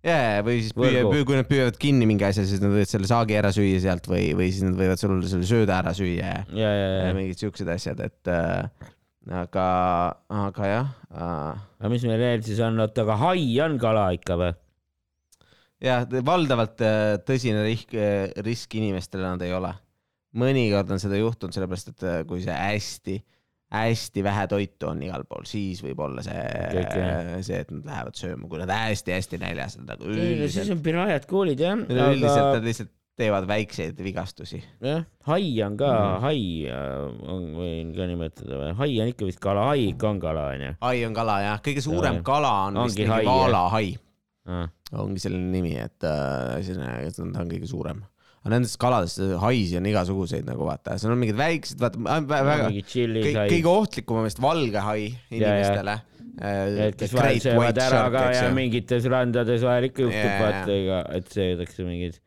jaa, 0.05 0.45
või 0.45 0.61
siis 0.61 0.77
püüa, 0.77 1.03
püüa, 1.09 1.25
kui 1.25 1.41
nad 1.41 1.49
püüavad 1.49 1.81
kinni 1.81 2.07
mingi 2.09 2.25
asja, 2.29 2.45
siis 2.45 2.61
nad 2.61 2.73
võivad 2.73 2.93
selle 2.93 3.09
saagi 3.09 3.37
ära 3.41 3.53
süüa 3.55 3.81
sealt 3.81 4.09
või, 4.09 4.31
või 4.37 4.53
siis 4.53 4.65
nad 4.67 4.77
võivad 4.77 5.01
sul 5.01 5.17
selle 5.25 5.49
sööda 5.49 5.81
ära 5.81 5.97
süüa 5.97 6.21
ja 6.21 6.39
ja, 6.53 6.69
ja, 6.69 6.87
ja 6.93 7.05
ja, 7.07 7.13
mingid 7.17 7.41
siuksed 7.41 7.69
asjad, 7.73 8.01
et 8.05 8.29
äh, 8.29 8.91
aga, 9.29 9.65
aga 10.33 10.67
jah 10.69 10.87
äh,, 11.13 11.61
aga 11.79 11.91
mis 11.93 12.05
meil 12.09 12.21
veel 12.21 12.43
siis 12.45 12.61
on, 12.65 12.79
oota, 12.81 13.05
aga 13.05 13.17
hai 13.21 13.45
on 13.61 13.77
kala 13.81 14.07
ikka 14.17 14.37
või? 14.39 14.53
jah, 15.81 16.05
valdavalt 16.25 16.81
äh, 16.85 17.17
tõsine 17.25 17.65
risk, 17.65 17.93
risk 18.45 18.77
inimestele 18.77 19.25
nad 19.27 19.43
ei 19.45 19.53
ole. 19.57 19.73
mõnikord 20.37 20.93
on 20.95 21.01
seda 21.01 21.19
juhtunud, 21.19 21.53
sellepärast 21.53 21.93
et 21.93 22.07
äh, 22.07 22.21
kui 22.29 22.41
see 22.43 22.55
hästi, 22.55 23.17
hästi 23.75 24.23
vähe 24.23 24.47
toitu 24.51 24.89
on 24.89 25.01
igal 25.05 25.25
pool, 25.27 25.45
siis 25.49 25.83
võib 25.83 25.99
olla 26.05 26.23
see 26.25 26.39
jah., 26.39 27.35
see, 27.43 27.61
et 27.61 27.73
nad 27.73 27.91
lähevad 27.91 28.17
sööma, 28.19 28.49
kui 28.49 28.61
nad 28.61 28.73
hästi-hästi 28.73 29.41
näljas 29.41 29.77
on, 29.79 29.85
nagu 29.89 30.07
no 30.07 30.17
siis 30.17 30.33
üldiselt, 30.37 30.73
on 30.77 30.83
pirajad 30.85 31.29
koolid 31.29 31.61
jah, 31.61 31.77
üldiselt 31.77 32.41
aga 32.41 32.57
nad 32.57 32.67
lihtsalt 32.71 32.95
teevad 33.21 33.47
väikseid 33.49 33.99
vigastusi. 34.01 34.61
jah, 34.83 35.05
hai 35.29 35.49
on 35.65 35.77
ka 35.79 35.89
mm., 35.89 36.21
hai 36.25 36.43
äh, 36.71 37.31
on, 37.31 37.49
võin 37.57 37.91
ka 37.95 38.07
nimetada 38.09 38.59
või, 38.59 38.75
hai 38.81 38.93
on 39.03 39.11
ikka 39.13 39.27
vist 39.29 39.41
kala, 39.43 39.67
hai 39.71 39.91
ikka 39.91 40.13
on 40.13 40.21
kala 40.23 40.45
onju 40.55 40.71
hai 40.81 41.03
on 41.07 41.17
kala 41.17 41.39
jah, 41.45 41.65
kõige 41.65 41.83
suurem 41.85 42.19
Jah. 42.19 42.23
kala 42.31 42.53
on 42.69 42.79
vist 42.85 43.01
mingi 43.01 43.27
vaalahai, 43.27 43.91
ah.. 44.49 44.71
ongi 45.03 45.23
selline 45.23 45.51
nimi, 45.53 45.75
et 45.81 46.07
äh, 46.07 46.57
selline, 46.65 47.11
ta 47.17 47.43
on 47.43 47.51
kõige 47.51 47.69
suurem. 47.69 48.01
aga 48.41 48.53
nendest 48.55 48.79
kaladest, 48.81 49.21
haisi 49.43 49.77
on 49.77 49.89
igasuguseid 49.91 50.47
nagu 50.49 50.65
vaata, 50.69 50.97
seal 51.01 51.13
on 51.13 51.21
mingid 51.21 51.37
väiksed, 51.39 51.81
vaata 51.81 52.01
äh, 52.01 52.23
väga 52.31 52.71
hai, 52.71 52.85
kõige 52.87 53.75
ohtlikum 53.75 54.23
on 54.23 54.29
vist 54.29 54.41
valge 54.41 54.87
hai 54.87 55.11
inimestele. 55.29 55.99
et 56.41 56.97
kes 56.97 57.13
vahel 57.13 57.39
söövad 57.43 57.77
ära 57.83 58.03
ka 58.09 58.27
ja 58.33 58.49
mingites 58.55 59.05
randades 59.11 59.65
vahel 59.67 59.89
ikka 59.91 60.07
juhtub 60.07 60.29
Jaa, 60.31 60.43
vaata, 60.47 61.01
et 61.19 61.33
söödakse 61.35 61.85
mingeid 61.85 62.21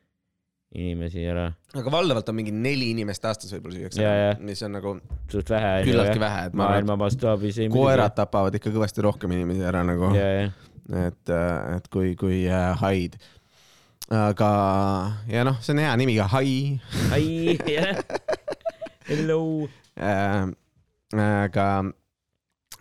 inimesi 0.75 1.23
ära, 1.31 1.47
aga 1.79 1.93
valdavalt 1.93 2.29
on 2.31 2.39
mingi 2.41 2.53
neli 2.55 2.91
inimest 2.95 3.25
aastas 3.29 3.53
võib-olla 3.55 3.79
süüakse 3.79 4.03
jaa., 4.03 4.35
mis 4.43 4.63
on 4.67 4.75
nagu 4.75 4.95
suht 5.31 5.53
vähe 5.53 5.71
küllaltki 5.87 6.23
vähe, 6.23 6.49
et 6.49 6.57
ma 6.59 6.69
arvan, 6.75 6.99
mastaabis 6.99 7.61
ei 7.63 7.69
et 7.69 7.75
koerad 7.75 8.17
tapavad 8.17 8.59
ikka 8.59 8.73
kõvasti 8.75 9.05
rohkem 9.07 9.37
inimesi 9.37 9.63
ära 9.67 9.85
nagu, 9.87 10.11
ja, 10.19 10.27
ja, 10.35 10.51
et, 11.05 11.35
et 11.77 11.89
kui, 11.95 12.15
kui 12.19 12.43
äh, 12.51 12.73
haid. 12.83 13.17
aga, 14.15 14.51
ja 15.31 15.47
noh, 15.47 15.63
see 15.63 15.77
on 15.77 15.85
hea 15.85 15.95
nimi 16.01 16.19
ka, 16.19 16.29
hai. 16.35 16.55
Hai, 17.15 17.27
jah, 17.77 18.03
hello, 19.11 19.41
äh,. 19.95 20.49
aga, 21.15 21.69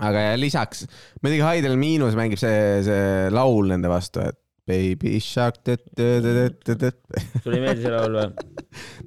aga 0.02 0.30
ja 0.32 0.38
lisaks 0.40 0.88
muidugi 1.22 1.46
haidel 1.46 1.78
miinus 1.78 2.18
mängib 2.18 2.42
see, 2.42 2.82
see 2.88 3.30
laul 3.34 3.70
nende 3.70 3.92
vastu, 3.92 4.26
et 4.26 4.43
Baby 4.64 5.18
shark, 5.20 5.58
sulle 7.44 7.58
ei 7.58 7.64
meeldi 7.66 7.84
see 7.84 7.90
laul 7.92 8.14
või? 8.16 8.28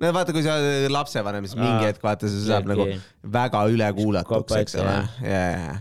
no 0.02 0.08
vaata, 0.12 0.32
kui 0.36 0.42
sa 0.44 0.58
oled 0.60 0.90
lapsevanem, 0.92 1.46
siis 1.48 1.56
mingi 1.56 1.86
hetk 1.86 2.02
vaata, 2.04 2.28
sa 2.28 2.40
saab 2.44 2.66
nagu 2.68 2.84
väga 3.32 3.62
ülekuulatuks, 3.72 4.52
eks 4.60 4.74
ole. 4.82 4.96
ja, 5.24 5.38
ja, 5.54 5.78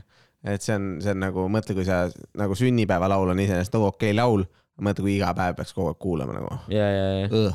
et 0.54 0.64
see 0.64 0.78
on, 0.78 0.86
see 1.04 1.12
on 1.12 1.20
nagu, 1.26 1.44
mõtle, 1.52 1.76
kui 1.76 1.84
sa 1.88 2.06
nagu 2.40 2.56
sünnipäevalaul 2.56 3.34
on 3.34 3.42
iseenesest 3.44 3.76
nagu 3.76 3.90
okei 3.90 4.14
laul, 4.16 4.46
mõtle, 4.80 5.04
kui 5.04 5.18
iga 5.18 5.34
päev 5.36 5.58
peaks 5.60 5.76
kogu 5.76 5.92
aeg 5.92 6.00
kuulama 6.06 6.38
nagu. 6.38 6.60
ja, 6.72 6.86
ja, 6.96 7.10
ja, 7.26 7.52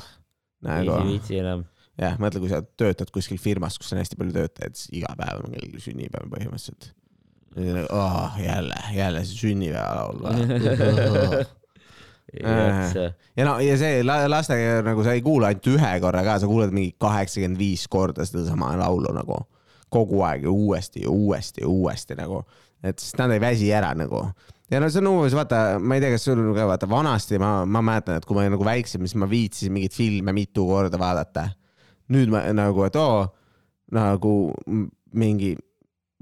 nagu 0.68 0.98
ei 0.98 1.06
viitsi 1.14 1.38
enam. 1.40 1.62
jah, 2.00 2.18
mõtle, 2.20 2.42
kui 2.44 2.52
sa 2.52 2.60
töötad 2.82 3.08
kuskil 3.14 3.40
firmas, 3.40 3.78
kus 3.80 3.94
on 3.96 4.02
hästi 4.02 4.20
palju 4.20 4.36
töötajaid, 4.36 4.76
siis 4.76 4.92
iga 5.00 5.14
päev 5.16 5.40
on 5.46 5.56
kellelgi 5.56 5.80
sünnipäev 5.86 6.28
põhimõtteliselt. 6.36 6.92
Oh, 7.90 8.36
jälle, 8.38 8.76
jälle 8.94 9.24
see 9.24 9.40
sünnipäevalaul? 9.40 11.48
ja 13.36 13.44
no 13.44 13.56
ja 13.64 13.76
see 13.80 14.02
la- 14.06 14.28
lastega 14.30 14.80
nagu 14.86 15.02
sa 15.04 15.14
ei 15.16 15.22
kuula 15.24 15.50
ainult 15.50 15.66
ühe 15.72 15.92
korra 16.00 16.22
ka, 16.26 16.38
sa 16.38 16.46
kuulad 16.50 16.74
mingi 16.74 16.94
kaheksakümmend 17.00 17.58
viis 17.58 17.86
korda 17.90 18.26
sedasama 18.28 18.76
laulu 18.78 19.12
nagu. 19.16 19.40
Kogu 19.90 20.20
aeg 20.22 20.44
ja 20.46 20.50
uuesti 20.54 21.02
ja 21.02 21.10
uuesti 21.10 21.64
ja 21.64 21.68
uuesti 21.68 22.14
nagu, 22.14 22.44
et 22.86 22.98
siis 23.02 23.16
nad 23.18 23.32
ei 23.34 23.40
väsi 23.42 23.72
ära 23.74 23.90
nagu. 23.98 24.20
Ja 24.70 24.78
no 24.78 24.86
see 24.86 25.00
on 25.02 25.08
umbes 25.10 25.34
vaata, 25.34 25.80
ma 25.82 25.96
ei 25.98 26.02
tea, 26.04 26.12
kas 26.14 26.28
sul 26.28 26.44
ka 26.54 26.68
vaata 26.70 26.86
vanasti 26.86 27.40
ma, 27.42 27.64
ma 27.66 27.82
mäletan, 27.82 28.20
et 28.20 28.26
kui 28.28 28.36
ma 28.38 28.44
olin 28.44 28.54
nagu 28.54 28.66
väiksem, 28.68 29.02
siis 29.02 29.18
ma 29.18 29.26
viitsisin 29.26 29.74
mingeid 29.74 29.96
filme 29.96 30.32
mitu 30.36 30.68
korda 30.68 30.98
vaadata. 31.00 31.48
nüüd 32.14 32.30
ma 32.30 32.44
nagu, 32.54 32.84
et 32.86 32.96
oo 32.98 33.24
nagu 33.94 34.34
mingi 35.18 35.56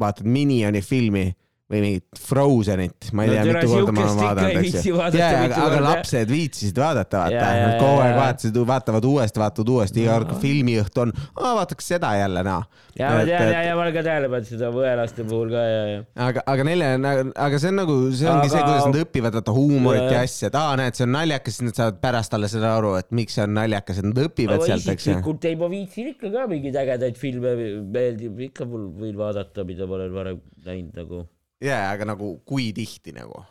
vaatad 0.00 0.24
Minioni 0.24 0.80
filmi 0.80 1.26
või 1.68 1.80
mingit 1.84 2.20
Frozenit, 2.24 3.10
ma 3.12 3.26
ei 3.26 3.28
No 3.28 3.34
tea, 3.36 3.44
mitu 3.52 3.68
korda 3.68 3.92
ma 3.92 4.04
olen 4.06 4.20
vaadanud, 4.22 4.58
eks 4.62 4.86
ju. 4.88 4.94
vaadata 4.96 5.18
ja, 5.20 5.40
mitu 5.42 5.58
aga, 5.58 5.64
aga 5.66 5.80
lapsed 5.84 6.30
viitsisid 6.32 6.80
vaadata, 6.80 7.24
vaata 7.26 7.34
Ja, 7.34 7.48
ja,, 7.58 7.66
kogu 7.82 8.00
aeg 8.04 8.16
vaatasid, 8.16 8.60
vaatavad 8.70 9.08
uuesti, 9.10 9.42
vaatavad 9.42 9.72
uuesti, 9.74 10.00
iga 10.04 10.14
kord 10.16 10.32
kui 10.32 10.40
filmiõhtu 10.46 11.02
on, 11.04 11.12
vaataks 11.36 11.90
seda 11.92 12.14
jälle 12.16 12.44
noh. 12.46 12.64
ja 12.96 13.12
ma 13.12 13.26
tean 13.28 13.52
ja, 13.52 13.60
ja 13.68 13.76
ma 13.76 13.84
olen 13.84 13.96
ka 13.98 14.04
tähele 14.06 14.32
pannud 14.32 14.48
seda 14.48 14.72
võelaste 14.72 15.28
puhul 15.28 15.52
ka 15.52 15.66
ja, 15.68 15.84
ja. 15.92 16.00
aga, 16.30 16.44
aga 16.54 16.66
neile, 16.70 16.90
aga 17.36 17.60
see 17.60 17.72
on 17.74 17.80
nagu, 17.82 18.00
see 18.16 18.32
ongi 18.32 18.48
Aga- 18.48 18.54
see, 18.54 18.64
kuidas 18.64 18.88
nad 18.88 19.00
õpivad 19.04 19.38
vaata 19.38 19.56
huumorit 19.60 20.08
ja 20.16 20.24
asja, 20.24 20.48
et 20.48 20.58
aa, 20.64 20.74
näed, 20.80 20.96
see 20.96 21.04
on 21.04 21.16
naljakas, 21.18 21.58
siis 21.58 21.68
nad 21.68 21.82
saavad 21.82 22.02
pärast 22.08 22.38
alles 22.38 22.56
seda 22.56 22.74
aru, 22.80 22.96
et 23.02 23.12
miks 23.20 23.36
see 23.36 23.44
on 23.44 23.56
naljakas, 23.60 24.00
et 24.00 24.08
nad 24.08 24.24
õpivad 24.24 24.64
sealt, 24.64 24.88
eks 24.88 25.10
ju. 25.10 25.18
isiklikult 25.18 25.48
ei, 25.52 25.60
ma 25.60 25.68
viitsin 25.76 26.12
ikka 26.14 26.32
ka 26.32 26.48
mingeid 26.48 26.80
ägedaid 26.80 27.20
filme, 27.20 27.56
meeldib 27.92 28.46
ikka 28.48 28.68
mul 28.68 28.88
võin 29.02 29.18
vaadata, 29.20 29.68
mida 29.68 29.84
ma 29.84 30.00
olen 30.00 30.14
varem 30.16 30.46
näinud 30.64 30.96
nagu. 30.96 31.26
jaa, 31.64 31.90
aga 31.92 32.04
nagu 32.12 32.34
kui 32.46 32.72
tihti 32.76 33.12
nagu 33.16 33.44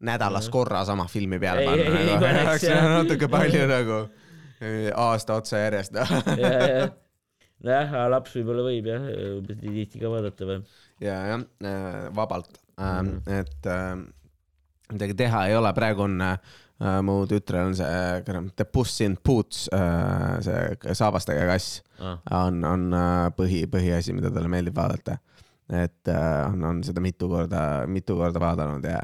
nädalas 0.00 0.48
korra 0.48 0.84
sama 0.88 1.04
filmi 1.12 1.38
peale 1.42 1.64
panna 1.66 1.98
ei, 2.00 2.06
nagu, 2.14 2.24
oleks 2.24 2.64
jah. 2.64 2.86
natuke 3.02 3.28
palju 3.28 3.66
nagu 3.68 3.98
aasta 4.96 5.34
otsa 5.40 5.58
järjest. 5.64 5.94
ja, 5.94 6.88
nojah, 7.64 7.92
laps 8.12 8.34
võib-olla 8.38 8.64
võib 8.70 8.88
jah, 8.88 9.04
umbes 9.38 9.60
nii 9.60 9.74
tihti 9.82 10.00
ka 10.02 10.12
vaadata 10.12 10.48
või. 10.48 10.58
ja, 11.04 11.18
jah, 11.34 11.44
vabalt 12.16 12.58
ähm,, 12.80 13.20
Mhm. 13.20 13.38
et 13.40 13.66
ähm, 13.68 14.06
midagi 14.92 15.14
teha 15.20 15.46
ei 15.50 15.56
ole, 15.58 15.72
praegu 15.76 16.02
on 16.06 16.16
äh, 16.24 16.38
mu 17.04 17.18
tütrel 17.28 17.68
on 17.68 17.74
see 17.76 17.84
äh, 17.86 18.22
The 18.56 18.64
Puss 18.64 19.00
in 19.04 19.18
Boots 19.24 19.66
äh,, 19.72 20.40
see 20.44 20.94
saabastega 20.96 21.44
kass 21.52 21.82
Ah. 22.00 22.16
on, 22.46 22.62
on 22.64 22.86
äh, 22.96 23.26
põhi, 23.36 23.66
põhiasi, 23.68 24.14
mida 24.16 24.30
talle 24.32 24.48
meeldib 24.48 24.72
vaadata. 24.80 25.18
Et 25.70 26.10
äh, 26.10 26.46
on, 26.48 26.64
on 26.70 26.80
seda 26.86 27.02
mitu 27.04 27.28
korda, 27.30 27.60
mitu 27.90 28.16
korda 28.18 28.42
vaadanud 28.42 28.86
ja, 28.86 28.98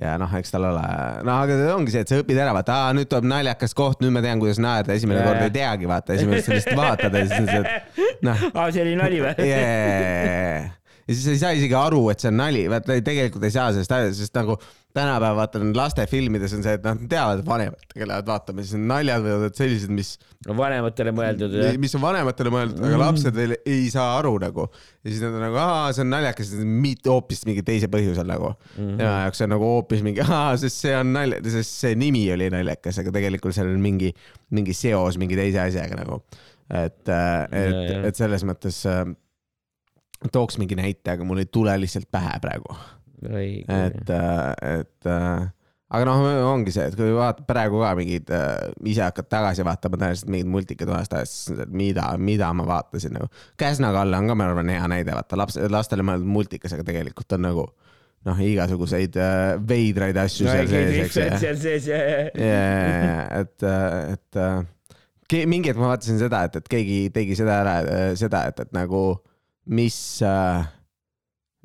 ja 0.00 0.16
noh, 0.20 0.32
eks 0.38 0.54
tal 0.54 0.66
ole, 0.70 0.82
no 1.26 1.36
aga 1.44 1.58
ongi 1.76 1.94
see, 1.94 2.04
et 2.06 2.12
sa 2.12 2.18
õpid 2.22 2.40
ära, 2.40 2.54
vaata, 2.56 2.80
nüüd 2.96 3.10
tuleb 3.10 3.28
naljakas 3.30 3.76
koht, 3.78 4.02
nüüd 4.04 4.14
ma 4.16 4.24
tean, 4.24 4.42
kuidas 4.42 4.60
naerda, 4.62 4.96
esimene 4.96 5.22
kord 5.26 5.44
ei 5.46 5.54
teagi, 5.54 5.88
vaata, 5.90 6.16
esimene 6.16 6.40
kord 6.40 6.46
sa 6.50 6.58
lihtsalt 6.58 6.82
vaatad 6.82 7.16
ja 7.20 7.24
siis 7.28 7.38
on 7.38 7.48
see, 7.54 7.62
et 8.10 8.26
noh. 8.26 8.44
Aa, 8.52 8.68
see 8.74 8.84
oli 8.86 8.98
nali 9.00 9.24
või? 9.24 10.76
Ja 11.10 11.16
siis 11.16 11.24
sa 11.26 11.32
ei 11.34 11.40
saa 11.40 11.56
isegi 11.58 11.74
aru, 11.74 12.04
et 12.12 12.22
see 12.22 12.30
on 12.30 12.36
nali, 12.38 12.60
vaata 12.70 12.96
tegelikult 13.02 13.42
ei 13.48 13.54
saa 13.54 13.72
sellest 13.74 13.90
aru, 13.96 14.12
sest 14.14 14.36
nagu 14.38 14.54
tänapäeval 14.94 15.36
vaata 15.38 15.60
lastefilmides 15.74 16.52
on 16.54 16.62
see, 16.64 16.74
et 16.78 16.84
nad 16.86 17.00
teavad, 17.10 17.42
et 17.42 17.46
vanemad 17.46 17.86
tegelevad 17.90 18.26
vaatama, 18.26 18.62
siis 18.62 18.76
need 18.76 18.88
naljad 18.90 19.24
võivad 19.24 19.44
olla 19.46 19.58
sellised, 19.58 19.92
mis, 19.94 20.12
vanematele 20.58 21.14
mõeldud 21.14 21.56
mis 21.82 21.94
on 21.98 22.02
vanematele 22.04 22.52
mõeldud, 22.54 22.82
aga 22.86 23.00
lapsed 23.04 23.38
veel 23.38 23.54
ei 23.60 23.88
saa 23.92 24.12
aru 24.18 24.36
nagu. 24.42 24.66
ja 25.02 25.12
siis 25.12 25.22
nad 25.22 25.38
on 25.38 25.44
nagu, 25.46 25.58
aa, 25.62 25.88
see 25.94 26.04
on 26.06 26.12
naljakas, 26.14 26.52
hoopis 27.10 27.42
mingi 27.48 27.64
teise 27.66 27.90
põhjusel 27.90 28.30
nagu 28.30 28.52
mm. 28.52 28.76
-hmm. 28.76 28.98
tema 29.00 29.16
jaoks 29.24 29.46
on 29.46 29.54
nagu 29.54 29.72
hoopis 29.74 30.04
mingi, 30.06 30.26
aa, 30.26 30.52
sest 30.62 30.86
see 30.86 30.94
on 30.98 31.14
nalja, 31.14 31.42
sest 31.56 31.82
see 31.86 31.98
nimi 31.98 32.26
oli 32.34 32.50
naljakas, 32.54 33.02
aga 33.02 33.14
tegelikult 33.18 33.56
seal 33.56 33.70
on 33.70 33.82
mingi, 33.82 34.14
mingi 34.54 34.74
seos 34.74 35.18
mingi 35.18 35.38
teise 35.38 35.62
asjaga 35.66 36.02
nagu. 36.02 36.22
et, 36.70 37.02
et 37.02 37.10
Ja, 37.50 37.82
ja., 37.82 38.02
et 38.06 38.18
selles 38.18 38.46
mõttes 38.46 38.84
äh, 38.86 39.02
tooks 40.32 40.58
mingi 40.60 40.76
näite, 40.76 41.14
aga 41.14 41.24
mul 41.24 41.40
ei 41.40 41.48
tule 41.48 41.72
lihtsalt 41.80 42.10
pähe 42.12 42.36
praegu, 42.44 42.76
et, 43.72 44.10
et 44.10 45.08
äh, 45.08 45.48
aga 45.90 46.06
noh, 46.06 46.20
ongi 46.52 46.70
see, 46.74 46.84
et 46.90 46.94
kui 46.98 47.10
vaatad 47.16 47.46
praegu 47.48 47.80
ka 47.82 47.94
mingeid 47.98 48.28
äh,, 48.36 48.70
ise 48.86 49.02
hakkad 49.06 49.26
tagasi 49.32 49.64
vaatama 49.66 49.98
tõenäoliselt 49.98 50.30
mingeid 50.30 50.50
multikaid 50.54 50.92
vanast 50.92 51.16
ajast, 51.18 51.38
siis 51.48 51.62
et 51.64 51.72
mida, 51.74 52.04
mida 52.20 52.50
ma 52.54 52.66
vaatasin 52.68 53.16
nagu. 53.16 53.30
Käsna 53.58 53.90
Kalle 53.96 54.20
on 54.20 54.28
ka, 54.30 54.36
ma 54.38 54.50
arvan, 54.50 54.70
hea 54.70 54.90
näide, 54.92 55.14
vaata 55.16 55.38
laps, 55.40 55.56
lastele 55.72 56.04
mõeldud 56.06 56.30
multikas, 56.30 56.76
aga 56.76 56.84
tegelikult 56.86 57.36
on 57.38 57.42
nagu 57.48 57.64
noh, 58.28 58.42
igasuguseid 58.44 59.16
äh, 59.16 59.54
veidraid 59.68 60.18
asju 60.20 60.44
seal 60.46 60.68
sees, 60.68 60.92
eks 61.06 61.16
ju. 61.16 61.40
seal 61.40 61.56
sees 61.64 61.88
ja, 61.88 61.98
ja, 62.04 62.28
ja, 62.36 63.24
et, 63.40 63.64
et 64.12 64.40
äh, 64.44 64.60
ke- 65.24 65.46
mingi 65.48 65.72
hetk 65.72 65.80
ma 65.80 65.94
vaatasin 65.94 66.20
seda, 66.20 66.44
et, 66.46 66.60
et 66.60 66.68
keegi 66.68 66.98
tegi 67.16 67.38
seda 67.40 67.56
ära, 67.64 67.74
seda, 68.20 68.44
et, 68.52 68.60
et 68.66 68.76
nagu 68.76 69.02
mis, 69.66 69.98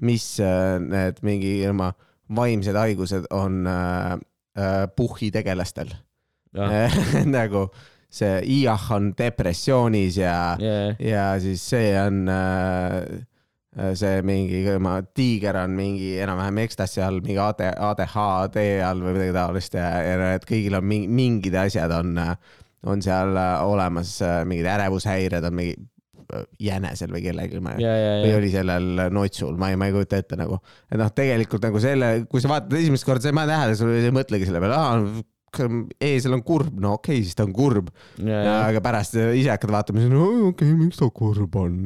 mis 0.02 0.40
äh, 0.40 0.80
need 0.80 1.22
mingi 1.26 1.54
oma 1.70 1.94
vaimsed 2.36 2.76
haigused 2.76 3.28
on 3.34 3.68
äh, 3.68 4.14
äh, 4.58 4.88
puhhi 4.96 5.32
tegelastel. 5.32 5.94
Ja, 6.56 6.88
nagu 7.26 7.68
see 8.16 8.40
Iah 8.62 8.92
on 8.96 9.12
depressioonis 9.18 10.18
ja, 10.18 10.56
ja, 10.60 10.96
ja 11.00 11.24
siis 11.44 11.64
see 11.70 11.90
on 12.00 12.30
äh, 12.32 13.96
see 14.00 14.22
mingi 14.24 14.64
ma, 14.80 15.02
tiiger 15.04 15.60
on 15.60 15.76
mingi 15.76 16.14
enam-vähem 16.24 16.62
ekstasi 16.64 17.04
all, 17.04 17.20
mingi 17.26 17.42
AD, 17.44 17.66
ADHD 17.76 18.62
all 18.88 19.04
või 19.04 19.18
midagi 19.18 19.36
taolist 19.36 19.76
ja, 19.76 19.90
ja 20.00 20.30
et 20.38 20.48
kõigil 20.48 20.80
on 20.80 20.88
mingi, 20.88 21.12
mingid 21.12 21.60
asjad 21.60 21.92
on, 21.92 22.16
on 22.88 23.04
seal 23.04 23.36
äh, 23.36 23.58
olemas, 23.68 24.16
mingid 24.48 24.72
ärevushäired 24.78 25.52
on 25.52 25.60
mingi 25.60 25.76
äh, 25.76 25.92
jänesel 26.62 27.14
või 27.14 27.22
kellelgi, 27.26 27.62
ma 27.64 27.76
ja, 27.82 27.94
ja, 28.00 28.12
või 28.24 28.32
ja, 28.32 28.40
oli 28.40 28.50
sellel 28.54 29.06
notsul, 29.14 29.56
ma 29.60 29.72
ei, 29.72 29.80
ma 29.80 29.90
ei 29.90 29.96
kujuta 29.96 30.20
ette 30.22 30.38
nagu, 30.40 30.60
et 30.90 31.00
noh, 31.00 31.12
tegelikult 31.16 31.66
nagu 31.68 31.82
selle, 31.84 32.10
kui 32.32 32.44
sa 32.44 32.52
vaatad 32.52 32.76
esimest 32.80 33.08
korda, 33.08 33.26
sa 33.26 33.32
ei 33.32 33.38
pane 33.38 33.54
tähele, 33.54 33.78
sa 33.80 33.90
ei 33.92 34.14
mõtlegi 34.16 34.50
selle 34.50 34.62
peale, 34.64 34.80
aa, 34.80 35.24
eesel 36.04 36.36
on 36.36 36.44
kurb, 36.46 36.74
no 36.82 36.96
okei 36.98 37.20
okay,, 37.20 37.28
siis 37.28 37.38
ta 37.38 37.46
on 37.48 37.54
kurb, 37.56 37.92
aga 38.20 38.82
pärast 38.84 39.16
ise 39.22 39.54
hakkad 39.54 39.74
vaatama, 39.76 40.04
siis 40.04 40.12
no 40.12 40.26
okei 40.50 40.52
okay,, 40.52 40.76
miks 40.80 41.00
ta 41.00 41.10
kurb 41.16 41.56
on? 41.62 41.78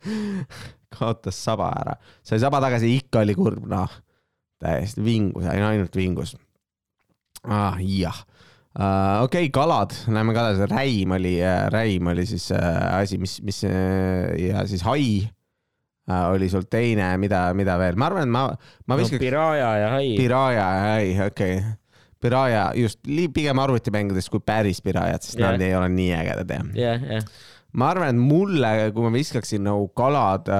Kaotas 1.00 1.38
saba 1.38 1.70
ära, 1.80 1.98
sai 2.26 2.40
saba 2.42 2.62
tagasi, 2.64 2.90
ikka 2.98 3.22
oli 3.22 3.36
kurb, 3.38 3.68
noh, 3.70 3.92
täiesti 4.60 5.04
vingus, 5.04 5.46
ainult 5.46 5.94
vingus. 5.96 6.34
Ah,. 7.40 7.78
jah 7.80 8.18
okei 8.74 9.48
okay,, 9.48 9.50
kalad, 9.54 9.94
lähme 10.06 10.34
kalade, 10.36 10.68
räim 10.70 11.16
oli, 11.16 11.36
räim 11.74 12.12
oli 12.12 12.26
siis 12.26 12.50
uh, 12.54 12.60
asi, 13.00 13.18
mis, 13.18 13.40
mis 13.42 13.64
ja 13.64 14.64
siis 14.70 14.84
hai 14.86 15.04
oli 16.10 16.48
sul 16.50 16.64
teine, 16.70 17.12
mida, 17.22 17.48
mida 17.54 17.76
veel, 17.78 17.98
ma 17.98 18.08
arvan, 18.10 18.26
et 18.26 18.34
ma, 18.34 18.46
ma 18.86 18.96
no 18.96 18.98
viskaks 18.98 19.20
no, 19.20 19.24
Piraja 19.24 19.68
ja 19.78 19.92
Hai. 19.94 20.08
Piraja, 20.18 20.66
hai, 20.86 21.12
okei 21.26 21.60
okay.. 21.60 21.76
Piraja 22.20 22.64
just 22.76 23.00
pigem 23.32 23.60
arvutimängudes 23.62 24.28
kui 24.28 24.42
päris 24.44 24.82
Pirajad, 24.84 25.24
sest 25.24 25.38
Jah. 25.40 25.54
nad 25.54 25.62
ei 25.64 25.72
ole 25.76 25.88
nii 25.94 26.10
ägedad 26.18 26.50
jah 26.52 26.66
jah, 26.76 27.06
jah, 27.16 27.28
ma 27.72 27.90
arvan, 27.94 28.12
et 28.12 28.20
mulle, 28.20 28.72
kui 28.94 29.06
ma 29.06 29.12
viskaksin 29.14 29.64
nagu 29.66 29.88
kalad, 29.96 30.50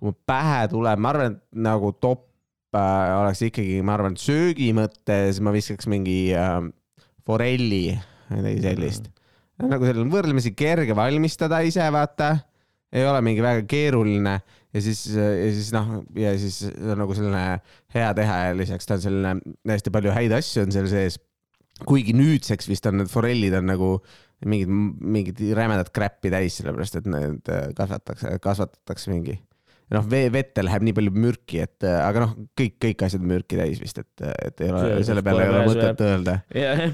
kui 0.00 0.14
pähe 0.28 0.64
tuleb, 0.72 1.02
ma 1.02 1.12
arvan, 1.12 1.34
et 1.34 1.62
nagu 1.66 1.92
top 2.00 2.26
äh, 2.76 3.14
oleks 3.18 3.44
ikkagi, 3.50 3.80
ma 3.84 3.96
arvan, 3.98 4.16
söögi 4.20 4.70
mõttes 4.76 5.42
ma 5.44 5.52
viskaks 5.54 5.90
mingi 5.90 6.30
äh, 6.36 6.62
forelli, 7.30 7.86
midagi 8.34 8.66
sellist 8.66 9.10
nagu 9.68 9.86
seal 9.86 10.00
on 10.02 10.12
võrdlemisi 10.12 10.52
kerge 10.56 10.94
valmistada 10.96 11.60
ise, 11.66 11.84
vaata, 11.92 12.32
ei 12.90 13.04
ole 13.06 13.20
mingi 13.24 13.42
väga 13.44 13.64
keeruline 13.70 14.36
ja 14.74 14.82
siis, 14.82 15.02
ja 15.14 15.50
siis 15.54 15.72
noh, 15.74 16.00
ja 16.18 16.32
siis 16.38 16.62
see 16.64 16.92
on 16.94 17.02
nagu 17.02 17.16
selline 17.16 17.42
hea 17.94 18.08
teha 18.16 18.38
ja 18.48 18.56
lisaks 18.56 18.88
ta 18.88 18.96
on 18.98 19.04
selline 19.04 19.34
hästi 19.70 19.92
palju 19.94 20.14
häid 20.14 20.34
asju 20.38 20.64
on 20.66 20.74
seal 20.74 20.88
sees. 20.90 21.20
kuigi 21.86 22.14
nüüdseks 22.16 22.68
vist 22.68 22.86
on 22.90 23.00
need 23.00 23.12
forellid 23.12 23.54
on 23.56 23.70
nagu 23.70 23.92
mingid, 24.46 24.72
mingid 25.00 25.40
rämedad 25.56 25.90
crap'i 25.94 26.32
täis, 26.32 26.58
sellepärast 26.60 27.00
et 27.00 27.08
need 27.10 27.50
äh, 27.52 27.70
kasvatatakse, 27.76 28.38
kasvatatakse 28.42 29.12
mingi. 29.12 29.36
noh, 29.90 30.04
vee, 30.10 30.28
vette 30.30 30.62
läheb 30.62 30.84
nii 30.86 30.94
palju 30.96 31.12
mürki, 31.16 31.60
et 31.64 31.86
äh, 31.86 31.96
aga 32.06 32.24
noh, 32.26 32.34
kõik, 32.58 32.76
kõik 32.84 33.04
asjad 33.08 33.24
mürki 33.26 33.58
täis 33.58 33.80
vist, 33.82 33.98
et, 33.98 34.24
et 34.46 34.62
ei 34.62 34.70
ole, 34.70 35.00
selle 35.08 35.24
peale 35.26 35.44
ei 35.46 35.50
ole 35.50 35.64
mõtet 35.66 36.04
öelda. 36.06 36.36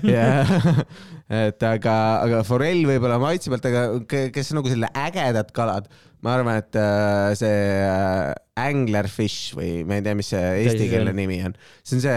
Jah, 0.09 0.53
et 1.45 1.67
aga, 1.69 1.97
aga 2.25 2.43
forell 2.49 2.87
võib-olla 2.89 3.19
maitse 3.23 3.53
pealt, 3.53 3.69
aga 3.69 3.85
ke- 4.09 4.29
kes 4.35 4.53
nagu 4.57 4.71
selline 4.73 4.89
ägedad 5.07 5.53
kalad, 5.57 5.91
ma 6.25 6.39
arvan, 6.39 6.63
et 6.63 6.79
äh, 6.81 7.35
see 7.37 7.61
äh, 7.85 8.33
anglerfish 8.65 9.53
või 9.59 9.83
ma 9.87 9.99
ei 10.01 10.07
tea, 10.07 10.17
mis 10.19 10.33
see 10.33 10.41
eestikeelne 10.65 11.13
nimi 11.17 11.43
on, 11.47 11.55
see 11.85 11.99
on 11.99 12.05
see, 12.07 12.17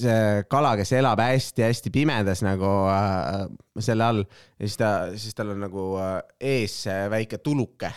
see 0.00 0.18
kala, 0.50 0.72
kes 0.80 0.90
elab 0.96 1.20
hästi-hästi 1.22 1.92
pimedas 1.94 2.40
nagu 2.42 2.72
äh, 2.90 3.44
selle 3.84 4.08
all. 4.08 4.24
Ja 4.58 4.66
siis 4.66 4.80
ta, 4.80 4.90
siis 5.20 5.36
tal 5.36 5.52
on 5.52 5.60
nagu 5.68 5.90
äh, 6.00 6.16
ees 6.56 6.80
väike 7.12 7.38
tuluke. 7.44 7.92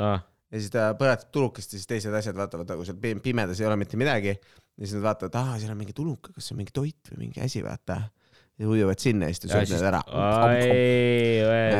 Ah, 0.00 0.22
ja 0.52 0.60
siis 0.60 0.72
ta 0.72 0.90
põletab 0.98 1.30
tulukest 1.32 1.72
ja 1.72 1.80
siis 1.80 1.88
teised 1.88 2.14
asjad 2.16 2.36
vaatavad 2.38 2.74
nagu 2.74 2.84
seal 2.86 2.98
pi- 3.00 3.18
pimedas 3.24 3.60
ei 3.62 3.68
ole 3.68 3.78
mitte 3.80 4.00
midagi. 4.00 4.34
ja 4.36 4.86
siis 4.86 4.98
nad 4.98 5.06
vaatavad, 5.08 5.38
aa, 5.40 5.60
seal 5.60 5.72
on 5.72 5.78
mingi 5.80 5.94
tuluke, 5.96 6.34
kas 6.34 6.48
see 6.48 6.56
on 6.56 6.60
mingi 6.62 6.74
toit 6.76 7.12
või 7.12 7.26
mingi 7.26 7.40
asi, 7.44 7.62
vaata. 7.64 8.02
ja 8.60 8.68
ujuvad 8.68 9.00
sinna 9.00 9.30
ja 9.30 9.32
siis 9.32 9.46
ta 9.46 9.48
sööb 9.48 9.70
need 9.72 9.86
ära. 9.88 10.00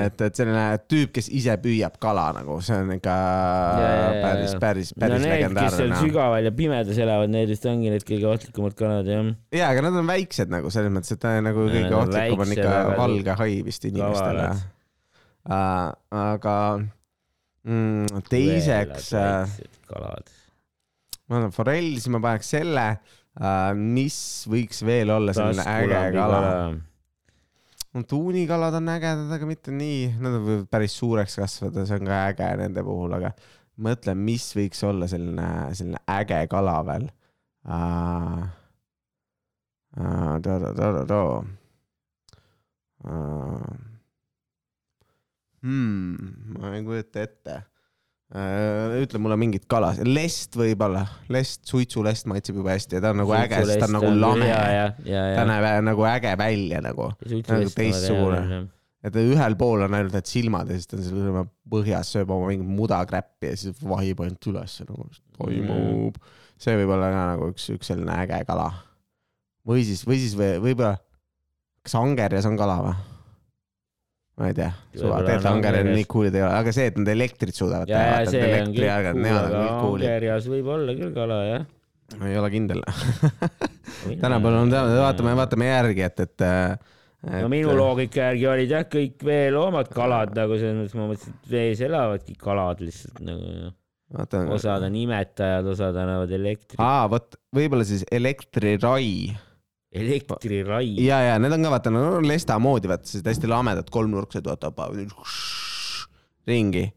et, 0.06 0.22
et 0.24 0.40
selline 0.40 0.62
tüüp, 0.88 1.12
kes 1.18 1.28
ise 1.36 1.56
püüab 1.60 1.98
kala 2.00 2.30
nagu, 2.38 2.56
see 2.64 2.78
on 2.80 2.94
ikka 2.96 3.16
Ja, 3.16 3.82
ja, 3.82 3.98
ja, 4.00 4.22
päris 4.24 4.54
ja., 4.56 4.62
päris, 4.64 4.94
no 4.96 5.04
päris 5.04 5.20
need, 5.20 5.26
kes 5.26 5.34
legendaarne 5.34 5.82
seal 5.82 5.94
sügaval 6.00 6.48
ja 6.48 6.54
pimedas 6.62 7.02
elavad, 7.04 7.34
need 7.36 7.52
vist 7.52 7.68
ongi 7.68 7.92
need 7.92 8.08
kõige 8.08 8.30
ohtlikumad 8.32 8.78
kalad, 8.78 9.12
jah. 9.12 9.28
ja, 9.52 9.68
aga 9.68 9.84
nad 9.88 10.00
on 10.00 10.08
väiksed 10.08 10.56
nagu 10.56 10.72
selles 10.72 10.96
mõttes, 10.96 11.12
et 11.12 11.28
on 11.28 11.44
nagu 11.50 11.68
kõige 11.68 11.92
on 11.92 12.00
ohtlikum 12.06 12.46
on 12.46 12.56
ikka 12.56 12.80
valge 13.04 13.38
hai 13.44 13.60
vist 13.68 13.84
inimestele 13.92 14.48
kavalad.. 14.48 15.94
aga 16.24 16.56
mm, 17.68 18.22
teiseks, 18.28 19.10
kalad. 19.90 20.30
ma 21.28 21.40
arvan 21.40 21.54
forell, 21.54 21.90
siis 21.96 22.12
ma 22.12 22.22
paneks 22.22 22.54
selle, 22.54 22.86
mis 23.78 24.16
võiks 24.50 24.82
veel 24.84 25.12
olla 25.14 25.34
selline 25.36 25.66
äge 25.72 26.02
kala. 26.16 26.40
no 27.92 28.04
tuunikalad 28.08 28.76
on 28.80 28.92
ägedad, 28.92 29.34
aga 29.38 29.48
mitte 29.48 29.74
nii, 29.74 30.14
nad 30.22 30.38
võivad 30.38 30.70
päris 30.72 30.96
suureks 31.00 31.38
kasvada, 31.40 31.86
see 31.88 32.00
on 32.00 32.08
ka 32.10 32.24
äge 32.32 32.50
nende 32.60 32.84
puhul, 32.86 33.18
aga 33.20 33.34
mõtlen, 33.82 34.20
mis 34.20 34.50
võiks 34.56 34.82
olla 34.86 35.08
selline, 35.10 35.52
selline 35.78 36.02
äge 36.20 36.42
kala 36.52 36.80
veel 36.88 37.08
uh,. 37.68 38.42
Uh, 39.92 40.40
to, 40.40 40.58
to, 40.58 40.72
to, 40.72 40.92
to, 40.92 41.04
to. 41.04 41.44
Uh, 43.04 43.60
hmm, 45.62 46.56
ma 46.58 46.74
ei 46.76 46.82
kujuta 46.86 47.22
ette 47.22 47.58
uh,. 48.34 48.98
ütle 49.02 49.20
mulle 49.22 49.38
mingit 49.40 49.66
kala, 49.70 49.92
lest 50.06 50.56
võib-olla, 50.58 51.04
lest, 51.32 51.64
suitsulest 51.68 52.28
maitseb 52.30 52.60
jube 52.60 52.72
hästi 52.72 52.98
ja 52.98 53.04
ta 53.04 53.12
on 53.14 53.22
nagu 53.22 53.34
äge, 53.36 53.62
sest 53.62 53.82
ta 53.82 53.88
on 53.90 53.96
nagu 53.98 54.12
lame. 54.16 54.52
ta 55.06 55.48
näeb 55.48 55.68
nagu 55.88 56.06
äge 56.08 56.36
välja 56.40 56.82
nagu, 56.84 57.10
nagu 57.12 57.74
teistsugune. 57.76 58.62
et 59.02 59.18
ühel 59.18 59.58
pool 59.58 59.84
on 59.86 59.98
ainult 59.98 60.16
need 60.16 60.30
silmad 60.30 60.70
ja 60.70 60.78
siis 60.78 60.90
ta 60.90 60.98
on 60.98 61.06
seal 61.08 61.44
põhjas, 61.72 62.14
sööb 62.16 62.32
oma 62.34 62.50
mingit 62.52 62.68
mudakräppi 62.80 63.52
ja 63.52 63.60
siis 63.64 63.82
vahib 63.82 64.24
ainult 64.24 64.50
üles 64.52 64.78
nagu, 64.86 65.08
toimub 65.38 66.16
mm.. 66.16 66.34
see 66.62 66.76
võib 66.80 66.96
olla 66.96 67.12
ka 67.14 67.28
nagu 67.34 67.52
üks, 67.52 67.70
üks 67.76 67.92
selline 67.92 68.18
äge 68.24 68.42
kala. 68.48 68.70
või 69.68 69.86
siis, 69.86 70.06
või 70.08 70.20
siis 70.22 70.36
või, 70.38 70.54
võib-olla, 70.70 70.96
kas 71.84 71.98
angerjas 72.00 72.48
on 72.48 72.60
kala 72.60 72.82
või? 72.86 73.00
Ma 74.41 74.49
ei 74.49 74.57
tea, 74.57 74.70
suva, 74.97 75.18
tegelikult 75.20 75.49
on 75.49 75.59
angerjad 75.59 75.89
nii 75.91 76.07
cool'id 76.09 76.37
ei 76.39 76.45
ole, 76.45 76.53
aga 76.62 76.72
see, 76.74 76.89
et 76.89 76.99
nad 76.99 77.11
elektrit 77.12 77.59
suudavad 77.59 77.91
ja, 77.91 77.99
ja 78.01 78.14
vaata, 78.14 78.33
et 78.33 78.47
elektrijalgad, 78.49 79.18
nemad 79.20 79.45
on 79.45 79.53
kõik 79.59 79.83
cool'id. 79.83 80.07
angerjas 80.09 80.49
võib 80.53 80.70
olla 80.72 80.95
küll 80.97 81.12
kala, 81.16 81.39
jah. 81.51 81.66
ei 82.30 82.39
ole 82.41 82.51
kindel. 82.55 82.80
tänapäeval 84.22 84.59
on, 84.62 84.72
vaatame, 85.03 85.37
vaatame 85.43 85.68
järgi, 85.68 86.07
et, 86.09 86.24
et, 86.24 86.47
et. 86.47 87.37
no 87.45 87.53
minu 87.53 87.76
loogika 87.76 88.30
järgi 88.30 88.49
olid 88.55 88.74
jah, 88.78 88.89
kõik 88.97 89.28
veeloomad 89.28 89.93
kalad 89.93 90.33
nagu 90.41 90.57
selles 90.57 90.80
mõttes, 90.80 90.97
ma 90.97 91.12
mõtlesin, 91.12 91.37
et 91.37 91.55
vees 91.59 91.85
elavadki 91.85 92.41
kalad 92.41 92.80
lihtsalt 92.87 93.22
nagu, 93.28 93.70
vaata. 94.16 94.45
osad 94.57 94.89
on 94.89 95.01
imetajad, 95.05 95.72
osad 95.76 96.03
annavad 96.07 96.37
elektrit, 96.41 96.80
aa, 96.80 97.05
vot 97.12 97.37
võib-olla 97.53 97.85
siis 97.85 98.09
elektrirai 98.09 99.37
elektrirai. 99.93 100.97
ja, 101.05 101.20
ja 101.28 101.38
need 101.43 101.53
on 101.53 101.62
ka 101.66 101.70
vaata, 101.74 101.93
no 101.93 102.20
lesta 102.24 102.59
moodi, 102.62 102.88
vaata 102.90 103.07
sellised 103.09 103.28
hästi 103.28 103.51
lamedad 103.51 103.90
kolmnurksed, 103.93 104.47
vaata 104.49 104.72
ringi. 106.49 106.88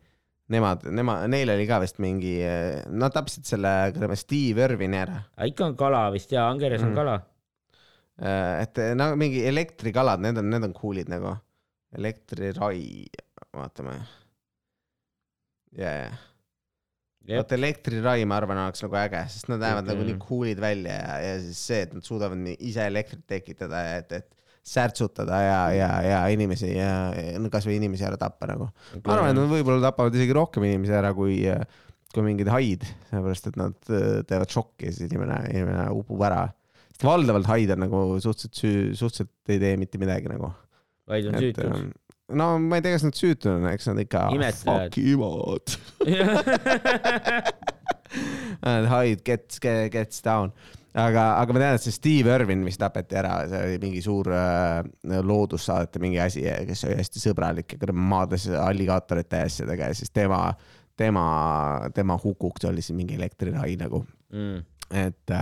Nemad, 0.53 0.83
nema, 0.93 1.23
neil 1.25 1.49
oli 1.49 1.63
ka 1.65 1.79
vist 1.81 1.97
mingi, 2.03 2.35
nad 2.93 3.13
tapsid 3.15 3.47
selle 3.49 3.71
Steve 4.15 4.61
Irvini 4.67 4.99
ära. 4.99 5.23
ikka 5.47 5.65
on 5.71 5.75
kala 5.79 6.03
vist 6.13 6.31
ja, 6.31 6.43
angerjas 6.51 6.83
on 6.85 6.91
Mm. 6.91 6.95
kala. 6.95 7.15
et 8.61 8.77
no 8.95 9.15
mingi 9.15 9.41
elektrikalad, 9.47 10.21
need 10.21 10.37
on, 10.37 10.49
need 10.49 10.63
on 10.63 10.73
cool'id 10.73 11.09
nagu. 11.09 11.33
elektrirai, 11.97 13.07
vaatame. 13.55 13.97
ja, 15.77 15.91
ja, 15.91 16.11
vot 17.29 17.57
elektrirai, 17.57 18.19
ma 18.29 18.37
arvan, 18.39 18.61
oleks 18.67 18.83
nagu 18.85 18.97
äge, 18.99 19.23
sest 19.33 19.49
nad 19.51 19.63
näevad 19.63 19.89
nagu 19.89 20.05
nii 20.05 20.17
cool'id 20.21 20.61
välja 20.61 20.95
ja, 20.99 21.15
ja 21.23 21.35
siis 21.43 21.61
see, 21.71 21.83
et 21.87 21.93
nad 21.95 22.05
suudavad 22.05 22.37
nii 22.41 22.57
ise 22.69 22.85
elektrit 22.85 23.25
tekitada 23.29 23.81
ja 23.81 23.95
et, 24.03 24.13
et 24.19 24.29
särtsutada 24.65 25.39
ja, 25.45 25.57
ja, 25.77 25.89
ja 26.05 26.19
inimesi 26.33 26.71
ja, 26.73 26.91
ja 27.13 27.41
no 27.41 27.51
kasvõi 27.53 27.77
inimesi 27.77 28.05
ära 28.07 28.17
tappa 28.17 28.49
nagu. 28.49 28.69
ma 28.97 29.13
arvan, 29.13 29.31
et 29.31 29.37
nad 29.37 29.51
võib-olla 29.51 29.91
tapavad 29.91 30.17
isegi 30.17 30.37
rohkem 30.37 30.65
inimesi 30.65 30.95
ära 30.97 31.11
kui, 31.17 31.37
kui 32.13 32.25
mingid 32.25 32.49
haid, 32.49 32.85
sellepärast 33.11 33.51
et 33.51 33.59
nad 33.61 33.91
äh, 33.93 34.21
teevad 34.29 34.53
šokki 34.53 34.89
ja 34.89 34.95
siis 34.95 35.11
inimene, 35.11 35.37
inimene 35.51 35.89
upub 35.93 36.23
ära. 36.25 36.47
sest 36.93 37.05
valdavalt 37.05 37.49
haid 37.51 37.75
on 37.75 37.85
nagu 37.85 38.01
suhteliselt 38.17 38.63
süü, 38.63 38.79
suhteliselt 38.97 39.53
ei 39.53 39.61
tee 39.61 39.75
mitte 39.81 40.01
midagi 40.01 40.33
nagu. 40.33 40.49
vaid 41.09 41.29
on 41.29 41.37
süütud. 41.41 41.93
No 42.33 42.47
ma 42.59 42.79
ei 42.79 42.85
tea, 42.85 42.95
kas 42.95 43.05
nad 43.05 43.17
süütud 43.17 43.51
on, 43.51 43.67
eks 43.69 43.89
nad 43.91 43.99
ikka 44.01 44.29
fuck 44.63 44.97
ivad. 45.01 45.75
haid 48.95 49.21
gets, 49.27 49.59
gets 49.61 50.23
down. 50.25 50.53
aga, 50.95 51.25
aga 51.41 51.53
ma 51.55 51.61
tean, 51.61 51.77
et 51.77 51.83
see 51.83 51.95
Steve 51.95 52.33
Irwin, 52.33 52.63
mis 52.65 52.79
tapeti 52.81 53.17
ära, 53.19 53.35
see 53.51 53.61
oli 53.67 53.79
mingi 53.83 54.01
suur 54.03 54.31
äh, 54.33 54.79
loodussaadete 55.03 56.01
mingi 56.03 56.21
asi, 56.23 56.45
kes 56.69 56.85
oli 56.87 56.99
hästi 57.01 57.23
sõbralik 57.27 57.75
ja 57.75 57.93
maadles 57.93 58.47
alligaatorite 58.49 59.43
ja 59.43 59.49
asjadega 59.51 59.91
ja 59.91 59.97
siis 59.97 60.13
tema, 60.15 60.39
tema, 60.97 61.25
tema 61.95 62.17
hukuks 62.23 62.65
oli 62.71 62.81
siis 62.85 62.97
mingi 62.97 63.19
elektrirai 63.19 63.75
nagu, 63.81 64.05
mm.. 64.33 64.63
et, 65.03 65.35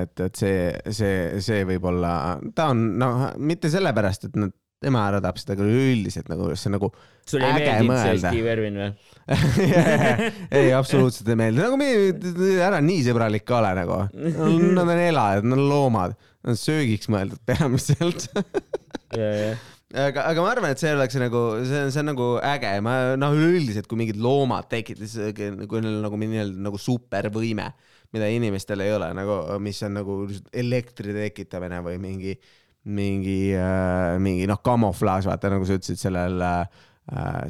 et, 0.00 0.24
et 0.26 0.40
see, 0.40 0.72
see, 0.88 1.20
see 1.44 1.68
võib 1.68 1.84
olla, 1.92 2.16
ta 2.56 2.70
on 2.72 2.78
noh, 2.98 3.28
mitte 3.38 3.70
sellepärast, 3.70 4.30
et 4.30 4.40
nad, 4.40 4.56
tema 4.82 5.06
ära 5.08 5.22
tapsid, 5.24 5.54
aga 5.54 5.64
üleüldiselt 5.66 6.30
nagu 6.32 6.50
see 6.58 6.72
nagu 6.74 6.90
sulle 7.28 7.48
ei 7.48 7.58
meeldinud 7.58 7.98
see. 8.00 8.20
Steve 8.22 8.54
Irwin 8.56 8.78
või? 8.80 8.90
ei, 10.58 10.72
absoluutselt 10.74 11.28
ei 11.32 11.38
meeldi, 11.38 11.62
nagu 11.62 11.78
me 11.80 11.90
ära 12.64 12.80
nii 12.84 13.04
sõbralik 13.06 13.46
ka 13.48 13.60
ole 13.60 13.74
nagu. 13.78 13.98
Nad 14.12 14.82
on 14.84 14.94
elajad, 14.96 15.46
nad 15.46 15.58
on 15.58 15.68
loomad, 15.70 16.16
nad 16.42 16.54
on 16.54 16.58
söögiks 16.58 17.10
mõeldud 17.12 17.42
peamiselt. 17.46 18.26
aga, 19.92 20.24
aga 20.24 20.42
ma 20.42 20.50
arvan, 20.50 20.72
et 20.72 20.82
see 20.82 20.92
oleks 20.96 21.18
nagu, 21.20 21.44
see 21.68 21.84
on, 21.86 21.94
see 21.94 22.02
on 22.02 22.10
nagu 22.12 22.28
äge, 22.48 22.74
ma 22.84 22.96
noh, 23.20 23.36
üleüldiselt, 23.38 23.88
kui 23.90 24.00
mingid 24.00 24.20
loomad 24.22 24.70
tekitavad, 24.72 25.42
kui 25.68 25.84
neil 25.84 25.98
on 25.98 26.06
nagu 26.08 26.20
nii-öelda 26.22 26.66
nagu 26.66 26.80
supervõime, 26.80 27.70
mida 28.12 28.28
inimestel 28.32 28.82
ei 28.84 28.92
ole 28.92 29.12
nagu, 29.16 29.38
mis 29.62 29.78
on 29.86 29.94
nagu 30.00 30.18
elektri 30.52 31.14
tekitamine 31.16 31.80
või 31.84 32.00
mingi, 32.02 32.34
mingi 32.34 32.36
äh,, 32.40 32.61
mingi 32.84 34.46
noh, 34.50 34.62
kamuflaaž, 34.64 35.28
vaata 35.30 35.52
nagu 35.52 35.66
sa 35.68 35.78
ütlesid 35.78 36.00
sellel 36.00 36.40
äh,, 36.42 36.64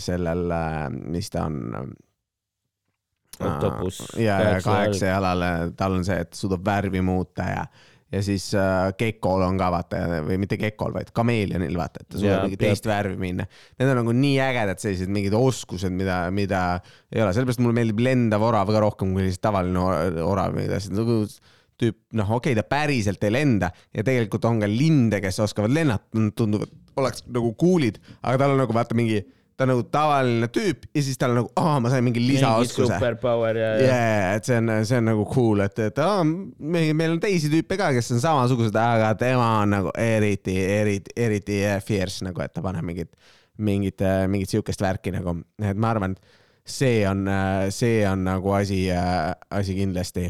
sellel 0.03 0.51
äh,, 0.53 0.89
mis 1.13 1.31
ta 1.33 1.47
on 1.49 1.93
Oktopus, 3.43 4.03
ja, 4.21 4.37
ja 4.37 4.51
kaheksa 4.51 4.71
kaheksa 4.71 5.07
jalal, 5.07 5.45
tal 5.77 5.97
on 5.97 6.05
see, 6.07 6.19
et 6.21 6.37
suudab 6.37 6.63
värvi 6.67 7.01
muuta 7.03 7.47
ja, 7.49 7.63
ja 8.13 8.21
siis 8.23 8.51
äh, 8.59 8.91
gekol 8.99 9.43
on 9.47 9.57
ka 9.59 9.71
vaata 9.73 10.03
või 10.29 10.37
mitte 10.43 10.59
gekol, 10.61 10.93
vaid 10.95 11.11
kameelionil 11.17 11.79
vaata, 11.81 12.05
et 12.05 12.11
ta 12.13 12.21
suudab 12.21 12.45
mingi 12.47 12.61
teist 12.61 12.87
värvi 12.87 13.17
minna. 13.21 13.49
Need 13.81 13.95
on 13.95 14.01
nagu 14.03 14.15
nii 14.19 14.37
ägedad 14.45 14.83
sellised 14.83 15.11
mingid 15.13 15.35
oskused, 15.39 15.95
mida, 15.97 16.27
mida 16.35 16.63
ei 17.09 17.25
ole, 17.25 17.33
sellepärast 17.33 17.65
mulle 17.65 17.79
meeldib 17.81 18.05
lendav 18.05 18.45
orav 18.47 18.71
ka 18.75 18.85
rohkem 18.85 19.17
kui 19.17 19.27
lihtsalt 19.27 19.47
tavaline 19.49 19.81
or- 19.81 20.23
orav, 20.29 20.55
mingid 20.59 20.77
asjad. 20.77 20.95
Nagu 21.01 21.23
tüüp, 21.81 21.99
noh, 22.19 22.33
okei 22.39 22.53
okay,, 22.53 22.61
ta 22.61 22.65
päriselt 22.69 23.23
ei 23.27 23.35
lenda 23.35 23.71
ja 23.95 24.05
tegelikult 24.07 24.45
on 24.49 24.63
ka 24.63 24.71
linde, 24.71 25.21
kes 25.25 25.41
oskavad 25.45 25.73
lennata, 25.75 26.09
tunduvad, 26.37 26.73
oleks 27.01 27.25
nagu 27.33 27.55
cool'id, 27.59 28.01
aga 28.21 28.43
tal 28.43 28.55
on 28.55 28.61
nagu 28.63 28.77
vaata 28.77 28.97
mingi, 28.99 29.23
ta 29.57 29.67
on 29.67 29.73
nagu 29.73 29.85
tavaline 29.93 30.49
tüüp 30.53 30.87
ja 30.93 31.05
siis 31.05 31.21
tal 31.21 31.35
on 31.35 31.41
nagu, 31.43 31.53
aa, 31.61 31.79
ma 31.83 31.93
sain 31.93 32.05
mingi 32.05 32.21
mingi 32.21 32.37
lisaoskuse. 32.37 32.89
superpower 32.95 33.61
ja, 33.61 33.71
ja 33.81 33.87
yeah,, 33.87 34.27
et 34.37 34.49
see 34.49 34.59
on, 34.61 34.73
see 34.89 35.01
on 35.01 35.09
nagu 35.13 35.27
cool, 35.33 35.65
et, 35.65 35.83
et 35.89 36.03
aa, 36.03 36.21
meil, 36.27 36.93
meil 36.99 37.17
on 37.17 37.23
teisi 37.23 37.51
tüüpe 37.53 37.79
ka, 37.81 37.93
kes 37.97 38.13
on 38.17 38.23
samasugused, 38.25 38.77
aga 38.79 39.15
tema 39.21 39.49
on 39.63 39.75
nagu 39.79 39.97
eriti, 40.01 40.57
eriti, 40.61 41.17
eriti 41.17 41.63
fierce 41.87 42.29
nagu, 42.29 42.45
et 42.45 42.55
ta 42.55 42.65
paneb 42.65 42.87
mingit, 42.87 43.13
mingit, 43.63 44.05
mingit 44.33 44.53
siukest 44.53 44.85
värki 44.85 45.15
nagu, 45.15 45.39
et 45.63 45.81
ma 45.81 45.93
arvan, 45.95 46.17
et 46.17 46.41
see 46.69 47.03
on, 47.09 47.27
see 47.75 48.03
on 48.07 48.23
nagu 48.29 48.55
asi, 48.55 48.85
asi 49.51 49.75
kindlasti 49.77 50.29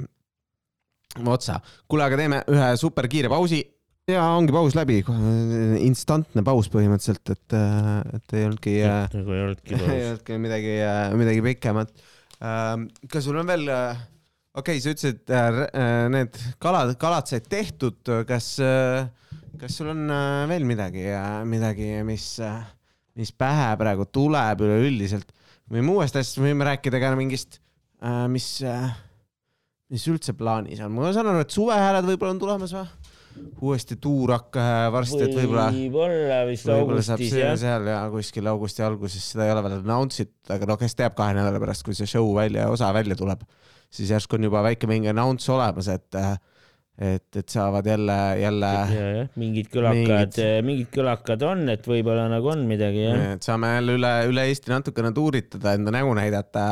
otsa. 1.21 1.61
kuule, 1.89 2.07
aga 2.07 2.19
teeme 2.21 2.43
ühe 2.51 2.73
super 2.81 3.09
kiire 3.11 3.31
pausi. 3.33 3.63
Ja 4.11 4.25
ongi 4.35 4.51
paus 4.51 4.75
läbi, 4.75 4.97
instantne 5.87 6.43
paus 6.43 6.67
põhimõtteliselt, 6.73 7.37
et, 7.37 7.55
et 8.17 8.33
ei 8.35 8.49
olnudki 8.49 8.73
äh, 8.83 9.05
nagu 9.15 9.37
ei 9.37 9.43
olnudki 9.45 9.77
ei 9.95 10.07
olnudki 10.09 10.39
midagi, 10.43 10.73
midagi 11.21 11.45
pikemat. 11.47 11.93
kas 13.13 13.29
sul 13.29 13.39
on 13.39 13.47
veel, 13.47 13.71
okei 13.71 14.81
okay,, 14.81 14.83
sa 14.83 14.97
ütlesid, 14.97 15.23
need 16.17 16.41
kalad, 16.63 16.97
kalad 16.99 17.31
said 17.31 17.47
tehtud, 17.47 18.03
kas, 18.27 18.57
kas 19.63 19.79
sul 19.79 19.93
on 19.95 20.03
äh, 20.11 20.43
veel 20.51 20.67
midagi, 20.67 21.07
midagi, 21.47 21.95
mis, 22.09 22.27
mis 23.23 23.31
pähe 23.39 23.71
praegu 23.79 24.11
tuleb 24.11 24.67
üleüldiselt? 24.67 25.31
Või 25.71 25.87
muust 25.87 26.19
asjast 26.19 26.43
võime 26.43 26.67
rääkida 26.67 26.99
ka 26.99 27.15
mingist, 27.15 27.61
mis, 28.35 28.57
mis 29.93 30.05
üldse 30.09 30.35
plaanis 30.37 30.81
on, 30.85 30.95
ma 30.97 31.13
saan 31.13 31.29
aru, 31.33 31.45
et 31.45 31.53
suvehääled 31.53 32.07
võib-olla 32.09 32.37
on 32.37 32.43
tulemas 32.43 32.77
või? 32.77 32.87
uuesti 33.63 33.97
tuur 34.03 34.33
hakka 34.35 34.63
varsti, 34.93 35.21
et 35.25 35.35
võib-olla 35.37 35.67
võib-olla 35.73 36.39
vist 36.49 36.67
saab 36.69 36.83
augustis 36.85 37.35
jah. 37.37 37.55
seal 37.59 37.89
ja 37.89 37.99
kuskil 38.13 38.49
augusti 38.51 38.85
alguses, 38.85 39.25
seda 39.33 39.47
ei 39.47 39.55
ole 39.55 39.65
veel 39.67 39.77
announce 39.79 40.27
itud, 40.27 40.53
aga 40.57 40.69
no 40.69 40.79
kes 40.81 40.97
teab 40.99 41.17
kahe 41.19 41.37
nädala 41.37 41.61
pärast, 41.63 41.85
kui 41.87 41.97
see 41.97 42.09
show 42.11 42.29
välja, 42.37 42.69
osa 42.73 42.91
välja 42.95 43.17
tuleb, 43.19 43.45
siis 43.93 44.13
järsku 44.13 44.39
on 44.39 44.49
juba 44.51 44.65
väike 44.67 44.91
mingi 44.91 45.13
announce 45.13 45.49
olemas, 45.55 45.89
et, 45.95 46.21
et, 46.99 47.41
et 47.41 47.57
saavad 47.57 47.89
jälle, 47.89 48.19
jälle, 48.43 48.73
mingid 49.41 49.73
kõlakad, 49.73 50.41
mingid 50.69 50.93
kõlakad 50.95 51.49
on, 51.49 51.67
et 51.73 51.89
võib-olla 51.89 52.29
nagu 52.33 52.53
on 52.53 52.67
midagi 52.69 53.07
jah. 53.07 53.27
et 53.37 53.49
saame 53.49 53.77
jälle 53.79 53.99
üle, 54.01 54.15
üle 54.33 54.49
Eesti 54.51 54.75
natukene 54.75 55.15
tuuritada, 55.17 55.77
enda 55.79 55.95
nägu 55.95 56.13
näidata, 56.19 56.67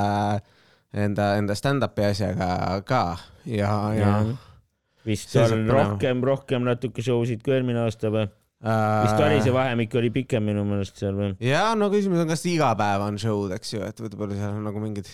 enda, 0.94 1.34
enda 1.40 1.56
stand-up'i 1.58 2.06
asjaga 2.10 2.80
ka. 2.86 3.04
Ja, 3.48 3.72
ja 3.96 4.14
vist 5.06 5.32
See 5.32 5.40
saab 5.40 5.56
on 5.56 5.64
rohkem, 5.70 6.22
rohkem 6.26 6.66
natuke 6.66 7.04
show 7.04 7.22
sid 7.28 7.42
kui 7.44 7.56
eelmine 7.56 7.84
aasta 7.86 8.12
või? 8.12 8.28
vist 8.60 9.22
oli 9.24 9.38
see 9.40 9.52
vahemik 9.54 9.94
oli 9.96 10.10
pikem 10.12 10.44
minu 10.44 10.66
meelest 10.68 10.98
seal 11.00 11.16
või? 11.16 11.30
ja 11.40 11.70
no 11.78 11.88
küsimus 11.92 12.20
on, 12.20 12.28
kas 12.28 12.44
iga 12.50 12.74
päev 12.76 13.06
on 13.06 13.16
show'd, 13.20 13.54
eks 13.56 13.72
ju, 13.72 13.84
et 13.86 14.02
võib-olla 14.04 14.36
seal 14.36 14.58
on 14.58 14.66
nagu 14.68 14.82
mingid 14.82 15.08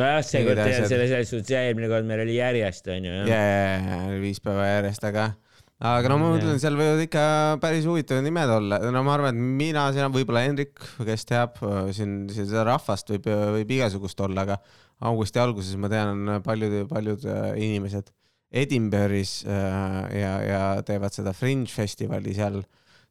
nojah, 0.00 0.22
seekord 0.24 0.62
selles 0.64 0.88
selles 0.88 1.28
suhtes 1.28 1.52
jah, 1.52 1.66
eelmine 1.68 1.90
kord 1.92 2.08
meil 2.08 2.24
oli 2.24 2.38
järjest 2.38 2.88
onju 2.94 3.18
ja, 3.18 3.26
ja, 3.28 4.00
ja 4.08 4.16
viis 4.22 4.40
päeva 4.40 4.64
järjest, 4.70 5.04
aga, 5.10 5.26
aga 5.80 6.10
no 6.12 6.18
ma 6.20 6.30
mõtlen, 6.34 6.60
seal 6.60 6.76
võivad 6.76 7.00
ikka 7.06 7.24
päris 7.62 7.86
huvitavad 7.88 8.26
nimed 8.26 8.52
olla, 8.52 8.78
no 8.92 9.02
ma 9.06 9.14
arvan, 9.16 9.32
et 9.32 9.56
mina, 9.60 9.86
sina, 9.96 10.10
võib-olla 10.12 10.44
Hendrik, 10.44 10.76
kes 11.08 11.24
teab, 11.28 11.56
siin, 11.96 12.26
siin 12.32 12.48
seda 12.50 12.66
rahvast 12.68 13.12
võib, 13.14 13.28
võib 13.56 13.76
igasugust 13.78 14.20
olla, 14.26 14.44
aga 14.44 14.58
augusti 15.08 15.40
alguses 15.40 15.78
ma 15.80 15.88
tean, 15.92 16.26
paljud, 16.44 16.82
paljud 16.90 17.24
äh, 17.24 17.54
inimesed 17.64 18.10
Edinburgh'is 18.50 19.44
äh, 19.46 20.02
ja, 20.20 20.34
ja 20.44 20.60
teevad 20.86 21.14
seda 21.14 21.32
Fringe 21.36 21.70
festivali 21.72 22.34
seal. 22.36 22.60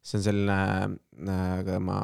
see 0.00 0.16
on 0.16 0.22
selline, 0.24 0.94
aga 1.28 1.80
ma, 1.84 1.96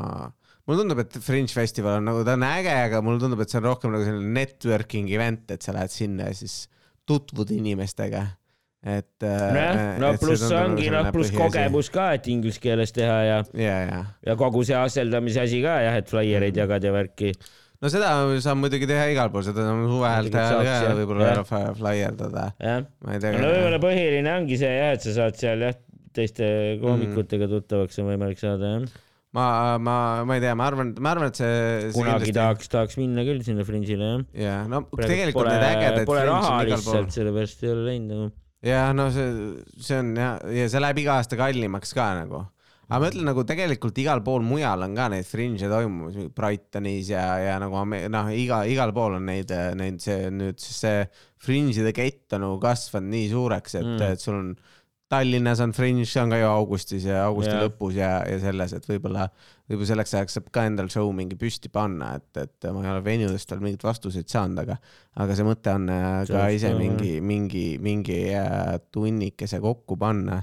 mulle 0.66 0.82
tundub, 0.82 0.98
et 1.00 1.14
Fringe 1.24 1.52
festival 1.54 2.00
on 2.00 2.10
nagu, 2.10 2.24
ta 2.26 2.34
on 2.36 2.44
äge, 2.44 2.74
aga 2.88 3.00
mulle 3.04 3.22
tundub, 3.22 3.40
et 3.40 3.52
see 3.52 3.60
on 3.62 3.68
rohkem 3.70 3.94
nagu 3.94 4.04
selline 4.04 4.34
networking 4.36 5.08
event, 5.14 5.46
et 5.54 5.64
sa 5.64 5.72
lähed 5.76 5.94
sinna 5.94 6.26
ja 6.28 6.36
siis 6.36 6.66
tutvud 7.08 7.54
inimestega. 7.54 8.26
et. 8.84 9.24
nojah, 9.24 9.78
no 10.02 10.12
pluss 10.20 10.50
ongi 10.54 10.90
noh, 10.92 11.10
pluss. 11.14 11.32
kogemus 11.34 11.90
ka, 11.94 12.10
et 12.18 12.26
inglise 12.32 12.62
keeles 12.62 12.92
teha 12.94 13.20
ja, 13.26 13.38
ja, 13.56 13.76
ja, 13.86 14.00
ja 14.28 14.36
kogu 14.38 14.64
see 14.66 14.76
asteldamise 14.78 15.42
asi 15.42 15.62
ka 15.64 15.78
jah, 15.84 15.96
et 16.00 16.10
flaiereid 16.10 16.58
jagada 16.58 16.90
ja 16.90 16.94
värki. 16.94 17.32
no 17.82 17.90
seda 17.92 18.12
saab 18.44 18.60
muidugi 18.62 18.88
teha 18.90 19.08
igal 19.14 19.32
pool, 19.32 19.46
seda 19.46 19.66
on 19.72 19.86
suve 19.88 20.10
ajal 20.10 20.30
ka 20.34 20.44
jah. 20.66 20.92
võib-olla 21.00 21.32
fly- 21.48 21.72
flaierdada. 21.80 22.46
ma 22.60 23.16
ei 23.16 23.24
tea 23.24 23.34
no. 23.38 23.48
võib-olla 23.48 23.82
põhiline 23.88 24.36
ongi 24.36 24.60
see 24.60 24.76
jah, 24.76 24.94
et 24.98 25.08
sa 25.08 25.16
saad 25.22 25.40
seal 25.40 25.66
jah, 25.66 25.82
teiste 26.16 26.46
koomikutega 26.84 27.50
tuttavaks 27.50 28.00
on 28.00 28.12
võimalik 28.12 28.40
saada 28.40 28.76
jah. 28.76 28.86
ma, 29.36 29.50
ma, 29.82 29.98
ma 30.28 30.38
ei 30.38 30.46
tea, 30.46 30.54
ma 30.56 30.70
arvan, 30.70 30.94
ma 31.02 31.16
arvan, 31.16 31.34
et 31.34 31.42
see, 31.42 31.52
see. 31.88 31.92
kunagi. 31.98 32.32
tahaks, 32.36 32.70
tahaks 32.72 33.02
minna 33.02 33.26
küll 33.26 33.42
sinna 33.44 33.66
Fringe'ile 33.66 34.14
jah. 34.14 34.26
jah, 34.46 34.64
no 34.70 34.86
tegelikult 34.94 35.42
pole 35.42 35.58
need, 35.58 35.70
ägedad. 35.74 36.08
pole 36.08 36.26
raha 36.30 36.58
lihtsalt, 36.70 37.14
sellepärast 37.18 37.66
ei 37.66 37.74
ole 37.74 37.88
läinud 37.90 38.12
nagu. 38.14 38.34
jah, 38.64 38.92
no 38.96 39.08
see, 39.14 39.56
see 39.82 39.98
on 40.00 40.12
ja, 40.16 40.36
ja 40.60 40.68
see 40.70 40.82
läheb 40.82 41.02
iga 41.02 41.18
aasta 41.18 41.38
kallimaks 41.38 41.92
ka 41.96 42.10
nagu. 42.20 42.44
aga 42.86 43.00
ma 43.02 43.10
ütlen 43.10 43.26
nagu 43.26 43.42
tegelikult 43.46 43.98
igal 43.98 44.22
pool 44.24 44.44
mujal 44.46 44.86
on 44.86 44.94
ka 44.94 45.08
neid 45.10 45.26
fringe'e 45.26 45.68
toimumas, 45.70 46.16
Brightonis 46.36 47.10
ja, 47.10 47.24
ja 47.42 47.56
nagu 47.62 47.82
noh, 47.84 48.30
iga, 48.30 48.62
igal 48.70 48.94
pool 48.96 49.18
on 49.18 49.26
neid, 49.26 49.50
neid 49.78 49.98
see 50.02 50.30
nüüd 50.30 50.62
see 50.62 51.02
fringe'ide 51.42 51.92
kett 51.96 52.36
on 52.38 52.46
nagu 52.46 52.60
kasvanud 52.62 53.12
nii 53.12 53.28
suureks, 53.34 53.78
et 53.80 53.90
mm., 53.90 54.12
et 54.14 54.22
sul 54.22 54.38
on 54.38 54.52
Tallinnas 55.08 55.60
on 55.62 55.70
Fringe, 55.70 56.02
see 56.08 56.18
on 56.18 56.32
ka 56.34 56.38
ju 56.40 56.46
augustis 56.50 57.04
ja 57.06 57.20
augusti 57.28 57.52
yeah. 57.52 57.62
lõpus 57.62 57.94
ja, 57.94 58.08
ja 58.26 58.40
selles, 58.42 58.72
et 58.74 58.88
võib-olla, 58.90 59.28
võib-olla 59.70 59.90
selleks 59.92 60.14
ajaks 60.18 60.34
saab 60.38 60.48
ka 60.54 60.64
endal 60.66 60.90
show 60.90 61.12
mingi 61.14 61.38
püsti 61.38 61.70
panna, 61.70 62.16
et, 62.18 62.40
et 62.42 62.66
ma 62.74 62.82
ei 62.82 62.90
ole 62.90 63.04
venudest 63.06 63.54
veel 63.54 63.62
mingeid 63.62 63.86
vastuseid 63.86 64.26
saanud, 64.32 64.64
aga, 64.64 64.78
aga 65.22 65.38
see 65.38 65.46
mõte 65.46 65.76
on 65.78 65.86
äh, 65.94 66.08
See 66.26 66.34
ka 66.34 66.48
ise 66.56 66.74
ka, 66.74 66.80
mingi, 66.80 67.12
mingi, 67.22 67.64
mingi 67.82 68.18
äh, 68.34 68.76
tunnikese 68.90 69.62
kokku 69.62 69.98
panna. 70.00 70.42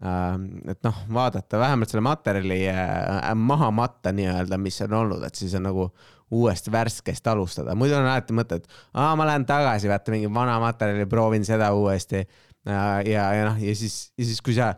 et 0.00 0.78
noh, 0.86 1.00
vaadata 1.12 1.58
vähemalt 1.60 1.90
selle 1.92 2.02
materjali 2.02 2.62
äh, 2.72 3.34
maha 3.36 3.68
matta 3.70 4.14
nii-öelda, 4.16 4.58
mis 4.58 4.80
on 4.88 4.96
olnud, 5.04 5.22
et 5.28 5.38
siis 5.38 5.54
on 5.54 5.68
nagu 5.68 5.90
uuesti 6.30 6.72
värskest 6.72 7.26
alustada, 7.26 7.74
muidu 7.78 7.94
on 7.98 8.06
alati 8.06 8.34
mõte, 8.34 8.60
et 8.60 8.78
aa, 8.94 9.14
ma 9.18 9.26
lähen 9.28 9.46
tagasi, 9.46 9.90
vaata 9.90 10.14
mingi 10.14 10.30
vana 10.32 10.58
materjali, 10.62 11.06
proovin 11.10 11.44
seda 11.46 11.72
uuesti. 11.74 12.24
ja, 12.68 13.26
ja 13.34 13.48
noh, 13.48 13.58
ja 13.62 13.74
siis, 13.78 14.10
ja 14.18 14.26
siis, 14.28 14.40
kui 14.44 14.56
sa 14.56 14.74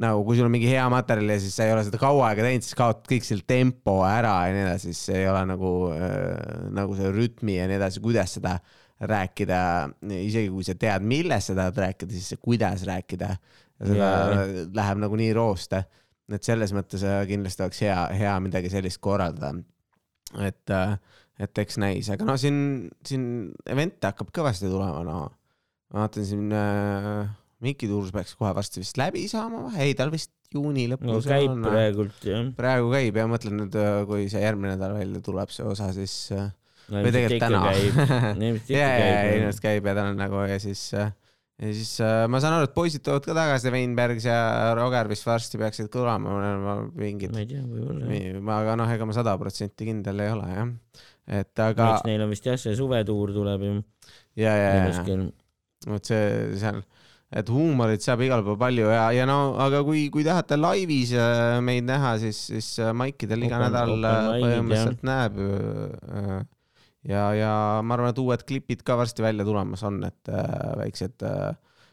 nagu, 0.00 0.22
kui 0.24 0.38
sul 0.38 0.48
on 0.48 0.54
mingi 0.54 0.68
hea 0.70 0.84
materjal 0.92 1.34
ja 1.34 1.38
siis 1.42 1.56
sa 1.58 1.66
ei 1.66 1.74
ole 1.74 1.84
seda 1.86 2.00
kaua 2.00 2.30
aega 2.30 2.44
teinud, 2.46 2.64
siis 2.64 2.76
kaotad 2.78 3.08
kõik 3.10 3.26
selle 3.26 3.46
tempo 3.48 3.98
ära 4.08 4.34
ja 4.48 4.54
nii 4.54 4.66
edasi, 4.66 4.94
siis 4.94 5.16
ei 5.16 5.26
ole 5.28 5.42
nagu 5.50 5.72
äh,, 5.92 6.68
nagu 6.76 6.96
see 6.98 7.10
rütmi 7.14 7.58
ja 7.58 7.66
nii 7.70 7.80
edasi, 7.80 8.02
kuidas 8.04 8.36
seda 8.38 8.56
rääkida, 9.00 9.60
isegi 10.12 10.50
kui 10.52 10.64
sa 10.66 10.76
tead, 10.76 11.04
millest 11.08 11.50
sa 11.50 11.56
tahad 11.56 11.78
rääkida, 11.84 12.12
siis 12.16 12.40
kuidas 12.40 12.84
rääkida, 12.88 13.30
seda 13.80 14.10
Jaa. 14.10 14.66
läheb 14.76 15.00
nagu 15.06 15.20
nii 15.20 15.32
rooste. 15.36 15.84
et 16.30 16.46
selles 16.46 16.70
mõttes 16.70 17.02
äh, 17.02 17.24
kindlasti 17.26 17.64
oleks 17.64 17.80
hea, 17.82 17.96
hea 18.14 18.34
midagi 18.40 18.70
sellist 18.70 19.00
korraldada. 19.02 19.64
et, 20.46 20.72
et 21.42 21.58
eks 21.64 21.80
näis, 21.82 22.10
aga 22.12 22.28
no 22.28 22.36
siin, 22.38 22.88
siin 23.06 23.24
event'e 23.66 24.12
hakkab 24.12 24.30
kõvasti 24.36 24.70
tulema, 24.70 25.02
no 25.04 25.24
ma 25.90 26.04
vaatan 26.04 26.26
siin 26.26 26.50
äh, 26.54 27.24
Miki 27.60 27.88
Tuurs 27.90 28.12
peaks 28.14 28.36
kohe 28.38 28.52
varsti 28.56 28.82
vist 28.82 29.00
läbi 29.00 29.26
saama 29.30 29.66
või? 29.66 29.80
ei, 29.84 29.96
tal 29.98 30.12
vist 30.14 30.32
juuni 30.54 30.86
no 30.88 30.96
lõpus 30.96 31.28
käib 31.30 31.52
on. 31.52 31.66
praegult 31.66 32.26
jah. 32.26 32.46
praegu 32.56 32.92
käib 32.94 33.20
ja 33.20 33.26
mõtlen 33.30 33.58
nüüd, 33.64 33.76
kui 34.08 34.26
see 34.32 34.42
järgmine 34.42 34.74
nädal 34.74 34.96
välja 34.96 35.22
tuleb, 35.24 35.52
see 35.54 35.66
osa, 35.68 35.90
siis 35.96 36.14
äh, 36.36 36.50
no 36.90 37.02
või 37.04 37.14
tegelikult 37.14 37.44
täna 37.44 37.64
ja, 37.70 38.60
ja, 38.74 38.92
ja 38.98 39.34
ilmselt 39.38 39.64
käib 39.64 39.90
ja 39.90 39.96
täna 39.98 40.14
nagu 40.18 40.42
ja 40.48 40.58
siis, 40.62 40.82
ja 40.94 41.10
siis 41.60 41.92
äh, 42.04 42.24
ma 42.30 42.40
saan 42.42 42.58
aru, 42.58 42.70
et 42.70 42.74
poisid 42.76 43.04
tulevad 43.06 43.26
ka 43.28 43.36
tagasi, 43.36 43.72
Weinbergs 43.74 44.26
ja 44.28 44.40
Roger 44.78 45.10
vist 45.10 45.26
varsti 45.28 45.60
peaksid 45.60 45.90
kõlama, 45.92 46.80
mingid 46.98 47.34
ma, 47.34 47.44
ei 47.44 47.50
tea, 47.50 47.62
võib-olla. 47.66 48.56
aga 48.58 48.78
noh, 48.80 48.94
ega 48.96 49.08
ma 49.08 49.16
sada 49.16 49.36
protsenti 49.40 49.88
kindel 49.88 50.24
ei 50.24 50.32
ole 50.34 50.48
jah. 50.54 50.72
et 51.40 51.66
aga 51.66 51.92
eks 51.94 52.08
neil 52.08 52.26
on 52.26 52.32
vist 52.32 52.48
jah, 52.48 52.58
see 52.60 52.74
suvetuur 52.78 53.34
tuleb 53.36 53.68
ju 53.68 53.76
ja, 54.38 54.54
ja, 54.54 54.72
ja 54.80 54.88
kuskil. 54.90 55.28
Vot 55.88 56.10
see 56.10 56.58
seal, 56.60 56.82
et 57.30 57.50
huumorit 57.52 58.02
saab 58.04 58.24
igal 58.26 58.42
pool 58.46 58.58
palju 58.60 58.90
ja, 58.90 59.04
ja 59.14 59.26
no 59.28 59.54
aga 59.62 59.82
kui, 59.86 60.08
kui 60.12 60.24
tahate 60.26 60.58
laivis 60.58 61.14
äh, 61.14 61.58
meid 61.64 61.86
näha, 61.88 62.16
siis, 62.22 62.42
siis 62.50 62.72
äh, 62.82 62.92
Maikidel 62.96 63.46
iga 63.46 63.60
Open- 63.60 63.66
nädal 63.68 63.94
open 63.96 64.10
äh, 64.10 64.30
põhimõtteliselt 64.44 65.06
näeb. 65.06 65.40
ja, 67.08 67.24
ja 67.38 67.52
ma 67.86 67.96
arvan, 67.96 68.12
et 68.12 68.22
uued 68.22 68.44
klipid 68.48 68.84
ka 68.86 68.98
varsti 69.00 69.24
välja 69.24 69.46
tulemas 69.46 69.84
on, 69.86 70.02
et 70.08 70.32
väiksed 70.82 71.24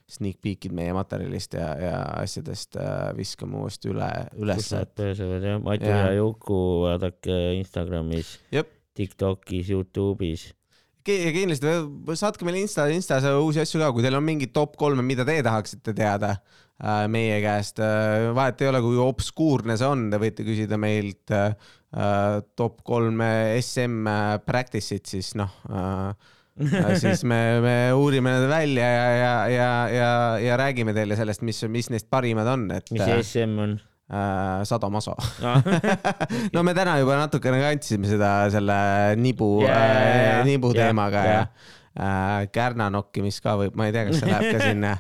sneak 0.08 0.40
peek'id 0.40 0.72
meie 0.72 0.94
materjalist 0.96 1.58
ja, 1.60 1.68
ja 1.84 1.96
asjadest 2.22 2.78
viskame 3.18 3.60
uuesti 3.60 3.92
üle, 3.92 4.08
kus 4.32 4.44
ülesse 4.46 4.80
nad. 4.80 4.94
pääsevad 4.96 5.48
jah, 5.48 5.66
Jaa. 5.84 5.98
ja 6.08 6.14
Juku 6.16 6.60
vaadake 6.86 7.40
Instagramis 7.60 8.38
Tiktokis, 8.98 9.70
Youtube'is. 9.70 10.48
Kindlasti 11.08 11.74
saatke 12.20 12.48
meile 12.48 12.62
Insta, 12.64 12.88
Instas 12.94 13.26
uusi 13.32 13.64
asju 13.64 13.82
ka, 13.82 13.92
kui 13.96 14.06
teil 14.06 14.18
on 14.20 14.26
mingid 14.26 14.54
top 14.56 14.78
kolme, 14.80 15.06
mida 15.06 15.26
te 15.28 15.40
tahaksite 15.46 15.96
teada 15.98 16.36
äh, 16.36 17.06
meie 17.12 17.40
käest. 17.44 17.82
vahet 18.38 18.62
ei 18.62 18.72
ole, 18.72 18.84
kui 18.86 19.00
obskuurne 19.02 19.78
see 19.80 19.90
on, 19.90 20.08
te 20.14 20.22
võite 20.22 20.46
küsida 20.48 20.80
meilt 20.82 21.36
äh, 21.36 21.54
äh, 21.96 22.40
top 22.60 22.82
kolme 22.88 23.30
SM 23.62 24.10
practice'it, 24.46 25.08
siis 25.10 25.34
noh 25.40 25.54
äh, 25.72 26.10
äh, 26.62 26.94
siis 27.02 27.24
me, 27.28 27.42
me 27.64 27.76
uurime 27.96 28.34
need 28.34 28.50
välja 28.52 28.88
ja, 28.88 29.06
ja, 29.18 29.34
ja, 29.52 29.70
ja, 29.94 30.10
ja 30.44 30.58
räägime 30.60 30.96
teile 30.98 31.18
sellest, 31.20 31.46
mis, 31.46 31.64
mis 31.72 31.92
neist 31.94 32.10
parimad 32.12 32.50
on, 32.54 32.70
et 32.76 32.92
mis 32.92 33.04
see 33.04 33.22
SM 33.24 33.62
on? 33.64 33.78
Äh, 34.10 34.64
sadomaso. 34.66 35.16
Ah, 35.44 35.62
no 36.54 36.64
me 36.64 36.74
täna 36.74 36.98
juba 37.00 37.18
natukene 37.20 37.60
kandsime 37.64 38.08
seda 38.08 38.50
selle 38.54 39.16
nibu 39.20 39.62
jaa, 39.66 39.82
äh, 40.42 40.46
nibu 40.48 40.72
Jaa, 40.74 40.88
teemaga 40.88 41.24
jaa. 41.26 41.34
ja 41.34 41.48
äh, 42.00 42.48
kärna 42.54 42.90
nokkimist 42.94 43.42
ka 43.44 43.56
võib, 43.60 43.76
ma 43.78 43.88
ei 43.90 43.94
tea, 43.96 44.06
kas 44.10 44.20
see 44.22 44.30
läheb 44.30 44.54
ka 44.56 44.62
sinna, 44.64 44.92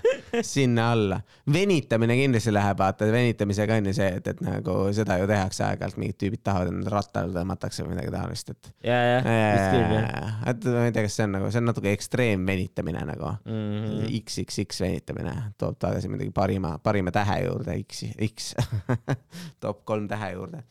sinna 0.43 0.88
alla. 0.95 1.20
venitamine 1.54 2.18
kindlasti 2.20 2.54
läheb, 2.54 2.78
vaata 2.82 3.08
venitamisega 3.14 3.78
on 3.82 3.89
ju 3.91 3.95
see, 3.98 4.10
et, 4.20 4.28
et 4.34 4.41
nagu 4.45 4.78
seda 4.98 5.20
ju 5.22 5.28
tehakse 5.30 5.64
aeg-ajalt, 5.68 6.00
mingid 6.02 6.20
tüübid 6.24 6.43
tahavad, 6.45 6.72
et 6.74 6.80
nad 6.82 6.91
rattale 6.93 7.34
tõmmatakse 7.36 7.86
või 7.86 7.95
midagi 7.95 8.14
taolist, 8.16 8.52
et. 8.56 8.72
ja, 8.89 8.98
jah, 9.14 9.30
vist 9.54 9.70
küll 9.76 9.95
jah. 9.98 10.41
et 10.54 10.70
ma 10.74 10.86
ei 10.89 10.95
tea, 10.95 11.06
kas 11.08 11.18
see 11.20 11.28
on 11.30 11.36
nagu, 11.38 11.52
see 11.54 11.62
on 11.64 11.70
natuke 11.72 11.93
ekstreem 11.95 12.45
venitamine 12.48 13.06
nagu 13.14 13.34
Mhm. 13.48 14.08
XXX 14.18 14.82
venitamine 14.82 15.34
toob 15.60 15.78
tagasi 15.82 16.10
midagi 16.12 16.32
parima, 16.36 16.76
parima 16.84 17.12
tähe 17.16 17.41
juurde, 17.45 17.76
X, 17.84 18.04
X 18.28 18.54
top 19.64 19.84
kolm 19.88 20.08
tähe 20.08 20.32
juurde. 20.34 20.64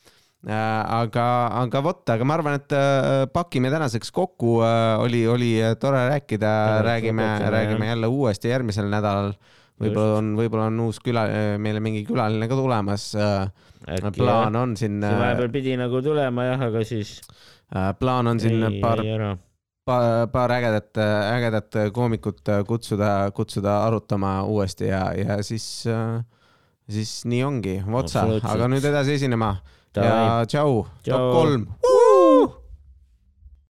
aga, 0.46 1.26
aga 1.62 1.82
vot, 1.82 2.02
aga 2.14 2.26
ma 2.28 2.36
arvan, 2.38 2.58
et 2.60 2.74
äh, 2.76 3.24
pakime 3.32 3.70
tänaseks 3.72 4.12
kokku, 4.14 4.60
oli, 5.02 5.24
oli 5.28 5.50
tore 5.80 6.04
rääkida, 6.12 6.52
räägime, 6.86 7.26
räägime 7.50 7.90
jälle 7.92 8.06
uuesti 8.06 8.52
järgmisel 8.52 8.90
nädalal. 8.92 9.34
võib-olla 9.76 10.20
on, 10.22 10.28
võib-olla 10.38 10.70
on 10.70 10.78
uus 10.86 11.02
küla, 11.04 11.26
meile 11.60 11.82
mingi 11.84 12.04
külaline 12.08 12.48
ka 12.48 12.56
tulemas. 12.56 13.10
plaan 14.16 14.56
on 14.56 14.76
siin, 14.76 15.02
vahepeal 15.02 15.50
pidi 15.52 15.76
nagu 15.76 16.00
tulema 16.02 16.46
jah, 16.46 16.62
aga 16.70 16.84
siis 16.84 17.18
plaan 17.98 18.30
on 18.30 18.40
siin 18.40 18.62
ei, 18.62 18.80
paar 18.80 19.02
paar, 19.86 20.26
paar 20.32 20.50
ägedat, 20.56 20.96
ägedat 21.36 21.78
koomikut 21.94 22.48
kutsuda, 22.66 23.30
kutsuda 23.34 23.84
arutama 23.84 24.42
uuesti 24.42 24.88
ja, 24.88 25.12
ja 25.14 25.42
siis, 25.42 25.84
siis 26.88 27.12
nii 27.24 27.42
ongi, 27.44 27.76
Absoluutselt. 27.86 28.50
aga 28.54 28.68
nüüd 28.72 28.86
edasi 28.90 29.18
esinema 29.20 29.54
ja 30.04 30.44
tšau, 30.46 30.86
top 31.04 31.32
kolm. 31.32 31.66